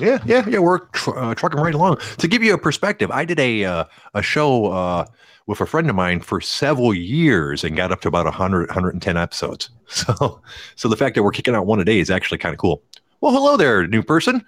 Yeah, 0.00 0.18
yeah, 0.26 0.44
yeah. 0.48 0.58
We're 0.58 0.78
tr- 0.78 1.16
uh, 1.18 1.34
trucking 1.34 1.60
right 1.60 1.74
along. 1.74 1.98
To 2.18 2.26
give 2.28 2.42
you 2.42 2.52
a 2.54 2.58
perspective, 2.58 3.10
I 3.10 3.24
did 3.24 3.38
a 3.38 3.64
uh, 3.64 3.84
a 4.14 4.22
show 4.22 4.66
uh, 4.72 5.06
with 5.46 5.60
a 5.60 5.66
friend 5.66 5.88
of 5.88 5.94
mine 5.94 6.20
for 6.20 6.40
several 6.40 6.92
years 6.92 7.62
and 7.62 7.76
got 7.76 7.92
up 7.92 8.00
to 8.00 8.08
about 8.08 8.24
100, 8.24 8.68
110 8.68 9.16
episodes. 9.16 9.70
So, 9.86 10.40
so 10.76 10.88
the 10.88 10.96
fact 10.96 11.14
that 11.14 11.22
we're 11.22 11.30
kicking 11.30 11.54
out 11.54 11.66
one 11.66 11.78
a 11.78 11.84
day 11.84 12.00
is 12.00 12.10
actually 12.10 12.38
kind 12.38 12.54
of 12.54 12.58
cool. 12.58 12.82
Well, 13.20 13.32
hello 13.32 13.56
there, 13.58 13.86
new 13.86 14.02
person. 14.02 14.44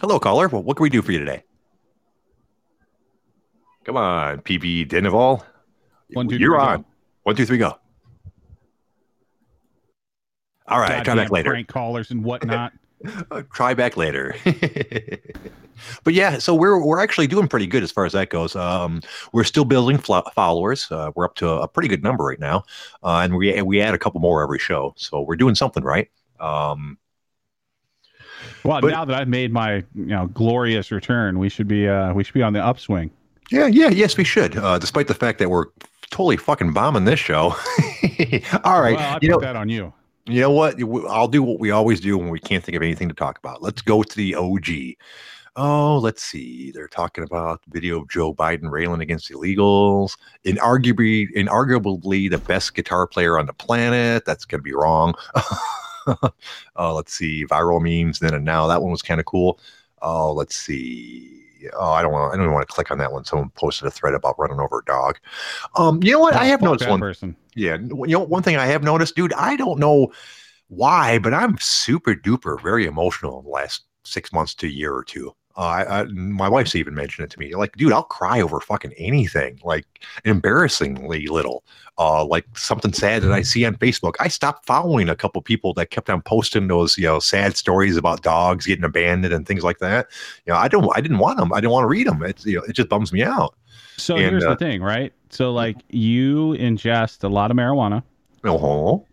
Hello, 0.00 0.18
caller. 0.18 0.48
Well, 0.48 0.62
what 0.62 0.76
can 0.78 0.82
we 0.82 0.88
do 0.90 1.02
for 1.02 1.12
you 1.12 1.18
today? 1.18 1.44
Come 3.84 3.98
on, 3.98 4.40
PB 4.40 4.88
Denival. 4.88 5.44
One, 6.14 6.26
two, 6.26 6.38
You're 6.38 6.52
three, 6.52 6.58
go. 6.58 6.72
on. 6.72 6.84
One, 7.24 7.36
two, 7.36 7.44
three, 7.46 7.58
go. 7.58 7.78
All 10.66 10.78
right, 10.80 11.04
try 11.04 11.14
back 11.14 11.30
later. 11.30 11.50
Prank 11.50 11.68
callers 11.68 12.10
and 12.10 12.24
whatnot. 12.24 12.72
Uh, 13.30 13.42
try 13.52 13.74
back 13.74 13.98
later. 13.98 14.34
but 16.04 16.14
yeah, 16.14 16.38
so 16.38 16.54
we're 16.54 16.82
we're 16.82 17.00
actually 17.00 17.26
doing 17.26 17.46
pretty 17.46 17.66
good 17.66 17.82
as 17.82 17.90
far 17.92 18.06
as 18.06 18.12
that 18.12 18.30
goes. 18.30 18.56
Um, 18.56 19.02
we're 19.34 19.44
still 19.44 19.66
building 19.66 19.98
flo- 19.98 20.22
followers. 20.34 20.90
Uh, 20.90 21.10
we're 21.14 21.26
up 21.26 21.34
to 21.34 21.48
a, 21.50 21.68
pretty 21.68 21.88
good 21.88 22.02
number 22.02 22.24
right 22.24 22.40
now, 22.40 22.64
uh, 23.02 23.18
and 23.18 23.36
we 23.36 23.60
we 23.60 23.82
add 23.82 23.92
a 23.92 23.98
couple 23.98 24.20
more 24.20 24.42
every 24.42 24.58
show. 24.58 24.94
So 24.96 25.20
we're 25.20 25.36
doing 25.36 25.54
something 25.54 25.84
right. 25.84 26.08
Um, 26.40 26.96
Well, 28.64 28.80
But- 28.80 28.92
now 28.92 29.04
that 29.04 29.14
I've 29.20 29.28
made 29.28 29.52
my 29.52 29.74
you 29.94 30.06
know 30.06 30.26
glorious 30.28 30.90
return, 30.90 31.38
we 31.38 31.50
should 31.50 31.68
be 31.68 31.86
uh 31.86 32.14
we 32.14 32.24
should 32.24 32.34
be 32.34 32.42
on 32.42 32.54
the 32.54 32.60
upswing. 32.64 33.10
yeah, 33.50 33.66
yeah, 33.66 33.88
yes, 33.90 34.16
we 34.16 34.24
should. 34.24 34.56
Uh, 34.56 34.78
despite 34.78 35.08
the 35.08 35.14
fact 35.14 35.38
that 35.40 35.50
we're 35.50 35.66
totally 36.10 36.38
fucking 36.38 36.72
bombing 36.72 37.04
this 37.04 37.20
show. 37.20 37.54
All 38.64 38.80
right, 38.80 38.96
Well, 38.96 39.12
I 39.14 39.18
you 39.20 39.28
put 39.28 39.30
know, 39.30 39.40
that 39.40 39.56
on 39.56 39.68
you. 39.68 39.92
You 40.26 40.40
know 40.40 40.50
what? 40.50 40.76
I'll 41.08 41.28
do 41.28 41.42
what 41.42 41.60
we 41.60 41.70
always 41.70 42.00
do 42.00 42.16
when 42.16 42.30
we 42.30 42.40
can't 42.40 42.64
think 42.64 42.76
of 42.76 42.82
anything 42.82 43.08
to 43.08 43.14
talk 43.14 43.38
about. 43.38 43.62
Let's 43.62 43.82
go 43.82 44.02
to 44.02 44.16
the 44.16 44.34
OG. 44.34 44.96
Oh, 45.56 45.98
let's 45.98 46.22
see. 46.22 46.72
They're 46.72 46.88
talking 46.88 47.22
about 47.22 47.60
video 47.68 48.00
of 48.00 48.08
Joe 48.08 48.34
Biden 48.34 48.70
railing 48.70 49.02
against 49.02 49.30
illegals. 49.30 50.16
Inarguably, 50.44 51.28
inarguably 51.36 52.28
the 52.28 52.38
best 52.38 52.74
guitar 52.74 53.06
player 53.06 53.38
on 53.38 53.46
the 53.46 53.52
planet. 53.52 54.24
That's 54.24 54.44
going 54.44 54.60
to 54.60 54.64
be 54.64 54.72
wrong. 54.74 55.14
uh, 56.06 56.32
let's 56.94 57.12
see. 57.14 57.46
Viral 57.46 57.80
memes 57.80 58.18
then 58.18 58.34
and 58.34 58.44
now. 58.44 58.66
That 58.66 58.82
one 58.82 58.90
was 58.90 59.02
kind 59.02 59.20
of 59.20 59.26
cool. 59.26 59.60
Oh, 60.02 60.32
let's 60.32 60.56
see. 60.56 61.43
Oh, 61.72 61.92
I 61.92 62.02
don't 62.02 62.12
want. 62.12 62.32
I 62.32 62.36
don't 62.36 62.44
even 62.44 62.54
want 62.54 62.66
to 62.66 62.72
click 62.72 62.90
on 62.90 62.98
that 62.98 63.12
one. 63.12 63.24
Someone 63.24 63.50
posted 63.50 63.86
a 63.86 63.90
thread 63.90 64.14
about 64.14 64.38
running 64.38 64.60
over 64.60 64.80
a 64.80 64.84
dog. 64.84 65.18
Um, 65.76 66.02
you 66.02 66.12
know 66.12 66.20
what? 66.20 66.34
I 66.34 66.44
have 66.46 66.60
fuck 66.60 66.70
noticed 66.70 66.90
one. 66.90 67.00
person. 67.00 67.36
Yeah, 67.54 67.76
you 67.76 68.06
know, 68.06 68.20
one 68.20 68.42
thing 68.42 68.56
I 68.56 68.66
have 68.66 68.82
noticed, 68.82 69.14
dude, 69.14 69.32
I 69.34 69.56
don't 69.56 69.78
know 69.78 70.12
why, 70.68 71.18
but 71.18 71.32
I'm 71.32 71.56
super 71.58 72.14
duper 72.14 72.60
very 72.60 72.86
emotional 72.86 73.38
in 73.38 73.44
the 73.44 73.50
last 73.50 73.84
six 74.04 74.32
months 74.32 74.54
to 74.56 74.66
a 74.66 74.70
year 74.70 74.94
or 74.94 75.04
two. 75.04 75.34
Uh, 75.56 75.60
I, 75.60 76.00
I, 76.00 76.04
my 76.04 76.48
wife's 76.48 76.74
even 76.74 76.94
mentioned 76.94 77.26
it 77.26 77.30
to 77.30 77.38
me. 77.38 77.54
Like, 77.54 77.76
dude, 77.76 77.92
I'll 77.92 78.02
cry 78.02 78.40
over 78.40 78.60
fucking 78.60 78.92
anything, 78.94 79.60
like 79.62 79.86
embarrassingly 80.24 81.26
little. 81.26 81.64
Uh, 81.96 82.24
like 82.24 82.44
something 82.56 82.92
sad 82.92 83.22
that 83.22 83.30
I 83.30 83.42
see 83.42 83.64
on 83.64 83.76
Facebook. 83.76 84.14
I 84.18 84.26
stopped 84.26 84.66
following 84.66 85.08
a 85.08 85.14
couple 85.14 85.40
people 85.42 85.72
that 85.74 85.90
kept 85.90 86.10
on 86.10 86.22
posting 86.22 86.66
those, 86.66 86.98
you 86.98 87.04
know, 87.04 87.20
sad 87.20 87.56
stories 87.56 87.96
about 87.96 88.22
dogs 88.22 88.66
getting 88.66 88.84
abandoned 88.84 89.32
and 89.32 89.46
things 89.46 89.62
like 89.62 89.78
that. 89.78 90.08
You 90.44 90.52
know, 90.52 90.58
I 90.58 90.66
don't, 90.66 90.90
I 90.96 91.00
didn't 91.00 91.18
want 91.18 91.38
them. 91.38 91.52
I 91.52 91.60
didn't 91.60 91.70
want 91.70 91.84
to 91.84 91.88
read 91.88 92.08
them. 92.08 92.20
It's, 92.24 92.44
you 92.44 92.56
know, 92.56 92.64
it 92.64 92.72
just 92.72 92.88
bums 92.88 93.12
me 93.12 93.22
out. 93.22 93.54
So 93.96 94.16
And, 94.16 94.24
here's 94.24 94.44
uh, 94.44 94.50
the 94.50 94.56
thing, 94.56 94.82
right? 94.82 95.12
So 95.30 95.52
like 95.52 95.76
you 95.88 96.56
ingest 96.58 97.22
a 97.22 97.28
lot 97.28 97.52
of 97.52 97.56
marijuana 97.56 98.02
Oh, 98.44 99.06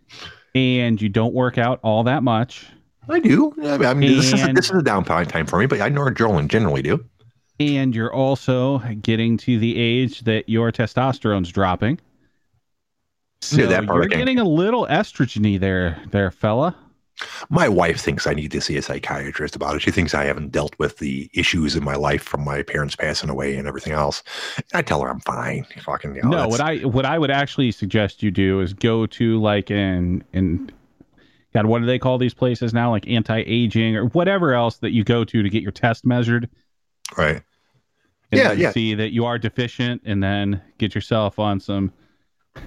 and 0.54 1.00
you 1.00 1.08
don't 1.08 1.34
work 1.34 1.58
out 1.58 1.80
all 1.82 2.04
that 2.04 2.22
much 2.22 2.66
I 3.08 3.18
do. 3.20 3.52
I 3.64 3.94
mean, 3.94 4.16
this, 4.16 4.32
is 4.32 4.42
a, 4.42 4.52
this 4.52 4.66
is 4.66 4.70
a 4.70 4.84
downtime 4.84 5.26
time 5.26 5.46
for 5.46 5.58
me, 5.58 5.66
but 5.66 5.80
I 5.80 5.88
know 5.88 6.08
Joel 6.10 6.42
generally 6.42 6.82
do. 6.82 7.04
and 7.58 7.94
you're 7.94 8.12
also 8.12 8.78
getting 9.02 9.36
to 9.38 9.58
the 9.58 9.78
age 9.78 10.20
that 10.20 10.48
your 10.48 10.70
testosterone's 10.72 11.50
dropping. 11.50 11.98
So 13.40 13.56
Yeah, 13.56 13.66
that 13.66 13.86
part 13.86 14.02
you're 14.02 14.18
getting 14.18 14.38
a 14.38 14.44
little 14.44 14.86
estrogeny 14.86 15.58
there, 15.58 16.00
there, 16.10 16.30
fella. 16.30 16.76
My 17.50 17.68
wife 17.68 18.00
thinks 18.00 18.26
I 18.26 18.34
need 18.34 18.50
to 18.52 18.60
see 18.60 18.76
a 18.76 18.82
psychiatrist 18.82 19.54
about 19.54 19.76
it. 19.76 19.82
She 19.82 19.90
thinks 19.90 20.14
I 20.14 20.24
haven't 20.24 20.50
dealt 20.50 20.74
with 20.78 20.98
the 20.98 21.30
issues 21.34 21.76
in 21.76 21.84
my 21.84 21.94
life 21.94 22.22
from 22.22 22.44
my 22.44 22.62
parents 22.62 22.96
passing 22.96 23.30
away 23.30 23.56
and 23.56 23.68
everything 23.68 23.92
else. 23.92 24.22
I 24.74 24.82
tell 24.82 25.02
her 25.02 25.08
I'm 25.08 25.20
fine. 25.20 25.66
Fucking 25.84 26.16
you 26.16 26.22
know, 26.22 26.30
no, 26.30 26.48
what 26.48 26.60
I 26.60 26.78
what 26.78 27.04
I 27.04 27.18
would 27.18 27.30
actually 27.30 27.70
suggest 27.72 28.22
you 28.22 28.30
do 28.30 28.60
is 28.60 28.72
go 28.74 29.06
to 29.06 29.40
like 29.40 29.70
an 29.70 30.24
in 30.32 30.70
God, 31.52 31.66
what 31.66 31.80
do 31.80 31.86
they 31.86 31.98
call 31.98 32.18
these 32.18 32.34
places 32.34 32.72
now? 32.72 32.90
Like 32.90 33.06
anti-aging 33.08 33.96
or 33.96 34.06
whatever 34.06 34.54
else 34.54 34.78
that 34.78 34.92
you 34.92 35.04
go 35.04 35.24
to 35.24 35.42
to 35.42 35.48
get 35.50 35.62
your 35.62 35.72
test 35.72 36.04
measured. 36.04 36.48
right. 37.16 37.42
and 38.30 38.40
Yeah, 38.40 38.52
yeah. 38.52 38.72
See 38.72 38.94
that 38.94 39.12
you 39.12 39.24
are 39.24 39.38
deficient, 39.38 40.02
and 40.04 40.22
then 40.22 40.62
get 40.78 40.94
yourself 40.94 41.38
on 41.38 41.60
some 41.60 41.92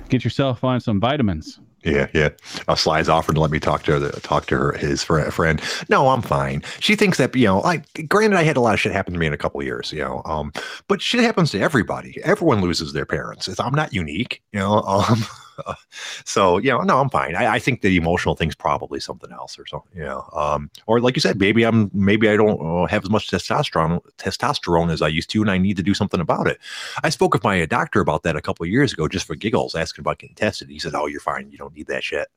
get 0.09 0.23
yourself 0.23 0.63
on 0.63 0.79
some 0.79 0.99
vitamins. 0.99 1.59
Yeah, 1.83 2.07
yeah. 2.13 2.29
Uh, 2.67 2.73
Sly's 2.73 3.07
offered 3.07 3.36
to 3.36 3.41
let 3.41 3.51
me 3.51 3.59
talk 3.59 3.83
to 3.83 3.99
her, 3.99 4.09
talk 4.21 4.47
to 4.47 4.57
her, 4.57 4.71
his 4.71 5.03
fr- 5.03 5.29
friend. 5.29 5.61
No, 5.88 6.09
I'm 6.09 6.23
fine. 6.23 6.63
She 6.79 6.95
thinks 6.95 7.19
that 7.19 7.36
you 7.36 7.45
know, 7.45 7.59
like, 7.59 8.07
granted, 8.09 8.38
I 8.38 8.43
had 8.43 8.57
a 8.57 8.59
lot 8.59 8.73
of 8.73 8.79
shit 8.79 8.91
happen 8.91 9.13
to 9.13 9.19
me 9.19 9.27
in 9.27 9.33
a 9.33 9.38
couple 9.38 9.59
of 9.59 9.67
years, 9.67 9.91
you 9.93 9.99
know, 9.99 10.23
um, 10.25 10.51
but 10.88 10.99
shit 10.99 11.23
happens 11.23 11.51
to 11.51 11.59
everybody. 11.59 12.19
Everyone 12.23 12.59
loses 12.59 12.93
their 12.93 13.05
parents. 13.05 13.47
It's, 13.47 13.59
I'm 13.59 13.75
not 13.75 13.93
unique, 13.93 14.41
you 14.51 14.59
know. 14.59 14.81
Um, 14.81 15.23
so 16.26 16.58
you 16.58 16.70
know, 16.72 16.82
no, 16.82 16.99
I'm 16.99 17.10
fine. 17.10 17.36
I, 17.36 17.56
I 17.56 17.60
think 17.60 17.82
the 17.82 17.95
emotional 17.97 18.36
thing's 18.36 18.56
probably 18.56 18.99
something 18.99 19.32
else 19.32 19.58
or 19.58 19.66
something, 19.66 19.91
you 19.97 20.03
know. 20.03 20.28
Um, 20.34 20.70
or 20.88 20.99
like 20.99 21.16
you 21.16 21.22
said, 21.22 21.39
maybe 21.39 21.64
I'm 21.64 21.89
maybe 21.93 22.30
I 22.30 22.36
don't 22.38 22.60
uh, 22.62 22.88
have 22.88 23.03
as 23.03 23.10
much 23.10 23.30
testosterone 23.30 24.01
testosterone 24.18 24.91
as 24.91 25.01
I 25.01 25.08
used 25.08 25.30
to, 25.32 25.41
and 25.41 25.51
I 25.51 25.58
need 25.58 25.78
to 25.78 25.84
do 25.84 25.93
something 25.93 26.20
about 26.20 26.47
it. 26.47 26.60
I 27.03 27.10
spoke 27.10 27.34
with 27.34 27.43
my 27.43 27.66
doctor 27.66 27.99
about 28.01 28.24
that 28.24 28.36
a 28.36 28.41
couple 28.41 28.64
of 28.64 28.70
years 28.70 28.93
ago, 28.93 29.08
just 29.08 29.26
for 29.26 29.36
giggles, 29.36 29.76
asking 29.76 30.03
about 30.03 30.20
getting 30.20 30.36
tested. 30.36 30.70
He 30.70 30.80
said, 30.80 30.95
"Oh, 30.95 31.08
you're 31.08 31.20
fine. 31.20 31.49
You 31.51 31.58
don't 31.58 31.76
need 31.76 31.88
that 31.88 32.03
shit." 32.03 32.28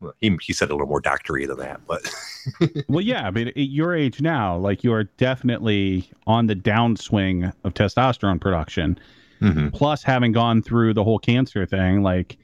Well, 0.00 0.14
He, 0.20 0.36
he 0.40 0.52
said 0.52 0.70
a 0.70 0.74
little 0.74 0.86
more 0.86 1.00
doctory 1.00 1.44
than 1.46 1.58
that, 1.58 1.80
but 1.86 2.08
well, 2.88 3.00
yeah, 3.00 3.26
I 3.26 3.30
mean, 3.32 3.48
at 3.48 3.56
your 3.56 3.94
age 3.94 4.20
now, 4.20 4.56
like 4.56 4.84
you 4.84 4.92
are 4.92 5.04
definitely 5.04 6.08
on 6.26 6.46
the 6.46 6.54
downswing 6.54 7.52
of 7.64 7.74
testosterone 7.74 8.40
production. 8.40 8.98
Mhm. 9.40 9.72
Plus, 9.72 10.02
having 10.02 10.32
gone 10.32 10.62
through 10.62 10.94
the 10.94 11.04
whole 11.04 11.18
cancer 11.18 11.64
thing, 11.66 12.02
like 12.02 12.38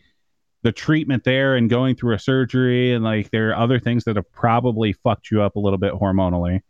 the 0.64 0.72
treatment 0.72 1.22
there 1.22 1.54
and 1.54 1.70
going 1.70 1.94
through 1.94 2.14
a 2.14 2.18
surgery, 2.18 2.92
and 2.94 3.04
like 3.04 3.30
there 3.30 3.50
are 3.50 3.56
other 3.56 3.78
things 3.78 4.02
that 4.04 4.16
have 4.16 4.30
probably 4.32 4.94
fucked 4.94 5.30
you 5.30 5.42
up 5.42 5.54
a 5.54 5.60
little 5.60 5.78
bit 5.78 5.92
hormonally. 5.92 6.62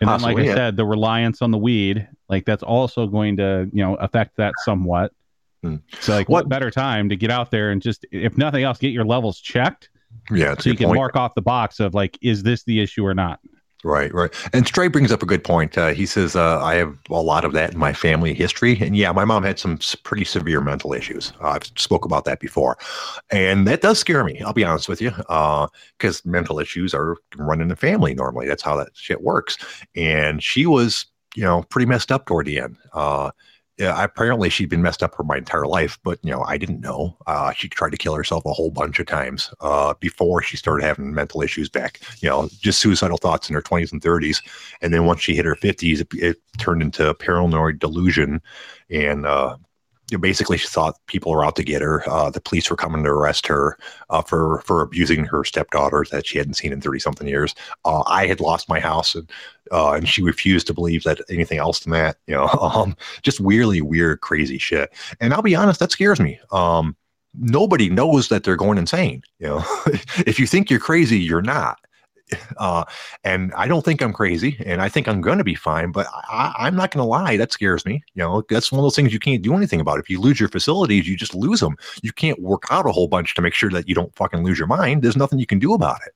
And 0.00 0.10
then, 0.10 0.20
like 0.20 0.38
I 0.38 0.46
said, 0.46 0.76
the 0.76 0.84
reliance 0.84 1.40
on 1.40 1.50
the 1.50 1.58
weed, 1.58 2.08
like 2.28 2.44
that's 2.44 2.62
also 2.62 3.06
going 3.06 3.36
to, 3.36 3.68
you 3.72 3.84
know, 3.84 3.94
affect 3.94 4.36
that 4.38 4.54
somewhat. 4.64 5.12
Hmm. 5.62 5.76
So, 6.00 6.14
like, 6.14 6.28
What- 6.28 6.44
what 6.44 6.48
better 6.48 6.70
time 6.70 7.10
to 7.10 7.16
get 7.16 7.30
out 7.30 7.50
there 7.50 7.70
and 7.70 7.80
just, 7.80 8.04
if 8.10 8.36
nothing 8.36 8.64
else, 8.64 8.78
get 8.78 8.92
your 8.92 9.04
levels 9.04 9.38
checked 9.38 9.90
yeah, 10.30 10.54
so 10.58 10.70
you 10.70 10.76
can 10.76 10.86
point. 10.86 10.96
mark 10.96 11.16
off 11.16 11.34
the 11.34 11.42
box 11.42 11.78
of 11.78 11.94
like, 11.94 12.18
is 12.22 12.42
this 12.42 12.64
the 12.64 12.80
issue 12.80 13.06
or 13.06 13.14
not? 13.14 13.38
Right, 13.84 14.14
right. 14.14 14.32
And 14.52 14.64
Stray 14.64 14.86
brings 14.86 15.10
up 15.10 15.24
a 15.24 15.26
good 15.26 15.42
point. 15.42 15.76
Uh, 15.76 15.88
he 15.88 16.06
says, 16.06 16.36
uh, 16.36 16.62
I 16.62 16.76
have 16.76 16.96
a 17.10 17.20
lot 17.20 17.44
of 17.44 17.52
that 17.54 17.72
in 17.72 17.78
my 17.80 17.92
family 17.92 18.32
history. 18.32 18.78
And 18.80 18.96
yeah, 18.96 19.10
my 19.10 19.24
mom 19.24 19.42
had 19.42 19.58
some 19.58 19.80
pretty 20.04 20.24
severe 20.24 20.60
mental 20.60 20.92
issues. 20.92 21.32
Uh, 21.42 21.48
I've 21.48 21.64
spoke 21.76 22.04
about 22.04 22.24
that 22.26 22.38
before. 22.38 22.78
And 23.30 23.66
that 23.66 23.80
does 23.80 23.98
scare 23.98 24.22
me, 24.22 24.40
I'll 24.40 24.52
be 24.52 24.64
honest 24.64 24.88
with 24.88 25.00
you, 25.02 25.10
because 25.10 26.24
mental 26.24 26.60
issues 26.60 26.94
are 26.94 27.16
running 27.36 27.62
in 27.62 27.68
the 27.68 27.76
family 27.76 28.14
normally. 28.14 28.46
That's 28.46 28.62
how 28.62 28.76
that 28.76 28.90
shit 28.94 29.20
works. 29.20 29.58
And 29.96 30.40
she 30.40 30.64
was, 30.64 31.06
you 31.34 31.42
know, 31.42 31.64
pretty 31.64 31.86
messed 31.86 32.12
up 32.12 32.26
toward 32.26 32.46
the 32.46 32.60
end. 32.60 32.76
Apparently 33.82 34.50
she'd 34.50 34.68
been 34.68 34.82
messed 34.82 35.02
up 35.02 35.14
for 35.14 35.24
my 35.24 35.36
entire 35.36 35.66
life, 35.66 35.98
but 36.04 36.18
you 36.22 36.30
know, 36.30 36.42
I 36.42 36.58
didn't 36.58 36.80
know. 36.80 37.16
Uh, 37.26 37.52
she 37.52 37.68
tried 37.68 37.90
to 37.90 37.96
kill 37.96 38.14
herself 38.14 38.44
a 38.44 38.52
whole 38.52 38.70
bunch 38.70 39.00
of 39.00 39.06
times 39.06 39.52
uh, 39.60 39.94
before 40.00 40.42
she 40.42 40.56
started 40.56 40.84
having 40.84 41.14
mental 41.14 41.42
issues 41.42 41.68
back. 41.68 42.00
You 42.20 42.28
know, 42.28 42.48
just 42.60 42.80
suicidal 42.80 43.16
thoughts 43.16 43.48
in 43.48 43.54
her 43.54 43.62
twenties 43.62 43.92
and 43.92 44.02
thirties, 44.02 44.42
and 44.80 44.92
then 44.92 45.06
once 45.06 45.20
she 45.20 45.34
hit 45.34 45.44
her 45.44 45.56
fifties, 45.56 46.00
it, 46.00 46.08
it 46.14 46.36
turned 46.58 46.82
into 46.82 47.14
paranoid 47.14 47.78
delusion, 47.78 48.40
and 48.90 49.26
uh, 49.26 49.56
you 50.10 50.18
know, 50.18 50.20
basically 50.20 50.58
she 50.58 50.68
thought 50.68 50.98
people 51.06 51.32
were 51.32 51.44
out 51.44 51.56
to 51.56 51.62
get 51.62 51.80
her. 51.82 52.08
Uh, 52.08 52.30
the 52.30 52.40
police 52.40 52.68
were 52.68 52.76
coming 52.76 53.02
to 53.04 53.10
arrest 53.10 53.46
her 53.46 53.78
uh, 54.10 54.22
for 54.22 54.60
for 54.62 54.82
abusing 54.82 55.24
her 55.24 55.44
stepdaughter 55.44 56.04
that 56.10 56.26
she 56.26 56.38
hadn't 56.38 56.54
seen 56.54 56.72
in 56.72 56.80
thirty 56.80 56.98
something 56.98 57.26
years. 57.26 57.54
Uh, 57.84 58.02
I 58.06 58.26
had 58.26 58.40
lost 58.40 58.68
my 58.68 58.80
house, 58.80 59.14
and 59.14 59.30
uh, 59.70 59.92
and 59.92 60.08
she 60.08 60.22
refused 60.22 60.66
to 60.66 60.74
believe 60.74 61.04
that 61.04 61.20
anything 61.30 61.58
else 61.58 61.80
than 61.80 61.92
that. 61.92 62.18
You 62.26 62.34
know, 62.34 62.48
um, 62.60 62.96
just 63.22 63.40
weirdly 63.40 63.80
weird, 63.80 64.20
crazy 64.20 64.58
shit. 64.58 64.92
And 65.20 65.32
I'll 65.32 65.42
be 65.42 65.56
honest, 65.56 65.80
that 65.80 65.92
scares 65.92 66.20
me. 66.20 66.38
Um, 66.50 66.96
nobody 67.34 67.88
knows 67.88 68.28
that 68.28 68.44
they're 68.44 68.56
going 68.56 68.78
insane. 68.78 69.22
You 69.38 69.48
know, 69.48 69.64
if 70.26 70.38
you 70.38 70.46
think 70.46 70.70
you're 70.70 70.80
crazy, 70.80 71.18
you're 71.18 71.42
not. 71.42 71.78
Uh, 72.58 72.84
and 73.24 73.52
I 73.54 73.66
don't 73.66 73.84
think 73.84 74.00
I'm 74.02 74.12
crazy, 74.12 74.56
and 74.64 74.80
I 74.80 74.88
think 74.88 75.08
I'm 75.08 75.20
going 75.20 75.38
to 75.38 75.44
be 75.44 75.54
fine. 75.54 75.90
But 75.90 76.06
I, 76.12 76.54
I'm 76.56 76.76
not 76.76 76.92
going 76.92 77.02
to 77.02 77.08
lie, 77.08 77.36
that 77.36 77.50
scares 77.50 77.84
me. 77.84 78.04
You 78.14 78.22
know, 78.22 78.42
that's 78.48 78.70
one 78.70 78.78
of 78.78 78.84
those 78.84 78.94
things 78.94 79.12
you 79.12 79.18
can't 79.18 79.42
do 79.42 79.56
anything 79.56 79.80
about. 79.80 79.98
If 79.98 80.08
you 80.08 80.20
lose 80.20 80.38
your 80.38 80.48
facilities, 80.48 81.08
you 81.08 81.16
just 81.16 81.34
lose 81.34 81.58
them. 81.58 81.76
You 82.02 82.12
can't 82.12 82.40
work 82.40 82.64
out 82.70 82.86
a 82.86 82.92
whole 82.92 83.08
bunch 83.08 83.34
to 83.34 83.42
make 83.42 83.54
sure 83.54 83.70
that 83.70 83.88
you 83.88 83.96
don't 83.96 84.14
fucking 84.14 84.44
lose 84.44 84.58
your 84.58 84.68
mind. 84.68 85.02
There's 85.02 85.16
nothing 85.16 85.40
you 85.40 85.46
can 85.46 85.58
do 85.58 85.72
about 85.72 86.00
it. 86.06 86.14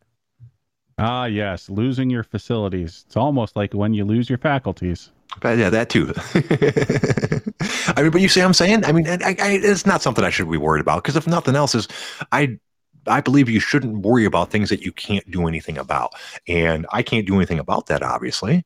Ah, 0.98 1.26
yes, 1.26 1.68
losing 1.68 2.08
your 2.08 2.22
facilities. 2.22 3.04
It's 3.06 3.16
almost 3.16 3.56
like 3.56 3.74
when 3.74 3.92
you 3.92 4.04
lose 4.04 4.28
your 4.28 4.38
faculties. 4.38 5.10
But 5.40 5.58
yeah, 5.58 5.70
that 5.70 5.90
too. 5.90 6.12
I 7.96 8.02
mean, 8.02 8.10
but 8.10 8.20
you 8.20 8.28
see 8.28 8.40
what 8.40 8.46
I'm 8.46 8.54
saying? 8.54 8.84
I 8.84 8.92
mean, 8.92 9.06
I, 9.06 9.36
I, 9.38 9.50
it's 9.62 9.84
not 9.84 10.00
something 10.00 10.24
I 10.24 10.30
should 10.30 10.50
be 10.50 10.56
worried 10.56 10.80
about 10.80 11.02
because 11.02 11.16
if 11.16 11.26
nothing 11.26 11.56
else 11.56 11.74
is, 11.74 11.88
I, 12.32 12.58
I 13.06 13.20
believe 13.20 13.48
you 13.48 13.60
shouldn't 13.60 13.98
worry 14.04 14.24
about 14.24 14.50
things 14.50 14.68
that 14.70 14.82
you 14.82 14.92
can't 14.92 15.28
do 15.30 15.46
anything 15.46 15.78
about, 15.78 16.14
and 16.48 16.86
I 16.92 17.02
can't 17.02 17.26
do 17.26 17.36
anything 17.36 17.58
about 17.58 17.86
that, 17.86 18.02
obviously. 18.02 18.64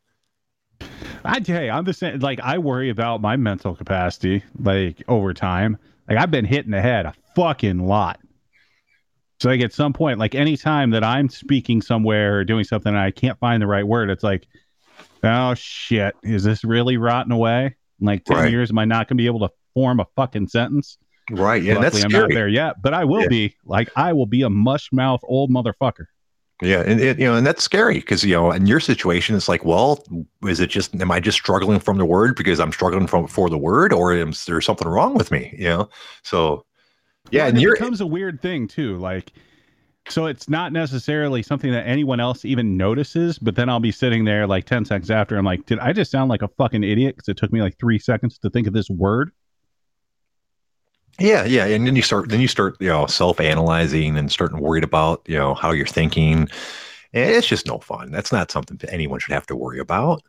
I 1.24 1.41
hey, 1.45 1.70
I'm 1.70 1.84
the 1.84 1.93
same. 1.93 2.18
Like 2.20 2.41
I 2.41 2.59
worry 2.59 2.91
about 2.91 3.20
my 3.20 3.36
mental 3.36 3.74
capacity, 3.74 4.43
like 4.59 5.03
over 5.09 5.34
time. 5.34 5.78
Like 6.09 6.18
I've 6.18 6.30
been 6.30 6.45
hitting 6.45 6.70
the 6.70 6.80
head 6.80 7.07
a 7.07 7.14
fucking 7.34 7.86
lot. 7.86 8.20
So 9.41 9.49
like 9.49 9.61
at 9.61 9.72
some 9.72 9.93
point, 9.93 10.18
like 10.18 10.34
anytime 10.34 10.91
that 10.91 11.05
I'm 11.05 11.28
speaking 11.28 11.80
somewhere 11.80 12.38
or 12.38 12.45
doing 12.45 12.64
something 12.64 12.91
and 12.91 12.99
I 12.99 13.11
can't 13.11 13.38
find 13.38 13.62
the 13.62 13.66
right 13.66 13.86
word, 13.86 14.11
it's 14.11 14.22
like, 14.24 14.47
oh 15.22 15.55
shit, 15.55 16.14
is 16.22 16.45
this 16.45 16.64
really 16.64 16.97
rotting 16.97 17.32
away? 17.32 17.76
In 18.01 18.07
like 18.07 18.24
ten 18.24 18.38
Right. 18.38 18.51
years, 18.51 18.70
am 18.70 18.78
I 18.78 18.84
not 18.84 19.09
gonna 19.09 19.16
be 19.16 19.26
able 19.26 19.41
to 19.41 19.51
form 19.74 20.01
a 20.01 20.07
fucking 20.16 20.49
sentence? 20.49 20.99
Right. 21.31 21.62
Yeah. 21.62 21.74
Luckily, 21.74 21.91
that's 21.91 22.05
I'm 22.05 22.11
scary. 22.11 22.22
not 22.28 22.35
there 22.35 22.49
yet, 22.49 22.83
but 22.83 22.95
I 22.95 23.05
will 23.05 23.22
Yeah. 23.22 23.28
be. 23.28 23.55
Like 23.64 23.89
I 23.97 24.12
will 24.12 24.26
be 24.26 24.43
a 24.43 24.51
mush 24.51 24.91
mouth 24.93 25.20
old 25.24 25.51
motherfucker. 25.51 26.07
Yeah, 26.62 26.83
and 26.83 27.01
it, 27.01 27.18
you 27.18 27.24
know, 27.24 27.37
and 27.37 27.47
that's 27.47 27.62
scary 27.62 28.01
because 28.01 28.22
you 28.22 28.35
know, 28.35 28.51
in 28.53 28.66
your 28.66 28.81
situation, 28.81 29.35
it's 29.35 29.49
like, 29.49 29.64
well, 29.64 30.05
is 30.47 30.61
it 30.61 30.68
just 30.68 30.95
am 30.95 31.11
I 31.11 31.18
just 31.18 31.39
struggling 31.39 31.81
from 31.81 31.97
the 31.97 32.05
word 32.05 32.37
because 32.37 32.61
I'm 32.61 32.70
struggling 32.72 33.07
from 33.07 33.26
for 33.28 33.49
the 33.49 33.57
word, 33.57 33.95
or 33.95 34.12
is 34.12 34.45
there 34.45 34.61
something 34.61 34.87
wrong 34.87 35.14
with 35.14 35.31
me? 35.31 35.55
You 35.57 35.68
know, 35.68 35.89
so 36.22 36.66
yeah, 37.31 37.45
Well, 37.45 37.49
and 37.51 37.59
it 37.62 37.66
becomes 37.72 38.03
a 38.03 38.07
weird 38.07 38.43
thing 38.43 38.68
too. 38.68 38.99
Like, 38.99 39.33
so 40.09 40.26
it's 40.26 40.51
not 40.51 40.70
necessarily 40.72 41.43
something 41.43 41.70
that 41.72 41.87
anyone 41.87 42.20
else 42.20 42.45
even 42.45 42.76
notices, 42.76 43.39
but 43.39 43.55
then 43.55 43.70
I'll 43.70 43.81
be 43.81 43.93
sitting 43.93 44.24
there 44.26 44.47
like 44.47 44.64
10 44.66 44.85
seconds 44.85 45.11
after. 45.11 45.37
I'm 45.39 45.45
like, 45.47 45.64
did 45.64 45.78
I 45.78 45.93
just 45.95 46.11
sound 46.11 46.28
like 46.28 46.43
a 46.43 46.49
fucking 46.49 46.85
idiot? 46.85 47.16
Because 47.16 47.28
it 47.28 47.37
took 47.39 47.53
me 47.55 47.62
like 47.62 47.78
three 47.78 47.99
seconds 47.99 48.39
to 48.39 48.51
think 48.51 48.66
of 48.66 48.72
this 48.74 48.91
word. 48.91 49.31
Yeah, 51.20 51.44
yeah, 51.44 51.66
and 51.66 51.86
then 51.86 51.96
you 51.96 52.02
start 52.02 52.28
then 52.28 52.40
you 52.40 52.48
start 52.48 52.76
you 52.80 52.88
know 52.88 53.06
self 53.06 53.40
analyzing 53.40 54.16
and 54.16 54.32
starting 54.32 54.58
worried 54.58 54.84
about 54.84 55.22
you 55.26 55.36
know 55.36 55.54
how 55.54 55.70
you're 55.70 55.86
thinking. 55.86 56.48
And 57.12 57.30
it's 57.34 57.46
just 57.46 57.66
no 57.66 57.78
fun. 57.78 58.12
That's 58.12 58.30
not 58.30 58.50
something 58.50 58.76
that 58.78 58.92
anyone 58.92 59.18
should 59.18 59.32
have 59.32 59.46
to 59.46 59.56
worry 59.56 59.80
about. 59.80 60.22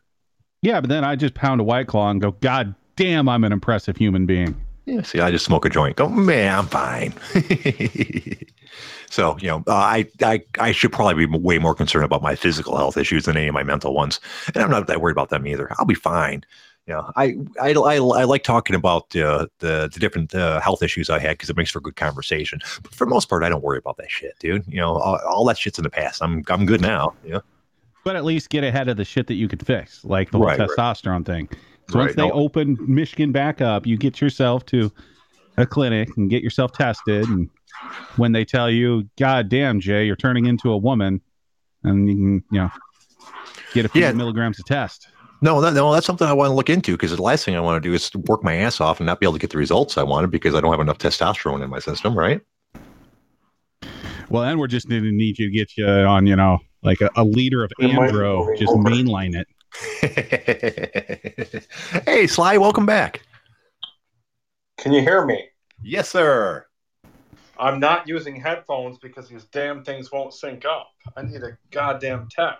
Yeah, 0.62 0.82
but 0.82 0.90
then 0.90 1.04
I 1.04 1.16
just 1.16 1.34
pound 1.34 1.62
a 1.62 1.64
white 1.64 1.88
claw 1.88 2.10
and 2.10 2.20
go, 2.22 2.32
God 2.32 2.76
damn, 2.96 3.30
I'm 3.30 3.44
an 3.44 3.52
impressive 3.52 3.98
human 3.98 4.26
being. 4.26 4.60
Yeah, 4.86 5.02
see, 5.04 5.20
I 5.20 5.32
just 5.32 5.46
smoke 5.46 5.66
a 5.66 5.70
joint. 5.70 5.96
Go, 5.96 6.10
man, 6.10 6.60
I'm 6.60 6.68
fine. 6.68 7.14
so, 9.10 9.38
you 9.40 9.48
know, 9.48 9.64
uh, 9.68 9.74
I, 9.74 10.08
I, 10.24 10.44
I 10.60 10.72
should 10.72 10.92
probably 10.92 11.26
be 11.26 11.38
way 11.38 11.60
more 11.60 11.76
concerned 11.76 12.06
about 12.06 12.22
my 12.22 12.36
physical 12.36 12.78
health 12.78 12.98
issues 12.98 13.26
than 13.26 13.38
any 13.38 13.48
of 13.48 13.54
my 13.54 13.64
mental 13.64 13.94
ones, 13.94 14.20
and 14.54 14.64
I'm 14.64 14.72
not 14.72 14.88
that 14.88 15.02
worried 15.02 15.14
about 15.14 15.30
them 15.30 15.46
either. 15.46 15.72
I'll 15.78 15.86
be 15.86 15.96
fine. 15.96 16.44
Know, 16.92 17.12
I, 17.16 17.38
I, 17.62 17.72
I, 17.74 17.96
I 17.96 18.24
like 18.24 18.44
talking 18.44 18.76
about 18.76 19.16
uh, 19.16 19.48
the 19.60 19.90
the 19.92 20.00
different 20.00 20.34
uh, 20.36 20.60
health 20.62 20.82
issues 20.84 21.10
I 21.10 21.20
had 21.20 21.32
because 21.38 21.50
it 21.50 21.58
makes 21.58 21.72
for 21.72 21.80
good 21.80 21.96
conversation. 21.96 22.60
But 22.84 22.94
for 22.94 23.06
the 23.06 23.10
most 23.10 23.30
part, 23.30 23.44
I 23.44 23.50
don't 23.50 23.64
worry 23.64 23.78
about 23.78 23.98
that 23.98 24.12
shit, 24.12 24.38
dude. 24.40 24.64
You 24.68 24.78
know, 24.82 24.98
all, 24.98 25.20
all 25.28 25.46
that 25.46 25.58
shit's 25.58 25.80
in 25.80 25.84
the 25.84 25.90
past. 25.90 26.22
I'm, 26.22 26.44
I'm 26.50 26.66
good 26.66 26.82
now. 26.82 27.14
Yeah, 27.26 27.40
But 28.04 28.16
at 28.16 28.26
least 28.26 28.50
get 28.50 28.64
ahead 28.64 28.88
of 28.90 28.98
the 28.98 29.06
shit 29.06 29.28
that 29.28 29.36
you 29.36 29.48
could 29.48 29.66
fix, 29.66 30.04
like 30.04 30.32
the 30.32 30.38
whole 30.38 30.48
Right, 30.48 30.60
right. 30.60 30.70
testosterone 30.70 31.26
thing. 31.26 31.50
So 31.90 32.00
once 32.00 32.16
they 32.16 32.28
no. 32.28 32.32
open 32.34 32.78
Michigan 32.80 33.32
back 33.32 33.62
up, 33.62 33.86
you 33.86 33.98
get 33.98 34.22
yourself 34.22 34.66
to 34.68 34.92
a 35.58 35.66
clinic 35.66 36.16
and 36.18 36.30
get 36.30 36.42
yourself 36.44 36.72
tested. 36.72 37.28
And 37.30 37.50
when 38.16 38.32
they 38.32 38.46
tell 38.46 38.70
you, 38.70 39.10
God 39.18 39.50
damn, 39.50 39.80
Jay, 39.80 40.06
you're 40.06 40.16
turning 40.16 40.46
into 40.46 40.72
a 40.72 40.78
woman, 40.78 41.22
and 41.84 42.08
you 42.10 42.16
can, 42.16 42.44
you 42.52 42.60
know, 42.60 42.72
get 43.74 43.86
a 43.86 43.90
few 43.90 44.02
Yeah. 44.02 44.12
milligrams 44.14 44.60
of 44.60 44.66
test. 44.66 45.08
No, 45.44 45.60
that, 45.60 45.74
no, 45.74 45.92
that's 45.92 46.06
something 46.06 46.28
I 46.28 46.34
want 46.34 46.52
to 46.52 46.54
look 46.54 46.70
into 46.70 46.92
because 46.92 47.16
the 47.16 47.22
last 47.22 47.46
thing 47.46 47.56
I 47.56 47.60
want 47.60 47.82
to 47.82 47.90
do 47.90 47.96
is 47.96 48.14
work 48.28 48.44
my 48.44 48.56
ass 48.58 48.80
off 48.80 49.00
and 49.00 49.08
not 49.08 49.20
be 49.20 49.26
able 49.26 49.34
to 49.34 49.40
get 49.40 49.50
the 49.50 49.58
results 49.58 49.98
I 49.98 50.04
wanted 50.04 50.30
because 50.30 50.54
I 50.54 50.62
don't 50.62 50.72
have 50.72 50.80
enough 50.80 51.00
testosterone 51.00 51.64
in 51.64 51.70
my 51.70 51.80
system, 51.80 52.16
right? 52.16 52.42
Well, 54.30 54.44
then 54.44 54.60
we're 54.60 54.68
just 54.68 54.88
going 54.88 55.02
to 55.04 55.12
need 55.12 55.40
you 55.40 55.48
to 55.48 55.52
get 55.52 55.76
you 55.76 55.88
on, 55.88 56.28
you 56.28 56.36
know, 56.36 56.60
like 56.84 57.02
a, 57.02 57.10
a 57.16 57.24
liter 57.24 57.64
of 57.64 57.72
Andro, 57.82 58.56
just 58.56 58.72
over. 58.72 58.84
mainline 58.84 59.36
it. 59.36 59.48
hey, 62.06 62.28
Sly, 62.28 62.58
welcome 62.58 62.86
back. 62.86 63.22
Can 64.78 64.94
you 64.94 65.02
hear 65.02 65.26
me? 65.26 65.50
Yes, 65.82 66.10
sir. 66.10 66.68
I'm 67.58 67.80
not 67.80 68.08
using 68.08 68.40
headphones 68.40 69.00
because 69.00 69.28
these 69.28 69.46
damn 69.46 69.84
things 69.84 70.12
won't 70.12 70.34
sync 70.34 70.66
up. 70.66 70.90
I 71.18 71.24
need 71.24 71.42
a 71.42 71.58
goddamn 71.72 72.28
tech. 72.30 72.60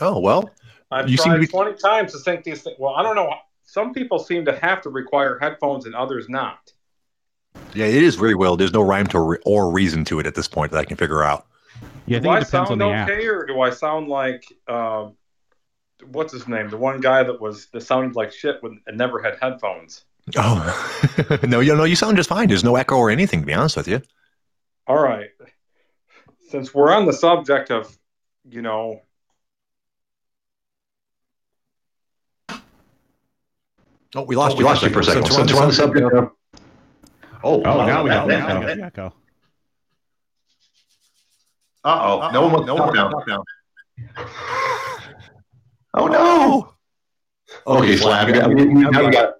Oh 0.00 0.18
well, 0.18 0.50
I've 0.90 1.08
You 1.08 1.16
seem 1.16 1.26
tried 1.32 1.34
to 1.36 1.40
be- 1.40 1.46
20 1.46 1.74
times 1.74 2.12
to 2.12 2.18
sync 2.18 2.44
these 2.44 2.62
things. 2.62 2.76
Well, 2.78 2.94
I 2.94 3.02
don't 3.02 3.16
know. 3.16 3.32
Some 3.64 3.94
people 3.94 4.18
seem 4.18 4.44
to 4.46 4.56
have 4.58 4.82
to 4.82 4.90
require 4.90 5.38
headphones 5.38 5.86
and 5.86 5.94
others 5.94 6.28
not. 6.28 6.72
yeah, 7.74 7.86
it 7.86 8.02
is 8.02 8.16
very 8.16 8.34
well. 8.34 8.56
There's 8.56 8.72
no 8.72 8.82
rhyme 8.82 9.06
to 9.08 9.20
re- 9.20 9.38
or 9.46 9.70
reason 9.70 10.04
to 10.06 10.18
it 10.20 10.26
at 10.26 10.34
this 10.34 10.48
point 10.48 10.72
that 10.72 10.78
I 10.78 10.84
can 10.84 10.96
figure 10.96 11.22
out. 11.22 11.46
Yeah, 12.06 12.16
I 12.18 12.20
do 12.20 12.22
think 12.24 12.34
I 12.34 12.36
it 12.38 12.44
depends 12.44 12.70
on 12.70 12.78
sound 12.78 12.80
the 12.80 12.88
app. 12.90 13.08
okay, 13.10 13.26
or 13.26 13.46
do 13.46 13.60
I 13.60 13.70
sound 13.70 14.08
like 14.08 14.44
uh, 14.68 15.08
what's 16.06 16.32
his 16.32 16.46
name? 16.48 16.68
The 16.68 16.76
one 16.76 17.00
guy 17.00 17.22
that 17.22 17.40
was 17.40 17.66
that 17.68 17.82
sounded 17.82 18.14
like 18.16 18.32
shit 18.32 18.56
when 18.62 18.80
and 18.86 18.98
never 18.98 19.22
had 19.22 19.38
headphones. 19.40 20.04
Oh 20.36 21.38
no, 21.42 21.60
you 21.60 21.74
know, 21.74 21.84
you 21.84 21.96
sound 21.96 22.16
just 22.16 22.28
fine. 22.28 22.48
There's 22.48 22.64
no 22.64 22.76
echo 22.76 22.96
or 22.96 23.10
anything. 23.10 23.40
To 23.40 23.46
be 23.46 23.54
honest 23.54 23.76
with 23.76 23.88
you. 23.88 24.02
All 24.86 24.98
right. 25.02 25.30
Since 26.50 26.74
we're 26.74 26.92
on 26.92 27.06
the 27.06 27.12
subject 27.12 27.70
of, 27.70 27.96
you 28.48 28.60
know, 28.62 29.00
Oh, 34.14 34.22
we 34.22 34.36
lost 34.36 34.54
oh, 34.54 34.58
we 34.58 34.64
lost 34.64 34.82
you 34.82 34.90
for 34.90 35.00
a 35.00 35.04
second. 35.04 35.24
Since 35.24 35.36
Since 35.36 35.52
we're 35.54 35.62
on 35.62 35.68
the 35.68 35.74
subject 35.74 36.12
of. 36.12 36.30
Oh, 37.44 37.62
Oh, 37.64 37.86
now 37.86 38.02
we 38.04 38.10
got 38.10 38.28
that- 38.28 38.48
now 38.48 38.60
we 38.74 38.82
echo. 38.82 39.14
Uh-oh. 41.84 42.30
No 42.32 42.46
one 42.46 42.64
no 42.66 42.74
wants 42.76 42.96
one 42.96 43.24
to 43.24 43.30
down. 43.30 43.44
Oh 45.94 46.04
Oh, 46.04 46.06
no! 46.06 46.74
Okay, 47.66 47.96
Slab. 47.96 48.28
Now 48.28 49.00
you 49.00 49.12
got. 49.12 49.34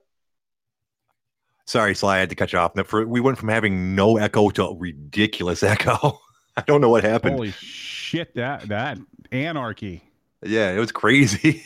Sorry, 1.67 1.95
Sly, 1.95 2.17
I 2.17 2.19
had 2.19 2.29
to 2.31 2.35
cut 2.35 2.53
you 2.53 2.59
off. 2.59 2.73
For, 2.87 3.07
we 3.07 3.21
went 3.21 3.39
from 3.39 3.49
having 3.49 3.95
no 3.95 4.19
echo 4.19 4.51
to 4.51 4.77
ridiculous 4.79 5.63
echo. 5.75 6.21
I 6.57 6.63
don't 6.67 6.81
know 6.81 6.91
what 6.91 7.05
happened. 7.05 7.37
Holy 7.37 7.53
shit, 7.53 8.35
that 8.35 8.69
that 8.69 8.99
anarchy. 9.31 10.03
Yeah, 10.45 10.73
it 10.73 10.79
was 10.79 10.93
crazy. 10.93 11.63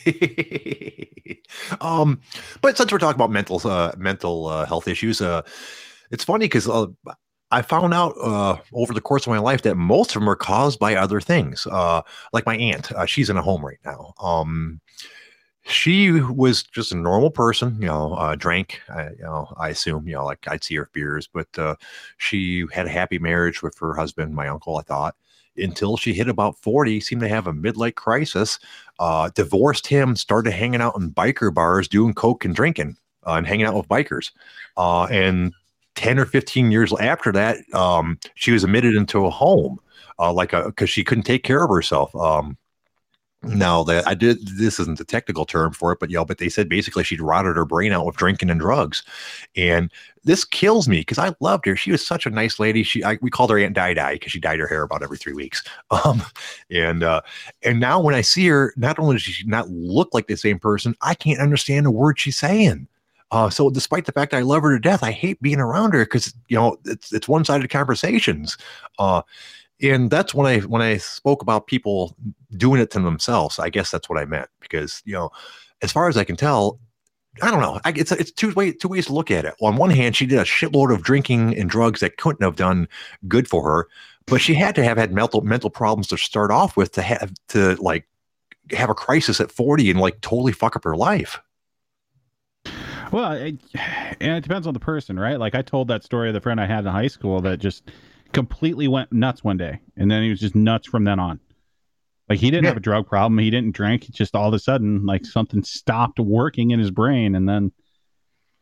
um, 1.81 2.21
but 2.61 2.77
since 2.77 2.91
we're 2.91 2.99
talking 2.99 3.15
about 3.15 3.31
mental 3.31 3.59
uh, 3.65 3.91
mental 3.97 4.47
uh, 4.47 4.65
health 4.65 4.87
issues, 4.87 5.19
uh, 5.21 5.41
it's 6.11 6.23
funny 6.23 6.45
because 6.45 6.67
uh, 6.69 6.87
I 7.51 7.61
found 7.63 7.93
out 7.93 8.13
uh, 8.21 8.57
over 8.73 8.93
the 8.93 9.01
course 9.01 9.25
of 9.27 9.31
my 9.31 9.39
life 9.39 9.63
that 9.63 9.75
most 9.75 10.15
of 10.15 10.21
them 10.21 10.29
are 10.29 10.35
caused 10.35 10.79
by 10.79 10.95
other 10.95 11.21
things. 11.21 11.67
Uh, 11.71 12.01
like 12.33 12.45
my 12.45 12.57
aunt, 12.57 12.91
uh, 12.91 13.05
she's 13.05 13.29
in 13.29 13.37
a 13.37 13.41
home 13.41 13.65
right 13.65 13.79
now. 13.85 14.13
Um, 14.21 14.81
she 15.65 16.11
was 16.21 16.63
just 16.63 16.93
a 16.93 16.95
normal 16.97 17.29
person, 17.31 17.77
you 17.81 17.87
know, 17.87 18.13
uh, 18.13 18.35
drank, 18.35 18.81
I, 18.89 19.09
you 19.09 19.23
know, 19.23 19.53
I 19.57 19.69
assume, 19.69 20.07
you 20.07 20.15
know, 20.15 20.25
like 20.25 20.47
I'd 20.47 20.63
see 20.63 20.75
her 20.75 20.89
beers, 20.93 21.27
but 21.33 21.47
uh, 21.57 21.75
she 22.17 22.65
had 22.73 22.87
a 22.87 22.89
happy 22.91 23.19
marriage 23.19 23.61
with 23.61 23.77
her 23.79 23.93
husband, 23.95 24.33
my 24.33 24.47
uncle, 24.47 24.77
I 24.77 24.83
thought, 24.83 25.15
until 25.57 25.97
she 25.97 26.13
hit 26.13 26.29
about 26.29 26.57
40, 26.59 26.99
seemed 26.99 27.21
to 27.21 27.27
have 27.27 27.47
a 27.47 27.53
midlife 27.53 27.95
crisis, 27.95 28.59
uh, 28.99 29.29
divorced 29.35 29.87
him, 29.87 30.15
started 30.15 30.51
hanging 30.51 30.81
out 30.81 30.95
in 30.97 31.11
biker 31.11 31.53
bars, 31.53 31.87
doing 31.87 32.13
coke 32.13 32.45
and 32.45 32.55
drinking 32.55 32.97
uh, 33.25 33.33
and 33.33 33.47
hanging 33.47 33.65
out 33.65 33.75
with 33.75 33.87
bikers. 33.87 34.31
Uh, 34.77 35.05
and 35.05 35.53
10 35.95 36.19
or 36.19 36.25
15 36.25 36.71
years 36.71 36.93
after 36.99 37.31
that, 37.31 37.57
um, 37.73 38.17
she 38.35 38.51
was 38.51 38.63
admitted 38.63 38.95
into 38.95 39.25
a 39.25 39.29
home, 39.29 39.79
uh, 40.19 40.31
like 40.31 40.53
a, 40.53 40.71
cause 40.73 40.89
she 40.89 41.03
couldn't 41.03 41.23
take 41.23 41.43
care 41.43 41.63
of 41.63 41.69
herself. 41.69 42.15
Um, 42.15 42.57
now 43.43 43.83
that 43.83 44.07
I 44.07 44.15
did, 44.15 44.45
this 44.47 44.79
isn't 44.79 44.97
the 44.97 45.05
technical 45.05 45.45
term 45.45 45.71
for 45.71 45.91
it, 45.91 45.99
but 45.99 46.09
you 46.09 46.17
know, 46.17 46.25
but 46.25 46.39
they 46.39 46.49
said 46.49 46.67
basically 46.67 47.03
she'd 47.03 47.21
rotted 47.21 47.55
her 47.55 47.65
brain 47.65 47.91
out 47.91 48.05
with 48.05 48.15
drinking 48.15 48.49
and 48.49 48.59
drugs, 48.59 49.03
and 49.55 49.91
this 50.23 50.43
kills 50.43 50.87
me 50.87 51.01
because 51.01 51.19
I 51.19 51.33
loved 51.39 51.65
her. 51.67 51.75
She 51.75 51.91
was 51.91 52.05
such 52.05 52.25
a 52.25 52.31
nice 52.31 52.59
lady. 52.59 52.83
She, 52.83 53.03
I, 53.03 53.17
we 53.21 53.29
called 53.29 53.51
her 53.51 53.59
Aunt 53.59 53.75
Di 53.75 53.93
Di 53.93 54.13
because 54.13 54.31
she 54.31 54.39
dyed 54.39 54.59
her 54.59 54.67
hair 54.67 54.81
about 54.81 55.03
every 55.03 55.17
three 55.17 55.33
weeks. 55.33 55.63
Um, 56.05 56.21
and 56.69 57.01
uh, 57.01 57.21
and 57.63 57.79
now 57.79 57.99
when 57.99 58.13
I 58.13 58.21
see 58.21 58.45
her, 58.47 58.73
not 58.75 58.99
only 58.99 59.15
does 59.15 59.23
she 59.23 59.47
not 59.47 59.69
look 59.69 60.13
like 60.13 60.27
the 60.27 60.35
same 60.35 60.59
person, 60.59 60.95
I 61.01 61.15
can't 61.15 61.39
understand 61.39 61.85
a 61.85 61.91
word 61.91 62.19
she's 62.19 62.37
saying. 62.37 62.87
Uh, 63.31 63.49
so 63.49 63.69
despite 63.69 64.05
the 64.05 64.11
fact 64.11 64.31
that 64.31 64.37
I 64.37 64.41
love 64.41 64.63
her 64.63 64.73
to 64.73 64.79
death, 64.79 65.03
I 65.03 65.11
hate 65.11 65.41
being 65.41 65.59
around 65.59 65.93
her 65.93 66.05
because 66.05 66.33
you 66.49 66.57
know 66.57 66.77
it's 66.85 67.11
it's 67.11 67.27
one 67.27 67.45
sided 67.45 67.69
conversations. 67.69 68.57
Uh, 68.99 69.21
and 69.81 70.09
that's 70.09 70.33
when 70.33 70.47
I 70.47 70.59
when 70.61 70.81
I 70.81 70.97
spoke 70.97 71.41
about 71.41 71.67
people 71.67 72.15
doing 72.55 72.81
it 72.81 72.91
to 72.91 72.99
themselves. 72.99 73.59
I 73.59 73.69
guess 73.69 73.91
that's 73.91 74.09
what 74.09 74.19
I 74.19 74.25
meant 74.25 74.49
because 74.59 75.01
you 75.05 75.13
know, 75.13 75.29
as 75.81 75.91
far 75.91 76.07
as 76.07 76.17
I 76.17 76.23
can 76.23 76.35
tell, 76.35 76.79
I 77.41 77.51
don't 77.51 77.61
know. 77.61 77.79
I, 77.85 77.93
it's 77.95 78.11
it's 78.11 78.31
two 78.31 78.53
way 78.53 78.71
two 78.71 78.87
ways 78.87 79.05
to 79.07 79.13
look 79.13 79.29
at 79.29 79.45
it. 79.45 79.53
On 79.61 79.75
one 79.75 79.89
hand, 79.89 80.15
she 80.15 80.25
did 80.25 80.39
a 80.39 80.43
shitload 80.43 80.93
of 80.93 81.03
drinking 81.03 81.55
and 81.57 81.69
drugs 81.69 81.99
that 81.99 82.17
couldn't 82.17 82.43
have 82.43 82.55
done 82.55 82.87
good 83.27 83.47
for 83.47 83.63
her, 83.63 83.87
but 84.25 84.41
she 84.41 84.53
had 84.53 84.75
to 84.75 84.83
have 84.83 84.97
had 84.97 85.13
mental 85.13 85.41
mental 85.41 85.69
problems 85.69 86.07
to 86.07 86.17
start 86.17 86.51
off 86.51 86.75
with 86.75 86.91
to 86.93 87.01
have 87.01 87.31
to 87.49 87.75
like 87.75 88.07
have 88.71 88.89
a 88.89 88.95
crisis 88.95 89.39
at 89.39 89.51
forty 89.51 89.91
and 89.91 89.99
like 89.99 90.21
totally 90.21 90.51
fuck 90.51 90.75
up 90.75 90.83
her 90.83 90.95
life. 90.95 91.39
Well, 93.11 93.33
it, 93.33 93.55
and 94.19 94.37
it 94.37 94.41
depends 94.41 94.65
on 94.65 94.73
the 94.73 94.79
person, 94.79 95.19
right? 95.19 95.39
Like 95.39 95.53
I 95.53 95.61
told 95.61 95.87
that 95.89 96.03
story 96.03 96.29
of 96.29 96.33
the 96.33 96.41
friend 96.41 96.59
I 96.59 96.65
had 96.65 96.85
in 96.85 96.91
high 96.91 97.07
school 97.07 97.41
that 97.41 97.59
just 97.59 97.91
completely 98.37 98.87
went 98.87 99.11
nuts 99.11 99.43
one 99.43 99.57
day, 99.57 99.79
and 99.95 100.11
then 100.11 100.21
he 100.21 100.29
was 100.29 100.39
just 100.39 100.53
nuts 100.53 100.87
from 100.87 101.03
then 101.05 101.19
on. 101.19 101.39
Like 102.29 102.37
he 102.37 102.51
didn't 102.51 102.65
Yeah. 102.65 102.69
have 102.69 102.77
a 102.77 102.81
drug 102.81 103.07
problem, 103.07 103.39
he 103.39 103.49
didn't 103.49 103.73
drink. 103.73 104.03
Just 104.11 104.35
all 104.35 104.47
of 104.47 104.53
a 104.53 104.59
sudden, 104.59 105.07
like 105.07 105.25
something 105.25 105.63
stopped 105.63 106.19
working 106.19 106.69
in 106.69 106.79
his 106.79 106.91
brain, 106.91 107.33
and 107.33 107.49
then 107.49 107.71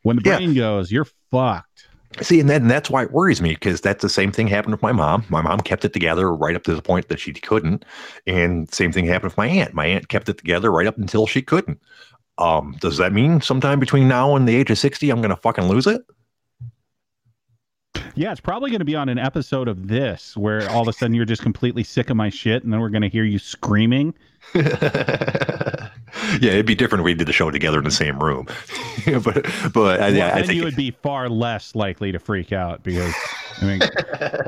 when 0.03 0.15
the 0.15 0.21
Yeah. 0.23 0.37
brain 0.37 0.53
goes, 0.53 0.93
you're 0.93 1.07
fucked. 1.29 1.89
See, 2.21 2.39
and, 2.39 2.49
then, 2.49 2.61
and 2.61 2.71
that's 2.71 2.89
why 2.89 3.03
it 3.03 3.11
worries 3.11 3.41
me 3.41 3.49
because 3.49 3.81
that's 3.81 4.01
the 4.01 4.07
same 4.07 4.31
thing 4.31 4.47
happened 4.47 4.73
with 4.73 4.81
my 4.81 4.93
mom. 4.93 5.25
My 5.27 5.41
mom 5.41 5.59
kept 5.59 5.83
it 5.83 5.91
together 5.91 6.33
right 6.33 6.55
up 6.55 6.63
to 6.63 6.73
the 6.73 6.81
point 6.81 7.09
that 7.09 7.19
she 7.19 7.33
couldn't, 7.33 7.83
and 8.25 8.73
same 8.73 8.93
thing 8.93 9.05
happened 9.05 9.31
with 9.31 9.37
my 9.37 9.47
aunt. 9.47 9.73
My 9.73 9.87
aunt 9.87 10.07
kept 10.07 10.29
it 10.29 10.37
together 10.37 10.71
right 10.71 10.87
up 10.87 10.97
until 10.97 11.27
she 11.27 11.41
couldn't. 11.41 11.81
Um, 12.37 12.77
does 12.79 12.95
that 12.97 13.11
mean 13.11 13.41
sometime 13.41 13.81
between 13.81 14.07
now 14.07 14.37
and 14.37 14.47
the 14.47 14.55
age 14.55 14.71
of 14.71 14.77
sixty, 14.77 15.09
I'm 15.09 15.19
going 15.19 15.35
to 15.35 15.41
fucking 15.41 15.65
lose 15.67 15.85
it? 15.85 16.01
Yeah, 18.15 18.31
it's 18.31 18.41
probably 18.41 18.69
going 18.69 18.79
to 18.79 18.85
be 18.85 18.95
on 18.95 19.09
an 19.09 19.19
episode 19.19 19.67
of 19.67 19.89
this 19.89 20.37
where 20.37 20.69
all 20.69 20.81
of 20.81 20.87
a 20.87 20.93
sudden 20.93 21.13
you're 21.13 21.25
just 21.25 21.41
completely 21.41 21.83
sick 21.83 22.09
of 22.09 22.15
my 22.15 22.29
shit, 22.29 22.63
and 22.63 22.71
then 22.71 22.79
we're 22.79 22.89
going 22.89 23.01
to 23.01 23.09
hear 23.09 23.25
you 23.25 23.39
screaming. 23.39 24.13
yeah, 24.55 25.89
it'd 26.39 26.65
be 26.65 26.75
different 26.75 27.01
if 27.01 27.05
we 27.05 27.13
did 27.13 27.27
the 27.27 27.33
show 27.33 27.51
together 27.51 27.77
in 27.77 27.83
the 27.83 27.91
same 27.91 28.17
room. 28.19 28.47
but 29.05 29.45
but 29.73 29.99
uh, 29.99 30.03
I, 30.05 30.11
Well, 30.11 30.31
I 30.31 30.35
then 30.35 30.45
think 30.45 30.57
you 30.57 30.63
would 30.63 30.77
be 30.77 30.91
far 30.91 31.27
less 31.27 31.75
likely 31.75 32.13
to 32.13 32.19
freak 32.19 32.53
out 32.53 32.83
because, 32.83 33.13
I 33.61 33.65
mean, 33.65 33.79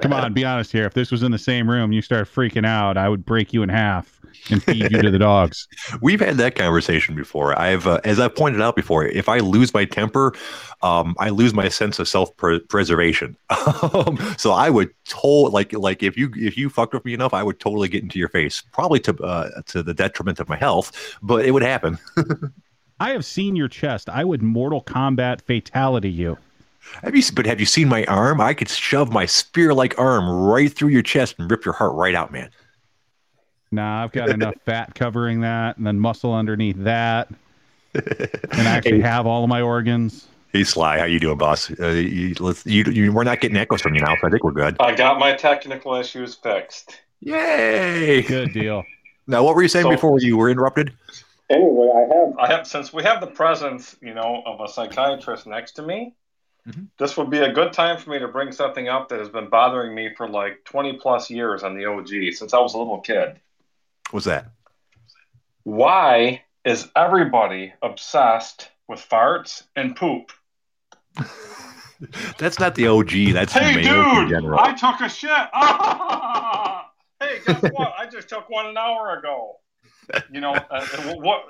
come 0.01 0.13
on, 0.13 0.33
be 0.33 0.43
honest 0.43 0.71
here. 0.71 0.85
If 0.85 0.93
this 0.93 1.11
was 1.11 1.23
in 1.23 1.31
the 1.31 1.37
same 1.37 1.69
room, 1.69 1.91
you 1.91 2.01
start 2.01 2.27
freaking 2.27 2.65
out, 2.65 2.97
I 2.97 3.09
would 3.09 3.25
break 3.25 3.53
you 3.53 3.63
in 3.63 3.69
half 3.69 4.19
and 4.49 4.61
feed 4.61 4.91
you 4.91 5.01
to 5.01 5.11
the 5.11 5.19
dogs. 5.19 5.67
We've 6.01 6.19
had 6.19 6.37
that 6.37 6.55
conversation 6.55 7.15
before. 7.15 7.57
I've, 7.57 7.87
uh, 7.87 8.01
as 8.03 8.19
I've 8.19 8.35
pointed 8.35 8.61
out 8.61 8.75
before, 8.75 9.05
if 9.05 9.29
I 9.29 9.39
lose 9.39 9.73
my 9.73 9.85
temper, 9.85 10.33
um, 10.81 11.15
I 11.19 11.29
lose 11.29 11.53
my 11.53 11.69
sense 11.69 11.99
of 11.99 12.07
self 12.07 12.35
preservation. 12.37 13.37
um, 13.93 14.17
so 14.37 14.51
I 14.51 14.69
would 14.69 14.89
totally 15.05 15.51
like 15.51 15.73
like 15.73 16.03
if 16.03 16.17
you 16.17 16.31
if 16.35 16.57
you 16.57 16.69
fucked 16.69 16.93
with 16.93 17.05
me 17.05 17.13
enough, 17.13 17.33
I 17.33 17.43
would 17.43 17.59
totally 17.59 17.87
get 17.87 18.03
into 18.03 18.19
your 18.19 18.29
face, 18.29 18.61
probably 18.71 18.99
to 19.01 19.15
uh, 19.23 19.61
to 19.67 19.81
the 19.81 19.93
detriment 19.93 20.39
of 20.39 20.47
my 20.49 20.57
health, 20.57 21.17
but 21.21 21.45
it 21.45 21.51
would 21.51 21.63
happen. 21.63 21.97
I 22.99 23.11
have 23.11 23.25
seen 23.25 23.55
your 23.55 23.67
chest. 23.67 24.09
I 24.09 24.23
would 24.23 24.41
Mortal 24.41 24.83
Kombat 24.83 25.41
fatality 25.41 26.09
you. 26.09 26.37
Have 27.03 27.15
you? 27.15 27.23
But 27.33 27.45
have 27.45 27.59
you 27.59 27.65
seen 27.65 27.87
my 27.87 28.05
arm? 28.05 28.41
I 28.41 28.53
could 28.53 28.69
shove 28.69 29.11
my 29.11 29.25
spear 29.25 29.73
like 29.73 29.97
arm 29.99 30.29
right 30.29 30.71
through 30.71 30.89
your 30.89 31.01
chest 31.01 31.35
and 31.37 31.49
rip 31.49 31.65
your 31.65 31.73
heart 31.73 31.93
right 31.95 32.15
out, 32.15 32.31
man. 32.31 32.49
Nah, 33.71 34.03
I've 34.03 34.11
got 34.11 34.29
enough 34.29 34.55
fat 34.65 34.95
covering 34.95 35.41
that, 35.41 35.77
and 35.77 35.85
then 35.85 35.99
muscle 35.99 36.33
underneath 36.33 36.77
that, 36.79 37.29
and 37.93 38.67
I 38.67 38.71
actually 38.71 39.01
have 39.01 39.27
all 39.27 39.43
of 39.43 39.49
my 39.49 39.61
organs. 39.61 40.27
Hey 40.53 40.63
Sly, 40.63 40.97
how 40.97 41.03
you 41.05 41.19
doing, 41.19 41.37
boss? 41.37 41.69
Uh, 41.77 41.87
you, 41.89 42.33
let's, 42.39 42.65
you, 42.65 42.83
you, 42.85 43.11
we're 43.11 43.25
not 43.25 43.41
getting 43.41 43.57
echoes 43.57 43.81
from 43.81 43.93
you 43.93 44.01
now, 44.01 44.15
so 44.21 44.27
I 44.27 44.29
think 44.29 44.43
we're 44.43 44.51
good. 44.51 44.77
I 44.79 44.95
got 44.95 45.19
my 45.19 45.33
technical 45.33 45.93
issues 45.95 46.35
fixed. 46.35 47.01
Yay! 47.19 48.21
Good 48.23 48.53
deal. 48.53 48.83
Now, 49.29 49.43
what 49.43 49.55
were 49.55 49.61
you 49.61 49.67
saying 49.67 49.83
So- 49.83 49.89
before 49.89 50.17
you 50.21 50.37
were 50.37 50.49
interrupted? 50.49 50.93
Anyway, 51.49 51.89
I 51.93 52.15
have 52.15 52.37
I 52.39 52.47
have 52.47 52.65
since 52.65 52.93
we 52.93 53.03
have 53.03 53.19
the 53.19 53.27
presence, 53.27 53.95
you 54.01 54.13
know, 54.13 54.41
of 54.45 54.61
a 54.61 54.69
psychiatrist 54.71 55.45
next 55.45 55.73
to 55.73 55.81
me. 55.81 56.13
Mhm. 56.67 56.87
This 56.99 57.15
would 57.15 57.29
be 57.29 57.39
a 57.39 57.51
good 57.53 57.71
time 57.71 57.97
for 57.97 58.09
me 58.09 58.19
to 58.19 58.27
bring 58.27 58.51
something 58.51 58.89
up 58.89 59.07
that 59.09 59.19
has 59.19 59.29
been 59.29 59.47
bothering 59.49 59.95
me 59.95 60.13
for 60.15 60.27
like 60.27 60.63
20 60.65 60.93
plus 60.97 61.29
years 61.29 61.63
on 61.63 61.75
the 61.77 61.85
OG 61.85 62.31
since 62.33 62.53
I 62.53 62.59
was 62.59 62.73
a 62.73 62.77
little 62.77 62.99
kid. 62.99 63.39
What's 64.11 64.25
that? 64.25 64.47
Why 65.63 66.43
is 66.65 66.89
everybody 66.95 67.73
obsessed 67.81 68.69
with 68.87 68.99
farts 68.99 69.63
and 69.75 69.95
poop? 69.95 70.31
That's 72.37 72.59
not 72.59 72.75
the 72.75 72.87
OG. 72.87 73.33
That's 73.33 73.53
Hey, 73.53 73.73
the 73.75 73.81
male 73.89 74.09
in 74.11 74.15
dude, 74.21 74.29
general. 74.29 74.59
I 74.59 74.73
took 74.73 74.99
a 75.01 75.09
shit. 75.09 75.29
hey, 77.19 77.39
guess 77.45 77.61
what? 77.73 77.93
I 77.97 78.07
just 78.11 78.29
took 78.29 78.49
one 78.49 78.67
an 78.67 78.77
hour 78.77 79.17
ago. 79.17 79.59
You 80.31 80.39
know, 80.41 80.53
uh, 80.53 80.85
what? 81.15 81.45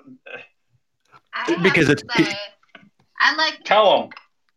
I 1.34 1.51
have 1.51 1.61
Because 1.63 1.88
to 1.88 1.91
it's- 1.93 2.26
say, 2.30 2.38
I 3.20 3.36
like. 3.36 3.63
Tell 3.65 3.99
them. 4.01 4.09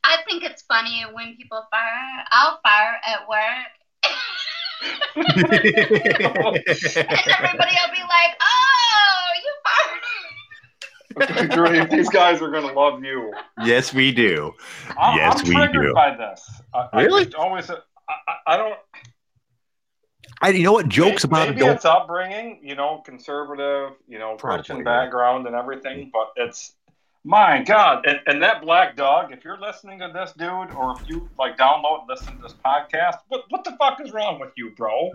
I 0.04 0.16
think 0.28 0.42
it's 0.44 0.62
funny 0.62 1.04
when 1.12 1.36
people 1.36 1.62
fire. 1.70 2.24
I'll 2.30 2.58
fire 2.62 2.98
at 3.06 3.28
work, 3.28 3.68
and 5.16 5.26
everybody 7.28 7.76
will 7.76 7.92
be 7.92 8.02
like, 8.08 8.34
"Oh, 8.40 9.32
you 9.42 9.52
fired." 9.66 11.50
Great. 11.50 11.90
These 11.90 12.08
guys 12.08 12.40
are 12.40 12.50
going 12.50 12.66
to 12.66 12.72
love 12.72 13.02
you. 13.04 13.32
yes, 13.64 13.92
we 13.92 14.12
do. 14.12 14.52
I'm, 14.96 15.16
Yes, 15.16 15.40
I'm 15.40 15.48
we 15.48 15.54
triggered 15.54 15.86
do. 15.88 15.94
by 15.94 16.16
this. 16.16 16.48
I, 16.72 16.88
Really? 17.02 17.26
I 17.34 17.38
always, 17.38 17.68
I, 17.68 17.74
I, 18.08 18.14
I 18.46 18.56
don't. 18.56 18.78
I, 20.40 20.48
you 20.50 20.62
know 20.62 20.72
what? 20.72 20.88
Jokes 20.88 21.24
maybe, 21.26 21.32
about 21.34 21.48
it 21.48 21.50
maybe 21.56 21.66
don't. 21.66 21.74
it's 21.76 21.84
upbringing, 21.84 22.60
you 22.62 22.74
know, 22.74 23.02
conservative, 23.04 23.92
you 24.08 24.18
know, 24.18 24.36
Christian 24.36 24.76
Probably, 24.76 24.90
yeah. 24.92 25.04
background 25.04 25.46
and 25.46 25.54
everything, 25.54 26.10
but 26.12 26.32
it's 26.36 26.72
my 27.24 27.62
God. 27.62 28.06
And, 28.06 28.20
and 28.26 28.42
that 28.42 28.62
black 28.62 28.96
dog, 28.96 29.32
if 29.32 29.44
you're 29.44 29.58
listening 29.58 29.98
to 30.00 30.10
this 30.12 30.32
dude, 30.32 30.70
or 30.74 30.96
if 31.00 31.08
you 31.08 31.28
like 31.38 31.56
download 31.56 32.00
and 32.00 32.08
listen 32.08 32.36
to 32.36 32.42
this 32.42 32.54
podcast, 32.64 33.16
what 33.28 33.44
what 33.50 33.64
the 33.64 33.76
fuck 33.78 34.00
is 34.00 34.12
wrong 34.12 34.40
with 34.40 34.52
you, 34.56 34.70
bro? 34.76 35.10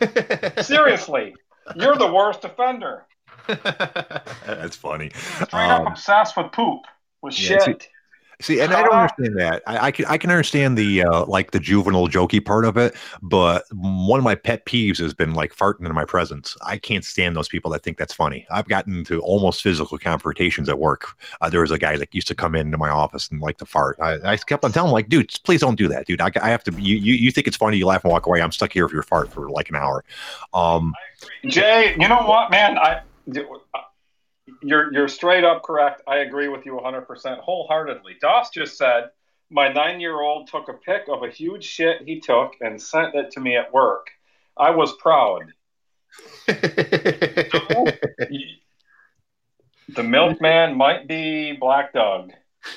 Seriously, 0.62 1.34
you're 1.74 1.96
the 1.96 2.12
worst 2.12 2.44
offender. 2.44 3.06
That's 3.46 4.76
funny. 4.76 5.10
Straight 5.14 5.52
Um, 5.54 5.86
up 5.86 5.92
obsessed 5.92 6.36
with 6.36 6.52
poop, 6.52 6.80
with 7.22 7.38
yeah, 7.38 7.64
shit. 7.64 7.88
See, 8.40 8.60
and 8.60 8.74
I 8.74 8.82
don't 8.82 8.92
understand 8.92 9.38
that. 9.38 9.62
I, 9.66 9.86
I 9.86 9.90
can 9.90 10.04
I 10.04 10.18
can 10.18 10.30
understand 10.30 10.76
the 10.76 11.02
uh, 11.04 11.24
like 11.24 11.52
the 11.52 11.58
juvenile 11.58 12.06
jokey 12.06 12.44
part 12.44 12.66
of 12.66 12.76
it, 12.76 12.94
but 13.22 13.64
one 13.72 14.20
of 14.20 14.24
my 14.24 14.34
pet 14.34 14.66
peeves 14.66 14.98
has 14.98 15.14
been 15.14 15.32
like 15.32 15.54
farting 15.54 15.86
in 15.86 15.94
my 15.94 16.04
presence. 16.04 16.54
I 16.60 16.76
can't 16.76 17.02
stand 17.02 17.34
those 17.34 17.48
people 17.48 17.70
that 17.70 17.82
think 17.82 17.96
that's 17.96 18.12
funny. 18.12 18.46
I've 18.50 18.68
gotten 18.68 18.98
into 18.98 19.20
almost 19.20 19.62
physical 19.62 19.96
confrontations 19.96 20.68
at 20.68 20.78
work. 20.78 21.16
Uh, 21.40 21.48
there 21.48 21.62
was 21.62 21.70
a 21.70 21.78
guy 21.78 21.96
that 21.96 22.14
used 22.14 22.28
to 22.28 22.34
come 22.34 22.54
into 22.54 22.76
my 22.76 22.90
office 22.90 23.30
and 23.30 23.40
like 23.40 23.56
to 23.58 23.64
fart. 23.64 23.96
I, 24.00 24.32
I 24.32 24.36
kept 24.36 24.66
on 24.66 24.72
telling 24.72 24.90
him 24.90 24.92
like, 24.92 25.08
dude, 25.08 25.32
please 25.44 25.62
don't 25.62 25.76
do 25.76 25.88
that, 25.88 26.06
dude. 26.06 26.20
I, 26.20 26.30
I 26.42 26.50
have 26.50 26.62
to. 26.64 26.72
You, 26.72 26.96
you 26.96 27.14
you 27.14 27.30
think 27.30 27.46
it's 27.46 27.56
funny? 27.56 27.78
You 27.78 27.86
laugh 27.86 28.04
and 28.04 28.12
walk 28.12 28.26
away. 28.26 28.42
I'm 28.42 28.52
stuck 28.52 28.70
here 28.70 28.86
for 28.86 28.94
your 28.94 29.02
fart 29.02 29.32
for 29.32 29.48
like 29.48 29.70
an 29.70 29.76
hour. 29.76 30.04
Um, 30.52 30.92
Jay, 31.46 31.96
you 31.98 32.06
know 32.06 32.22
what, 32.26 32.50
man? 32.50 32.76
I 32.76 33.00
you're 34.62 34.92
you're 34.92 35.08
straight 35.08 35.44
up 35.44 35.62
correct. 35.62 36.02
I 36.06 36.18
agree 36.18 36.48
with 36.48 36.66
you 36.66 36.72
100% 36.72 37.38
wholeheartedly. 37.38 38.16
Doss 38.20 38.50
just 38.50 38.76
said 38.76 39.10
my 39.50 39.68
9-year-old 39.68 40.48
took 40.48 40.68
a 40.68 40.74
pic 40.74 41.02
of 41.08 41.22
a 41.22 41.30
huge 41.30 41.64
shit 41.64 42.02
he 42.04 42.20
took 42.20 42.54
and 42.60 42.80
sent 42.80 43.14
it 43.14 43.30
to 43.32 43.40
me 43.40 43.56
at 43.56 43.72
work. 43.72 44.08
I 44.56 44.70
was 44.70 44.92
proud. 44.96 45.42
The 49.88 50.02
milkman 50.02 50.76
might 50.76 51.06
be 51.06 51.52
Black 51.52 51.92
Doug. 51.92 52.32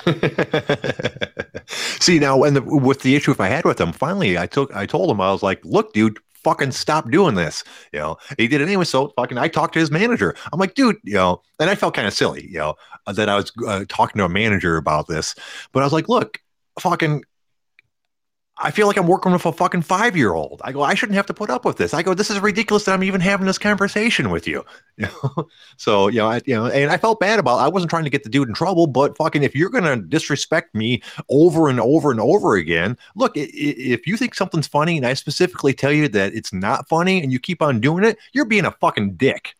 See 1.67 2.19
now, 2.19 2.37
when 2.37 2.53
the, 2.53 2.61
with 2.61 3.01
the 3.01 3.15
issue 3.15 3.31
if 3.31 3.39
I 3.39 3.47
had 3.47 3.65
with 3.65 3.81
him, 3.81 3.91
finally 3.91 4.37
I 4.37 4.45
took 4.45 4.75
I 4.75 4.85
told 4.85 5.09
him 5.09 5.19
I 5.19 5.31
was 5.31 5.41
like, 5.41 5.59
look, 5.65 5.93
dude, 5.93 6.19
fucking 6.43 6.71
stop 6.71 7.09
doing 7.11 7.35
this. 7.35 7.63
You 7.93 7.99
know, 7.99 8.17
he 8.37 8.47
did 8.47 8.61
it 8.61 8.65
anyway. 8.65 8.85
So 8.85 9.09
fucking, 9.15 9.37
I 9.37 9.47
talked 9.47 9.73
to 9.73 9.79
his 9.79 9.91
manager. 9.91 10.35
I'm 10.51 10.59
like, 10.59 10.75
dude, 10.75 10.97
you 11.03 11.13
know, 11.13 11.41
and 11.59 11.69
I 11.69 11.75
felt 11.75 11.93
kind 11.93 12.07
of 12.07 12.13
silly, 12.13 12.47
you 12.47 12.59
know, 12.59 12.75
that 13.07 13.29
I 13.29 13.35
was 13.35 13.51
uh, 13.67 13.85
talking 13.89 14.19
to 14.19 14.25
a 14.25 14.29
manager 14.29 14.77
about 14.77 15.07
this, 15.07 15.35
but 15.71 15.81
I 15.81 15.85
was 15.85 15.93
like, 15.93 16.09
look, 16.09 16.39
fucking. 16.79 17.23
I 18.61 18.71
feel 18.71 18.87
like 18.87 18.97
I'm 18.97 19.07
working 19.07 19.31
with 19.31 19.45
a 19.45 19.53
fucking 19.53 19.83
five 19.83 20.17
year 20.17 20.33
old. 20.33 20.61
I 20.65 20.73
go, 20.73 20.81
I 20.81 20.93
shouldn't 20.93 21.15
have 21.15 21.25
to 21.27 21.33
put 21.33 21.49
up 21.49 21.63
with 21.63 21.77
this. 21.77 21.93
I 21.93 22.03
go, 22.03 22.13
this 22.13 22.29
is 22.29 22.39
ridiculous 22.41 22.83
that 22.83 22.93
I'm 22.93 23.03
even 23.03 23.21
having 23.21 23.47
this 23.47 23.57
conversation 23.57 24.29
with 24.29 24.47
you. 24.47 24.65
So 25.77 26.09
you 26.09 26.17
know, 26.17 26.27
I, 26.27 26.41
you 26.45 26.53
know, 26.55 26.65
and 26.65 26.91
I 26.91 26.97
felt 26.97 27.21
bad 27.21 27.39
about. 27.39 27.59
It. 27.59 27.61
I 27.61 27.67
wasn't 27.69 27.89
trying 27.89 28.03
to 28.03 28.09
get 28.09 28.23
the 28.23 28.29
dude 28.29 28.49
in 28.49 28.53
trouble, 28.53 28.85
but 28.85 29.15
fucking, 29.15 29.43
if 29.43 29.55
you're 29.55 29.69
gonna 29.69 29.95
disrespect 29.95 30.75
me 30.75 31.01
over 31.29 31.69
and 31.69 31.79
over 31.79 32.11
and 32.11 32.19
over 32.19 32.55
again, 32.55 32.97
look, 33.15 33.31
if 33.35 34.05
you 34.05 34.17
think 34.17 34.35
something's 34.35 34.67
funny, 34.67 34.97
and 34.97 35.05
I 35.05 35.13
specifically 35.13 35.73
tell 35.73 35.93
you 35.93 36.09
that 36.09 36.33
it's 36.33 36.51
not 36.51 36.89
funny, 36.89 37.23
and 37.23 37.31
you 37.31 37.39
keep 37.39 37.61
on 37.61 37.79
doing 37.79 38.03
it, 38.03 38.17
you're 38.33 38.43
being 38.43 38.65
a 38.65 38.71
fucking 38.71 39.13
dick. 39.13 39.55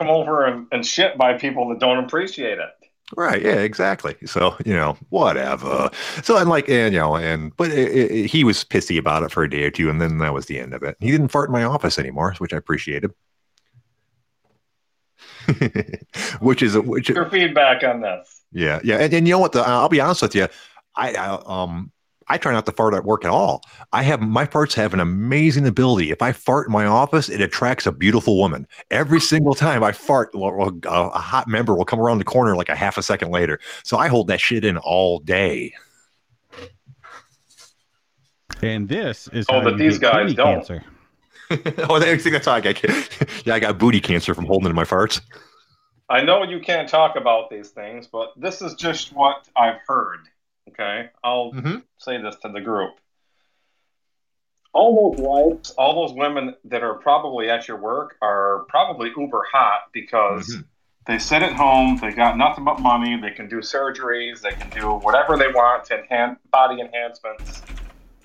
Come 0.00 0.08
over 0.08 0.46
and, 0.46 0.66
and 0.72 0.86
shit 0.86 1.18
by 1.18 1.34
people 1.34 1.68
that 1.68 1.80
don't 1.80 2.02
appreciate 2.02 2.58
it. 2.58 2.83
Right? 3.16 3.42
Yeah, 3.42 3.56
exactly. 3.56 4.16
So 4.26 4.56
you 4.64 4.74
know, 4.74 4.96
whatever. 5.10 5.90
So 6.22 6.36
and 6.36 6.48
like, 6.48 6.68
and 6.68 6.92
you 6.92 7.00
know, 7.00 7.16
and 7.16 7.56
but 7.56 7.70
it, 7.70 8.10
it, 8.10 8.26
he 8.26 8.44
was 8.44 8.64
pissy 8.64 8.98
about 8.98 9.22
it 9.22 9.30
for 9.30 9.44
a 9.44 9.50
day 9.50 9.64
or 9.64 9.70
two, 9.70 9.88
and 9.88 10.00
then 10.00 10.18
that 10.18 10.34
was 10.34 10.46
the 10.46 10.58
end 10.58 10.74
of 10.74 10.82
it. 10.82 10.96
He 11.00 11.10
didn't 11.10 11.28
fart 11.28 11.48
in 11.48 11.52
my 11.52 11.64
office 11.64 11.98
anymore, 11.98 12.34
which 12.38 12.52
I 12.52 12.56
appreciated. 12.56 13.12
which 16.40 16.62
is 16.62 16.74
a 16.74 16.82
which 16.82 17.08
Your 17.08 17.28
feedback 17.28 17.84
on 17.84 18.00
this. 18.00 18.42
Yeah, 18.52 18.80
yeah, 18.82 18.96
and, 18.96 19.12
and 19.12 19.26
you 19.26 19.34
know 19.34 19.38
what? 19.38 19.52
The, 19.52 19.60
I'll 19.60 19.88
be 19.88 20.00
honest 20.00 20.22
with 20.22 20.34
you. 20.34 20.48
I, 20.96 21.14
I 21.14 21.42
um 21.46 21.92
I 22.28 22.38
try 22.38 22.52
not 22.52 22.66
to 22.66 22.72
fart 22.72 22.94
at 22.94 23.04
work 23.04 23.24
at 23.24 23.30
all. 23.30 23.62
I 23.92 24.02
have 24.02 24.20
my 24.20 24.46
farts 24.46 24.74
have 24.74 24.94
an 24.94 25.00
amazing 25.00 25.66
ability. 25.66 26.10
If 26.10 26.22
I 26.22 26.32
fart 26.32 26.66
in 26.66 26.72
my 26.72 26.86
office, 26.86 27.28
it 27.28 27.40
attracts 27.40 27.86
a 27.86 27.92
beautiful 27.92 28.38
woman. 28.38 28.66
Every 28.90 29.20
single 29.20 29.54
time 29.54 29.82
I 29.84 29.92
fart, 29.92 30.30
well, 30.34 30.52
well, 30.52 30.78
a, 30.84 31.08
a 31.08 31.18
hot 31.18 31.48
member 31.48 31.74
will 31.74 31.84
come 31.84 32.00
around 32.00 32.18
the 32.18 32.24
corner 32.24 32.56
like 32.56 32.68
a 32.68 32.76
half 32.76 32.96
a 32.98 33.02
second 33.02 33.30
later. 33.30 33.60
So 33.82 33.96
I 33.98 34.08
hold 34.08 34.28
that 34.28 34.40
shit 34.40 34.64
in 34.64 34.76
all 34.78 35.18
day. 35.20 35.74
And 38.62 38.88
this 38.88 39.28
is 39.28 39.46
Oh, 39.48 39.58
how 39.58 39.64
but 39.64 39.78
these 39.78 39.98
guys 39.98 40.34
don't. 40.34 40.56
cancer. 40.56 40.84
oh, 41.50 41.96
I 41.96 42.16
think 42.16 42.32
that's 42.32 42.46
how 42.46 42.52
I 42.54 42.60
got. 42.60 42.82
Yeah, 43.44 43.54
I 43.54 43.60
got 43.60 43.78
booty 43.78 44.00
cancer 44.00 44.34
from 44.34 44.46
holding 44.46 44.70
in 44.70 44.74
my 44.76 44.84
farts. 44.84 45.20
I 46.08 46.22
know 46.22 46.42
you 46.42 46.60
can't 46.60 46.88
talk 46.88 47.16
about 47.16 47.50
these 47.50 47.70
things, 47.70 48.06
but 48.06 48.32
this 48.36 48.62
is 48.62 48.74
just 48.74 49.12
what 49.12 49.48
I've 49.56 49.80
heard. 49.86 50.20
Okay, 50.68 51.10
I'll 51.22 51.52
Mhm. 51.52 51.82
say 51.98 52.20
this 52.20 52.36
to 52.36 52.48
the 52.48 52.60
group. 52.60 52.94
All 54.72 54.94
those 54.94 55.18
wives, 55.18 55.70
all 55.72 55.94
those 56.06 56.16
women 56.16 56.56
that 56.64 56.82
are 56.82 56.94
probably 56.94 57.48
at 57.48 57.68
your 57.68 57.76
work 57.76 58.16
are 58.20 58.64
probably 58.68 59.12
uber 59.16 59.44
hot 59.52 59.92
because 59.92 60.56
Mhm. 60.56 60.64
they 61.06 61.18
sit 61.18 61.42
at 61.42 61.52
home, 61.52 61.98
they 62.00 62.12
got 62.12 62.36
nothing 62.36 62.64
but 62.64 62.80
money, 62.80 63.16
they 63.20 63.30
can 63.30 63.46
do 63.48 63.58
surgeries, 63.58 64.40
they 64.40 64.54
can 64.54 64.70
do 64.70 64.94
whatever 64.94 65.36
they 65.36 65.52
want 65.52 65.84
to 65.84 65.98
enhance 66.00 66.40
body 66.50 66.80
enhancements, 66.80 67.66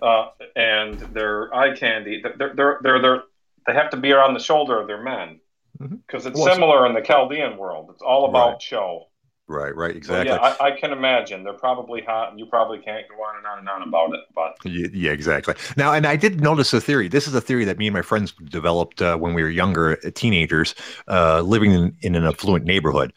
uh, 0.01 0.29
and 0.55 0.99
they're 1.11 1.53
eye 1.53 1.75
candy. 1.75 2.21
They're, 2.21 2.33
they're, 2.55 2.79
they're, 2.81 3.01
they're, 3.01 3.23
they 3.67 3.73
have 3.73 3.91
to 3.91 3.97
be 3.97 4.13
on 4.13 4.33
the 4.33 4.39
shoulder 4.39 4.79
of 4.79 4.87
their 4.87 5.03
men 5.03 5.39
Mhm. 5.79 5.99
because 6.07 6.25
it's 6.25 6.39
Well, 6.39 6.51
similar 6.51 6.87
in 6.87 6.93
the 6.93 7.01
Chaldean 7.01 7.57
world. 7.57 7.91
It's 7.91 8.01
all 8.01 8.25
about 8.25 8.53
Right. 8.53 8.61
show. 8.61 9.09
Right, 9.49 9.75
right, 9.75 9.95
So, 10.01 10.13
exactly. 10.13 10.25
yeah, 10.27 10.55
I, 10.59 10.67
I 10.67 10.71
can 10.79 10.91
imagine 10.91 11.43
they're 11.43 11.53
probably 11.53 12.03
hot, 12.03 12.29
and 12.29 12.39
you 12.39 12.45
probably 12.45 12.77
can't 12.77 13.07
go 13.09 13.15
on 13.15 13.35
and 13.35 13.47
on 13.47 13.57
and 13.57 13.67
on 13.67 13.81
about 13.81 14.13
it. 14.13 14.21
But 14.35 14.57
Yeah, 14.63 14.87
yeah, 14.93 15.11
exactly. 15.11 15.55
Now, 15.75 15.91
and 15.91 16.05
I 16.05 16.15
did 16.17 16.39
notice 16.39 16.71
a 16.71 16.79
theory. 16.79 17.07
This 17.07 17.27
is 17.27 17.33
a 17.33 17.41
theory 17.41 17.65
that 17.65 17.79
me 17.79 17.87
and 17.87 17.93
my 17.95 18.03
friends 18.03 18.31
developed 18.31 19.01
uh, 19.01 19.17
when 19.17 19.33
we 19.33 19.41
were 19.41 19.49
younger, 19.49 19.97
uh, 20.05 20.11
teenagers, 20.13 20.75
uh, 21.07 21.41
living 21.41 21.73
in, 21.73 21.97
in 22.01 22.15
an 22.15 22.25
affluent 22.25 22.63
neighborhood. 22.65 23.11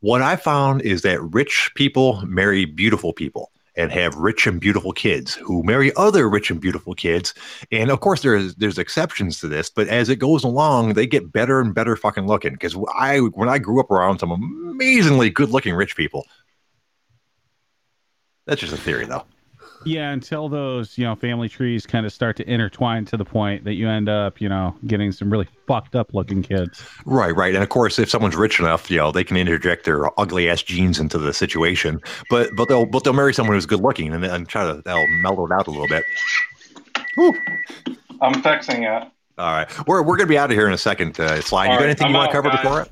What 0.00 0.20
I 0.20 0.36
found 0.36 0.82
is 0.82 1.00
that 1.02 1.22
rich 1.22 1.72
people 1.74 2.20
marry 2.26 2.66
beautiful 2.66 3.14
people 3.14 3.50
and 3.78 3.92
have 3.92 4.14
rich 4.16 4.46
and 4.46 4.60
beautiful 4.60 4.92
kids 4.92 5.34
who 5.34 5.62
marry 5.62 5.94
other 5.94 6.28
rich 6.28 6.50
and 6.50 6.60
beautiful 6.60 6.94
kids. 6.94 7.32
And 7.70 7.90
of 7.90 8.00
course, 8.00 8.20
there's 8.22 8.56
there's 8.56 8.76
exceptions 8.76 9.40
to 9.40 9.48
this, 9.48 9.70
but 9.70 9.88
as 9.88 10.08
it 10.08 10.16
goes 10.16 10.44
along, 10.44 10.94
they 10.94 11.06
get 11.06 11.32
better 11.32 11.60
and 11.60 11.72
better 11.72 11.96
fucking 11.96 12.26
looking. 12.26 12.52
Because 12.52 12.76
I, 12.94 13.18
when 13.18 13.48
I 13.48 13.58
grew 13.58 13.80
up 13.80 13.90
around 13.90 14.18
some 14.18 14.32
amazingly 14.32 15.30
good 15.30 15.50
looking 15.50 15.74
rich 15.74 15.96
people, 15.96 16.26
that's 18.46 18.60
just 18.60 18.72
a 18.72 18.76
theory, 18.76 19.06
though. 19.06 19.24
Yeah, 19.84 20.10
until 20.10 20.48
those, 20.48 20.98
you 20.98 21.04
know, 21.04 21.14
family 21.14 21.48
trees 21.48 21.86
kind 21.86 22.04
of 22.04 22.12
start 22.12 22.36
to 22.38 22.50
intertwine 22.50 23.04
to 23.06 23.16
the 23.16 23.24
point 23.24 23.64
that 23.64 23.74
you 23.74 23.88
end 23.88 24.08
up, 24.08 24.40
you 24.40 24.48
know, 24.48 24.76
getting 24.86 25.12
some 25.12 25.30
really 25.30 25.46
fucked 25.66 25.94
up 25.94 26.12
looking 26.14 26.42
kids. 26.42 26.82
Right, 27.04 27.34
right. 27.34 27.54
And 27.54 27.62
of 27.62 27.68
course, 27.68 27.98
if 27.98 28.10
someone's 28.10 28.36
rich 28.36 28.58
enough, 28.58 28.90
you 28.90 28.98
know, 28.98 29.12
they 29.12 29.24
can 29.24 29.36
interject 29.36 29.84
their 29.84 30.08
ugly 30.20 30.50
ass 30.50 30.62
genes 30.62 30.98
into 30.98 31.18
the 31.18 31.32
situation. 31.32 32.00
But 32.28 32.50
but 32.56 32.68
they'll 32.68 32.86
but 32.86 33.04
they'll 33.04 33.12
marry 33.12 33.32
someone 33.32 33.54
who's 33.56 33.66
good 33.66 33.80
looking 33.80 34.12
and, 34.12 34.24
and 34.24 34.48
try 34.48 34.66
to 34.66 34.82
they'll 34.82 35.06
mellow 35.22 35.46
it 35.46 35.52
out 35.52 35.66
a 35.68 35.70
little 35.70 35.88
bit. 35.88 36.04
Whew. 37.14 37.38
I'm 38.20 38.42
fixing 38.42 38.82
it. 38.82 39.02
All 39.38 39.52
right, 39.52 39.86
we're 39.86 40.02
we're 40.02 40.16
gonna 40.16 40.26
be 40.26 40.36
out 40.38 40.50
of 40.50 40.56
here 40.56 40.66
in 40.66 40.72
a 40.72 40.78
second. 40.78 41.18
Uh, 41.20 41.40
Slide, 41.40 41.66
you 41.66 41.70
got 41.70 41.76
right, 41.76 41.84
anything 41.84 42.06
I'm 42.06 42.10
you 42.12 42.16
want 42.18 42.30
to 42.30 42.36
cover 42.36 42.48
guys. 42.48 42.60
before 42.60 42.80
it? 42.82 42.90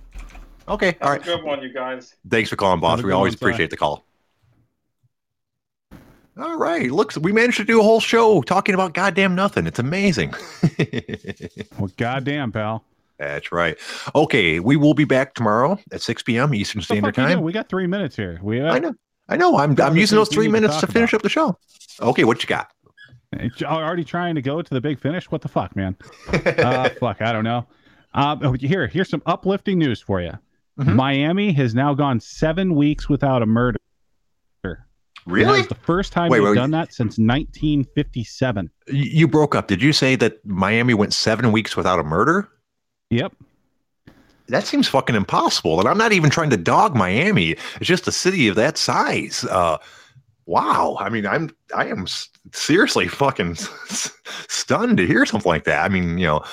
Okay, 0.69 0.97
all 1.03 1.11
Have 1.11 1.19
right. 1.19 1.21
a 1.23 1.25
good 1.25 1.43
one, 1.45 1.61
you 1.61 1.73
guys. 1.73 2.15
Thanks 2.29 2.49
for 2.51 2.55
calling, 2.57 2.79
boss. 2.79 3.03
We 3.03 3.11
always 3.11 3.33
one, 3.33 3.39
appreciate 3.39 3.71
the 3.71 3.77
call. 3.77 4.06
All 6.39 6.57
right, 6.59 6.91
looks 6.91 7.17
we 7.17 7.33
managed 7.33 7.57
to 7.57 7.65
do 7.65 7.81
a 7.81 7.83
whole 7.83 8.01
show 8.01 8.43
talking 8.43 8.75
about 8.75 8.93
goddamn 8.93 9.35
nothing. 9.35 9.67
It's 9.67 9.79
amazing. 9.79 10.35
Well, 11.79 11.91
goddamn, 11.97 12.53
pal. 12.53 12.85
That's 13.19 13.53
right. 13.53 13.77
Okay, 14.15 14.61
we 14.61 14.77
will 14.77 14.95
be 14.95 15.05
back 15.05 15.35
tomorrow 15.35 15.79
at 15.93 16.01
6 16.03 16.23
p.m. 16.23 16.55
Eastern 16.55 16.81
Standard 16.83 17.15
Time. 17.15 17.43
We 17.43 17.53
got 17.53 17.69
three 17.69 17.87
minutes 17.87 18.17
here. 18.17 18.39
We 18.43 18.63
I 18.63 18.79
know. 18.79 18.95
I 19.29 19.37
know. 19.37 19.57
I'm 19.59 19.79
I'm 19.81 19.97
using 19.97 20.17
those 20.17 20.29
three 20.29 20.47
need 20.47 20.53
to 20.53 20.61
minutes 20.61 20.81
to 20.81 20.87
finish 20.87 21.11
about. 21.13 21.19
up 21.19 21.23
the 21.23 21.29
show. 21.29 21.59
Okay, 22.01 22.25
what 22.25 22.43
you 22.43 22.47
got? 22.49 22.71
Already 23.63 24.05
trying 24.05 24.35
to 24.37 24.43
go 24.43 24.63
to 24.63 24.75
the 24.75 24.81
big 24.81 24.99
finish. 24.99 25.31
What 25.31 25.43
the 25.43 25.49
fuck, 25.49 25.75
man? 25.77 25.97
uh, 26.33 26.89
fuck, 27.01 27.21
I 27.21 27.33
don't 27.33 27.45
know. 27.45 27.67
Um, 28.15 28.55
here, 28.59 28.87
here's 28.87 29.09
some 29.11 29.23
uplifting 29.27 29.79
news 29.79 30.01
for 30.01 30.21
you. 30.23 30.33
Mhm. 30.79 30.95
Miami 30.95 31.53
has 31.53 31.75
now 31.75 31.95
gone 31.95 32.21
seven 32.21 32.75
weeks 32.75 33.09
without 33.09 33.43
a 33.43 33.47
murder. 33.47 33.79
That 35.27 35.33
really? 35.33 35.59
was 35.59 35.69
the 35.69 35.75
first 35.75 36.13
time 36.13 36.31
Wait, 36.31 36.39
they've 36.39 36.49
wait, 36.51 36.55
done 36.55 36.71
that 36.71 36.93
since 36.93 37.19
1957. 37.19 38.71
You 38.87 39.03
you 39.03 39.29
broke 39.29 39.57
up. 39.57 39.67
Did 39.67 39.83
you 39.83 39.93
say 39.93 40.15
that 40.17 40.45
Miami 40.47 40.95
went 40.95 41.13
seven 41.13 41.51
weeks 41.51 41.77
without 41.77 41.99
a 41.99 42.05
murder? 42.05 42.49
Yep. 43.11 43.33
That 44.49 44.65
seems 44.65 44.87
fucking 44.87 45.17
impossible. 45.17 45.81
And 45.81 45.89
I'm 45.89 45.99
not 45.99 46.13
even 46.13 46.31
trying 46.31 46.51
to 46.51 46.57
dog 46.57 46.95
Miami. 46.95 47.53
It's 47.81 47.87
just 47.87 48.07
a 48.07 48.13
city 48.13 48.47
of 48.47 48.55
that 48.55 48.79
size. 48.79 49.45
Uh, 49.51 49.79
wow. 50.47 50.97
I 51.01 51.09
mean, 51.09 51.27
I'm 51.27 51.51
I 51.75 51.87
am 51.87 52.07
seriously 52.53 53.09
fucking 53.09 53.57
stunned 54.49 54.99
to 54.99 55.07
hear 55.07 55.27
something 55.27 55.51
like 55.51 55.65
that. 55.65 55.85
I 55.85 55.89
mean, 55.89 56.19
you 56.19 56.27
know, 56.27 56.45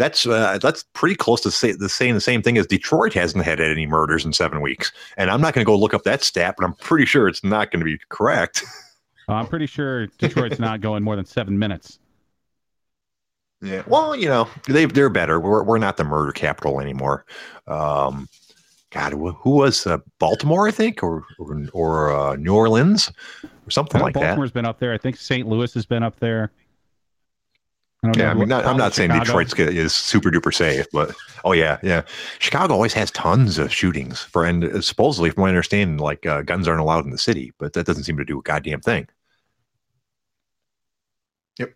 that's 0.00 0.26
uh, 0.26 0.58
that's 0.58 0.84
pretty 0.94 1.14
close 1.14 1.42
to 1.42 1.50
say 1.50 1.72
the 1.72 1.88
saying 1.88 2.14
the 2.14 2.20
same 2.20 2.42
thing 2.42 2.56
as 2.56 2.66
Detroit 2.66 3.12
hasn't 3.12 3.44
had 3.44 3.60
any 3.60 3.86
murders 3.86 4.24
in 4.24 4.32
seven 4.32 4.62
weeks. 4.62 4.90
And 5.16 5.30
I'm 5.30 5.40
not 5.40 5.52
going 5.54 5.64
to 5.64 5.66
go 5.66 5.76
look 5.76 5.92
up 5.92 6.04
that 6.04 6.24
stat, 6.24 6.54
but 6.58 6.64
I'm 6.64 6.72
pretty 6.74 7.04
sure 7.04 7.28
it's 7.28 7.44
not 7.44 7.70
going 7.70 7.80
to 7.80 7.84
be 7.84 7.98
correct. 8.08 8.64
Uh, 9.28 9.34
I'm 9.34 9.46
pretty 9.46 9.66
sure 9.66 10.08
Detroit's 10.18 10.58
not 10.58 10.80
going 10.80 11.04
more 11.04 11.14
than 11.14 11.24
seven 11.24 11.56
minutes. 11.56 12.00
Yeah. 13.62 13.84
Well, 13.86 14.16
you 14.16 14.26
know, 14.26 14.48
they 14.66 14.86
they're 14.86 15.08
better. 15.08 15.38
We're 15.38 15.62
we're 15.62 15.78
not 15.78 15.96
the 15.96 16.02
murder 16.02 16.32
capital 16.32 16.80
anymore. 16.80 17.24
Um, 17.68 18.28
God, 18.90 19.12
who 19.12 19.50
was 19.50 19.86
uh, 19.86 19.98
Baltimore? 20.18 20.66
I 20.66 20.72
think, 20.72 21.04
or 21.04 21.22
or, 21.38 21.64
or 21.72 22.12
uh, 22.12 22.36
New 22.36 22.56
Orleans, 22.56 23.12
or 23.44 23.70
something 23.70 24.00
like 24.00 24.14
that. 24.14 24.20
Baltimore's 24.20 24.50
been 24.50 24.66
up 24.66 24.80
there. 24.80 24.92
I 24.92 24.98
think 24.98 25.16
St. 25.16 25.46
Louis 25.46 25.72
has 25.74 25.86
been 25.86 26.02
up 26.02 26.18
there. 26.18 26.50
I 28.02 28.08
don't 28.08 28.16
Yeah, 28.16 28.24
know 28.24 28.30
I 28.30 28.34
mean, 28.34 28.48
not, 28.48 28.66
I'm 28.66 28.76
not 28.76 28.94
saying 28.94 29.10
Chicago. 29.10 29.20
Detroit's 29.24 29.54
is 29.54 29.94
super 29.94 30.30
duper 30.30 30.52
safe, 30.54 30.86
but 30.92 31.14
oh 31.44 31.52
yeah, 31.52 31.78
yeah. 31.82 32.02
Chicago 32.38 32.74
always 32.74 32.92
has 32.94 33.10
tons 33.10 33.58
of 33.58 33.72
shootings 33.72 34.20
for, 34.20 34.44
and 34.44 34.64
uh, 34.64 34.80
supposedly, 34.80 35.30
from 35.30 35.42
what 35.42 35.48
I 35.48 35.50
understand, 35.50 36.00
like 36.00 36.26
uh, 36.26 36.42
guns 36.42 36.66
aren't 36.66 36.80
allowed 36.80 37.04
in 37.04 37.10
the 37.10 37.18
city, 37.18 37.52
but 37.58 37.74
that 37.74 37.86
doesn't 37.86 38.04
seem 38.04 38.16
to 38.16 38.24
do 38.24 38.38
a 38.38 38.42
goddamn 38.42 38.80
thing. 38.80 39.06
Yep. 41.58 41.74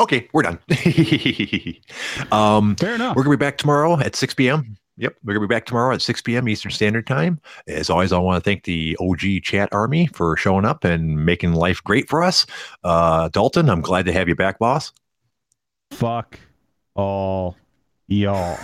Okay, 0.00 0.28
we're 0.32 0.42
done. 0.42 0.58
um, 2.32 2.76
Fair 2.76 2.94
enough. 2.94 3.16
We're 3.16 3.22
gonna 3.22 3.36
be 3.36 3.40
back 3.40 3.58
tomorrow 3.58 3.98
at 3.98 4.16
6 4.16 4.48
p.m. 4.48 4.76
Yep, 4.96 5.16
we're 5.24 5.34
gonna 5.34 5.46
be 5.46 5.54
back 5.54 5.66
tomorrow 5.66 5.94
at 5.94 6.02
6 6.02 6.22
p.m. 6.22 6.48
Eastern 6.48 6.70
Standard 6.70 7.06
Time. 7.06 7.40
As 7.66 7.90
always, 7.90 8.12
I 8.12 8.18
want 8.18 8.42
to 8.42 8.48
thank 8.48 8.64
the 8.64 8.96
OG 9.00 9.42
Chat 9.42 9.68
Army 9.72 10.06
for 10.08 10.36
showing 10.36 10.64
up 10.64 10.84
and 10.84 11.24
making 11.24 11.54
life 11.54 11.82
great 11.82 12.08
for 12.08 12.22
us. 12.22 12.46
Uh, 12.84 13.28
Dalton, 13.28 13.68
I'm 13.70 13.80
glad 13.80 14.06
to 14.06 14.12
have 14.12 14.28
you 14.28 14.34
back, 14.34 14.58
boss. 14.58 14.92
Fuck 15.90 16.38
all 16.94 17.56
y'all. 18.08 18.58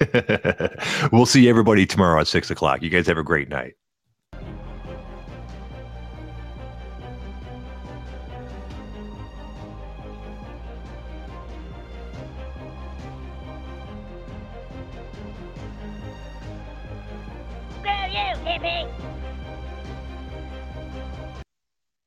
we'll 1.12 1.26
see 1.26 1.48
everybody 1.48 1.86
tomorrow 1.86 2.20
at 2.20 2.26
six 2.26 2.50
o'clock. 2.50 2.82
You 2.82 2.90
guys 2.90 3.06
have 3.06 3.18
a 3.18 3.22
great 3.22 3.48
night. 3.48 3.74